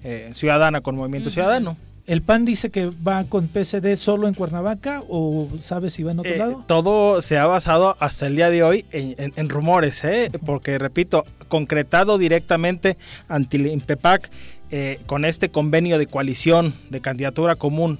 [0.05, 1.77] eh, ciudadana con Movimiento Ciudadano.
[2.09, 6.21] ¿El PAN dice que va con PSD solo en Cuernavaca o sabes si va en
[6.21, 6.65] otro eh, lado?
[6.67, 10.31] Todo se ha basado hasta el día de hoy en, rumores, ¿eh?
[10.47, 12.97] porque repito, concretado directamente
[13.29, 14.31] ante el INPEPAC
[14.71, 17.99] eh, con este convenio de coalición de candidatura común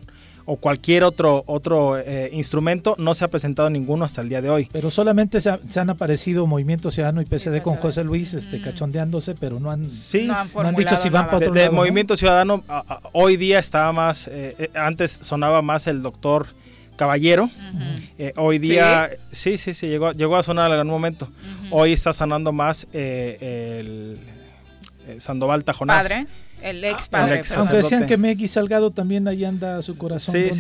[0.51, 4.49] o cualquier otro, otro eh, instrumento, no se ha presentado ninguno hasta el día de
[4.49, 4.67] hoy.
[4.73, 8.63] Pero solamente se, han aparecido Movimiento Ciudadano y PSD con José Luis este, mm.
[8.63, 12.65] cachondeándose, pero no han, sí, no han, dicho si van para otro de, Movimiento Ciudadano
[13.13, 16.47] hoy día estaba más, eh, eh, antes sonaba más el doctor
[16.97, 17.51] Caballero.
[18.37, 21.29] hoy día, sí, sí, sí, llegó, llegó a sonar en algún momento.
[21.71, 24.19] Hoy está sonando más el,
[25.19, 26.03] Sandoval Tajonar.
[26.03, 26.27] Padre.
[26.63, 27.43] El ex ah, padre.
[27.57, 30.51] Aunque decían que Megui Salgado también ahí anda su corazón sí,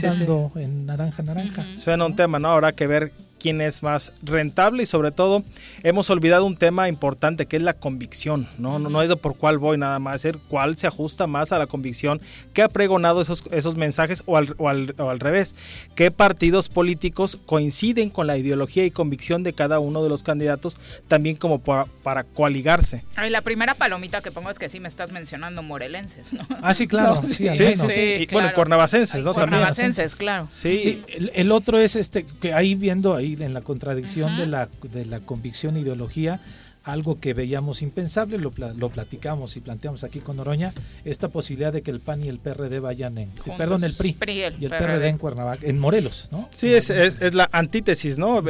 [0.57, 1.66] en naranja, naranja.
[1.77, 2.49] Suena un tema, ¿no?
[2.49, 5.43] Habrá que ver quién es más rentable y sobre todo
[5.82, 8.78] hemos olvidado un tema importante que es la convicción, ¿no?
[8.78, 11.66] No, es de por cuál voy nada más, es cuál se ajusta más a la
[11.66, 12.20] convicción,
[12.52, 15.55] qué ha pregonado esos, esos mensajes o al, o, al, revés,
[15.94, 20.77] qué partidos políticos coinciden con la ideología y convicción de cada uno de los candidatos,
[21.06, 23.05] también como para, para coaligarse.
[23.16, 26.47] Ay, la primera palomita que pongo es que sí me estás mencionando morelenses, ¿no?
[26.62, 29.35] Ah, sí, claro, sí, sí, sí, Bueno, cuernavacenses, ¿no?
[29.35, 30.47] Cuernavacenses, claro.
[30.51, 34.69] Sí, el, el otro es este, que ahí viendo ahí en la contradicción de, la,
[34.93, 36.41] de la convicción e ideología,
[36.89, 40.73] algo que veíamos impensable, lo, lo, platicamos y planteamos aquí con Oroña,
[41.05, 44.17] esta posibilidad de que el PAN y el PRD vayan en, perdón, el PRI,
[44.59, 45.09] y el PRD.
[45.09, 46.49] en Cuernavaca, en Morelos, ¿no?
[46.53, 48.43] Sí, es, es, la antítesis, ¿no?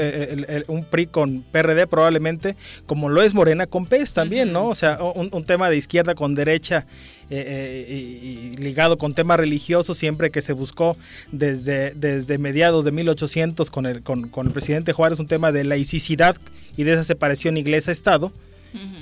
[0.69, 2.55] un PRI con PRD probablemente,
[2.87, 4.69] como lo es Morena con PES también, ¿no?
[4.69, 6.87] O sea, un, un tema de izquierda con derecha
[7.31, 10.97] eh, eh, y, ligado con temas religiosos siempre que se buscó
[11.33, 16.37] desde, desde mediados de 1800 con el, con, el presidente Juárez un tema de laicidad
[16.77, 18.33] y de esa separación iglesia-estado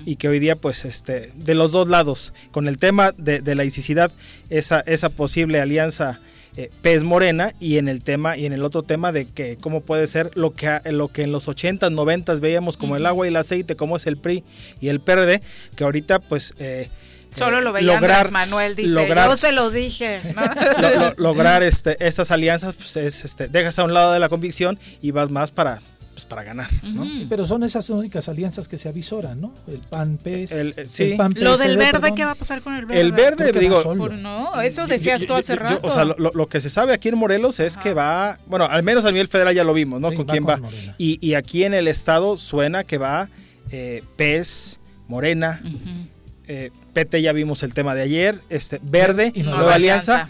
[0.04, 3.54] y que hoy día pues este de los dos lados con el tema de, de
[3.56, 4.12] laicidad
[4.48, 6.20] esa, esa posible alianza
[6.58, 9.82] eh, PES Morena y en el tema y en el otro tema de que cómo
[9.82, 13.28] puede ser lo que lo que en los 80s, 90 veíamos como el agua y
[13.28, 14.42] el aceite, como es el PRI
[14.80, 15.42] y el PRD,
[15.76, 16.88] que ahorita pues eh,
[17.34, 20.20] Solo lo veía lograr, Manuel, dice, lograr, yo se lo dije.
[21.16, 25.10] lograr este, estas alianzas, pues es, este, dejas a un lado de la convicción y
[25.10, 25.80] vas más para,
[26.16, 26.70] pues, para ganar.
[27.28, 29.52] Pero son esas únicas alianzas que se avisoran, ¿no?
[29.66, 31.14] El PAN PES, el, sí.
[31.14, 33.02] PAN Lo del verde, ¿qué va a pasar con el verde?
[33.02, 33.94] El verde, digo...
[33.94, 35.86] no, eso decías tú hace rato.
[35.86, 39.04] o sea, lo, que se sabe aquí en Morelos es que va, bueno, al menos
[39.04, 40.10] a nivel federal ya lo vimos, ¿no?
[40.14, 40.58] con quién va.
[40.96, 43.28] Y, y, aquí en el estado suena que va
[43.70, 45.60] eh, PES, Morena,
[46.48, 50.28] eh, PT ya vimos el tema de ayer, este, Verde, y Nueva, Alianza.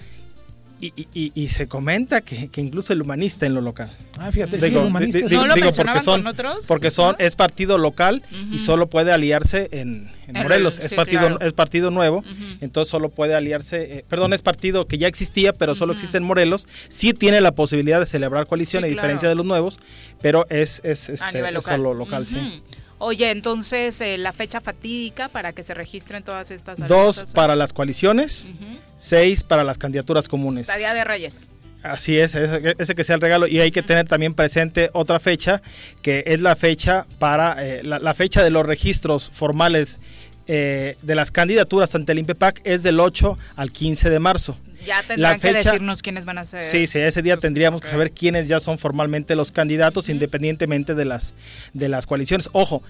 [0.78, 3.90] Y, se comenta que, incluso el humanista en lo local.
[4.18, 5.18] Ah, fíjate, digo, sí, humanista.
[5.26, 6.24] digo porque son,
[6.66, 8.22] porque son, es partido local
[8.52, 10.78] y solo puede aliarse en, Morelos.
[10.78, 12.24] es partido, es partido nuevo,
[12.60, 16.24] entonces solo puede aliarse, eh, perdón, es partido que ya existía, pero solo existe en
[16.24, 16.68] Morelos.
[16.88, 19.78] Sí tiene la posibilidad de celebrar coalición, a diferencia de los nuevos,
[20.20, 22.60] pero es, es, este, solo local, sí.
[22.98, 26.78] Oye, entonces eh, la fecha fatídica para que se registren todas estas.
[26.89, 28.48] Dos para las coaliciones,
[28.97, 30.68] seis para las candidaturas comunes.
[30.68, 31.48] La Día de Reyes.
[31.82, 33.47] Así es, ese, que sea el regalo.
[33.47, 35.62] Y hay que tener también presente otra fecha,
[36.02, 39.98] que es la fecha para eh, la, fecha de los registros formales
[40.48, 44.59] eh, de las candidaturas ante el INPEPAC es del 8 al 15 de marzo.
[44.86, 46.62] Ya tendrán que decirnos quiénes van a ser.
[46.62, 51.05] Sí, sí, ese día tendríamos que saber quiénes ya son formalmente los candidatos, independientemente de
[51.05, 51.35] las,
[51.73, 52.48] de las coaliciones.
[52.52, 52.82] Ojo,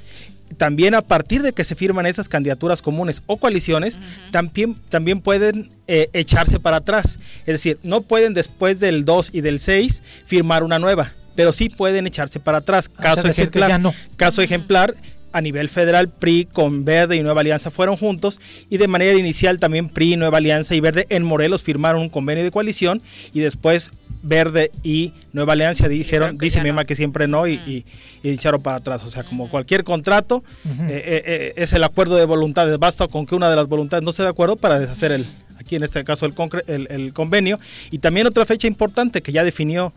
[0.59, 3.99] también a partir de que se firman esas candidaturas comunes o coaliciones,
[4.31, 7.19] también, también pueden eh, echarse para atrás.
[7.41, 11.69] Es decir, no pueden después del 2 y del 6 firmar una nueva pero sí
[11.69, 12.91] pueden echarse para atrás.
[12.97, 13.81] Ah, caso ejemplar,
[14.17, 14.95] caso ejemplar,
[15.37, 18.41] a nivel federal PRI con Verde y Nueva Alianza fueron juntos
[18.71, 22.43] y de manera inicial también PRI, Nueva Alianza y Verde en Morelos firmaron un convenio
[22.43, 23.03] de coalición
[23.35, 23.91] y después
[24.23, 27.85] Verde y Nueva Alianza dijeron, dice Mema que siempre no y,
[28.23, 29.05] echaron para atrás.
[29.05, 32.79] O sea, como cualquier contrato, eh, eh, eh, es el acuerdo de voluntades.
[32.79, 35.27] Basta con que una de las voluntades no esté de acuerdo para deshacer el,
[35.59, 37.61] aquí en este caso el, el, convenio.
[37.91, 39.93] Y también otra fecha importante que ya definió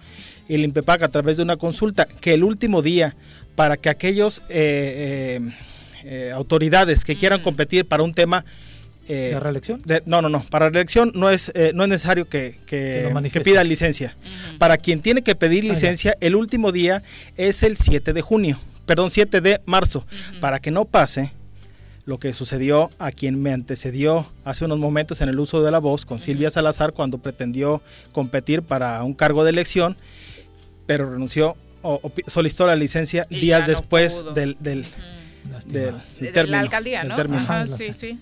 [0.50, 3.16] el INPEPAC a través de una consulta, que el último día
[3.60, 5.52] para que aquellos eh, eh,
[6.06, 7.44] eh, autoridades que quieran mm.
[7.44, 8.46] competir para un tema
[9.10, 9.82] eh, ¿La reelección?
[10.06, 10.46] no, no, no.
[10.46, 13.12] Para la reelección no es, eh, no es necesario que, que,
[13.44, 14.16] pida licencia.
[14.60, 17.04] Para quien tiene que pedir ah, licencia, el último día
[17.36, 20.06] es el 7 de junio, perdón, 7 de marzo.
[20.40, 21.34] Para que no pase
[22.06, 25.80] lo que sucedió a quien me antecedió hace unos momentos en el uso de la
[25.80, 27.82] voz con Silvia Salazar cuando pretendió
[28.14, 29.98] competir para un cargo de elección,
[30.86, 34.86] pero renunció o, solicitó la licencia días después del, del,
[35.68, 37.16] del, de la alcaldía, ¿no?
[37.78, 38.20] sí, sí.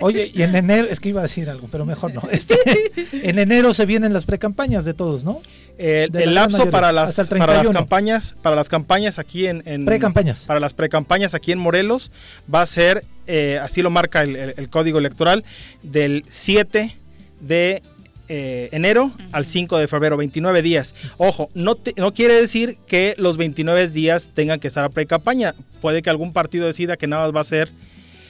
[0.00, 2.22] Oye, y en enero, es que iba a decir algo, pero mejor no.
[2.30, 2.56] Este,
[3.12, 5.40] en enero se vienen las precampañas de todos, ¿no?
[5.78, 10.44] el lapso para las, para las campañas, para las campañas aquí en, en precampañas.
[10.44, 12.12] Para las precampañas aquí en Morelos
[12.52, 15.44] va a ser, eh, así lo marca el, código electoral,
[15.82, 16.96] del 7
[17.40, 17.82] de
[18.28, 20.94] eh, enero al 5 de febrero, 29 días.
[21.16, 25.54] Ojo, no, no quiere decir que los 29 días tengan que estar a pre-campaña.
[25.80, 27.70] Puede que algún partido decida que nada más va a ser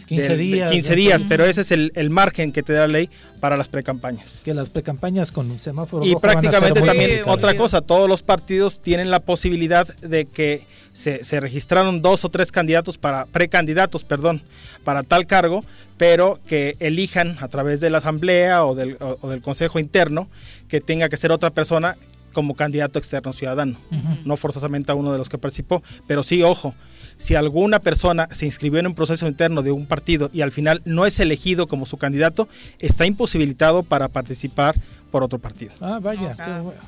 [0.06, 0.70] 15 días.
[0.70, 3.10] 15 días, pero ese es el, margen que te da la ley
[3.40, 4.42] para las precampañas.
[4.44, 6.04] Que las precampañas con un semáforo.
[6.04, 12.00] Y prácticamente también otra cosa, todos los partidos tienen la posibilidad de que se, registraron
[12.02, 14.42] dos o tres candidatos para, precandidatos, perdón,
[14.84, 15.64] para tal cargo,
[15.96, 20.28] pero que elijan a través de la asamblea o del, del consejo interno
[20.68, 21.96] que tenga que ser otra persona
[22.36, 23.78] como candidato externo ciudadano,
[24.26, 26.74] no forzosamente a uno de los que participó, pero sí, ojo,
[27.18, 30.82] si alguna persona se inscribió en un proceso interno de un partido y al final
[30.84, 32.48] no es elegido como su candidato,
[32.78, 34.74] está imposibilitado para participar
[35.10, 35.72] por otro partido.
[35.80, 36.36] Ah, vaya,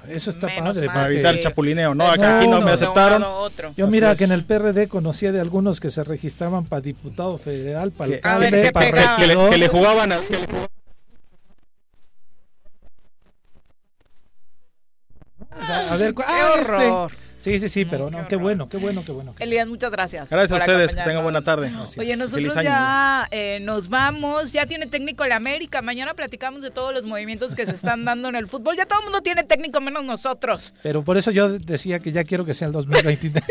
[0.09, 0.87] eso está padre.
[0.89, 2.11] Para evitar el chapulineo, ¿no?
[2.11, 3.25] aquí no, me aceptaron.
[3.77, 7.93] Yo mira que en el PRD conocía de algunos que se registraban para diputado federal,
[7.93, 10.19] para alcalde, para que, le, que le jugaban a...
[15.91, 17.28] a ver, ¡Qué ah, horror!
[17.39, 19.35] Sí, sí, sí, pero no, qué, bueno, qué bueno, qué bueno.
[19.39, 20.29] Elías, muchas gracias.
[20.29, 21.73] Gracias a ustedes, que tengan buena tarde.
[21.97, 26.93] Oye, nosotros ya eh, nos vamos, ya tiene técnico el América, mañana platicamos de todos
[26.93, 29.81] los movimientos que se están dando en el fútbol, ya todo el mundo tiene técnico
[29.81, 30.75] menos nosotros.
[30.83, 33.45] Pero por eso yo decía que ya quiero que sea el 2023.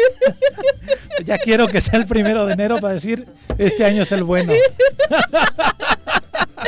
[1.26, 3.26] ya quiero que sea el primero de enero para decir,
[3.58, 4.54] este año es el bueno.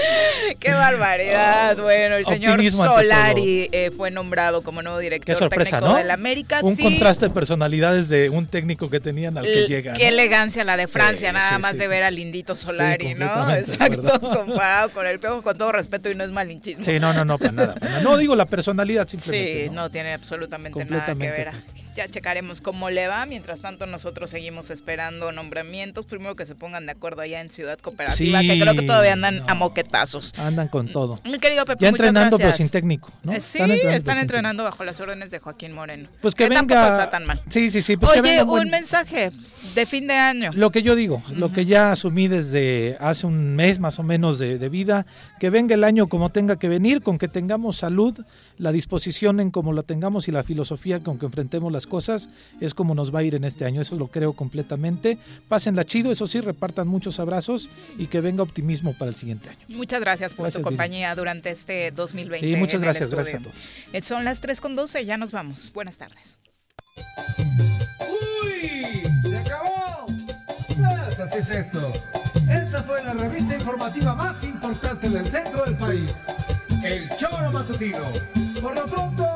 [0.59, 1.77] Qué barbaridad.
[1.77, 5.95] Bueno, el señor Solari eh, fue nombrado como nuevo director técnico ¿no?
[5.95, 6.59] del América.
[6.63, 9.93] Un contraste de personalidades de un técnico que tenían al que llega.
[9.93, 13.53] Qué elegancia la de Francia, nada más de ver al lindito Solari, ¿no?
[13.53, 16.83] Exacto, comparado con el pejo, con todo respeto y no es malinchismo.
[16.83, 17.75] Sí, no, no, no, para nada.
[18.03, 19.65] No digo la personalidad simplemente.
[19.65, 21.51] Sí, no, tiene absolutamente nada que ver.
[21.95, 23.25] Ya checaremos cómo le va.
[23.25, 26.05] Mientras tanto, nosotros seguimos esperando nombramientos.
[26.05, 29.43] Primero que se pongan de acuerdo allá en Ciudad Cooperativa, que creo que todavía andan
[29.47, 30.33] a moquetazos.
[30.37, 31.19] Andan con todo.
[31.25, 33.33] Mi querido Pepe, ya entrenando, pero sin técnico, ¿no?
[33.33, 36.09] Eh, sí, están entrenando, bajo las órdenes de Joaquín Moreno.
[36.21, 36.89] Pues que, venga.
[36.89, 37.41] Está tan mal.
[37.49, 37.97] Sí, sí, sí.
[37.97, 39.31] Pues Oye, un mensaje
[39.75, 40.51] de fin de año.
[40.53, 44.39] Lo que yo digo, lo que ya asumí desde hace un mes más o menos
[44.39, 45.05] de, de vida,
[45.39, 48.19] que venga el año como tenga que venir, con que tengamos salud,
[48.57, 52.27] la disposición en cómo la tengamos y la filosofía con que enfrentemos las cosas
[52.59, 53.79] es como nos va a ir en este año.
[53.79, 55.17] Eso lo creo completamente.
[55.47, 59.59] Pásenla chido, eso sí, repartan muchos abrazos y que venga optimismo para el siguiente año.
[59.69, 62.45] Muchas gracias por su compañía durante este 2020.
[62.45, 63.69] Y muchas gracias, gracias a todos.
[63.93, 65.71] Eh, son las 3 con 12, ya nos vamos.
[65.73, 66.37] Buenas tardes.
[68.43, 69.03] ¡Uy!
[69.23, 70.05] ¡Se acabó!
[70.05, 71.79] Pues así es esto.
[72.51, 76.13] Esta fue la revista informativa más importante del centro del país.
[76.83, 78.03] El Choro Matutino.
[78.61, 79.29] Por lo pronto,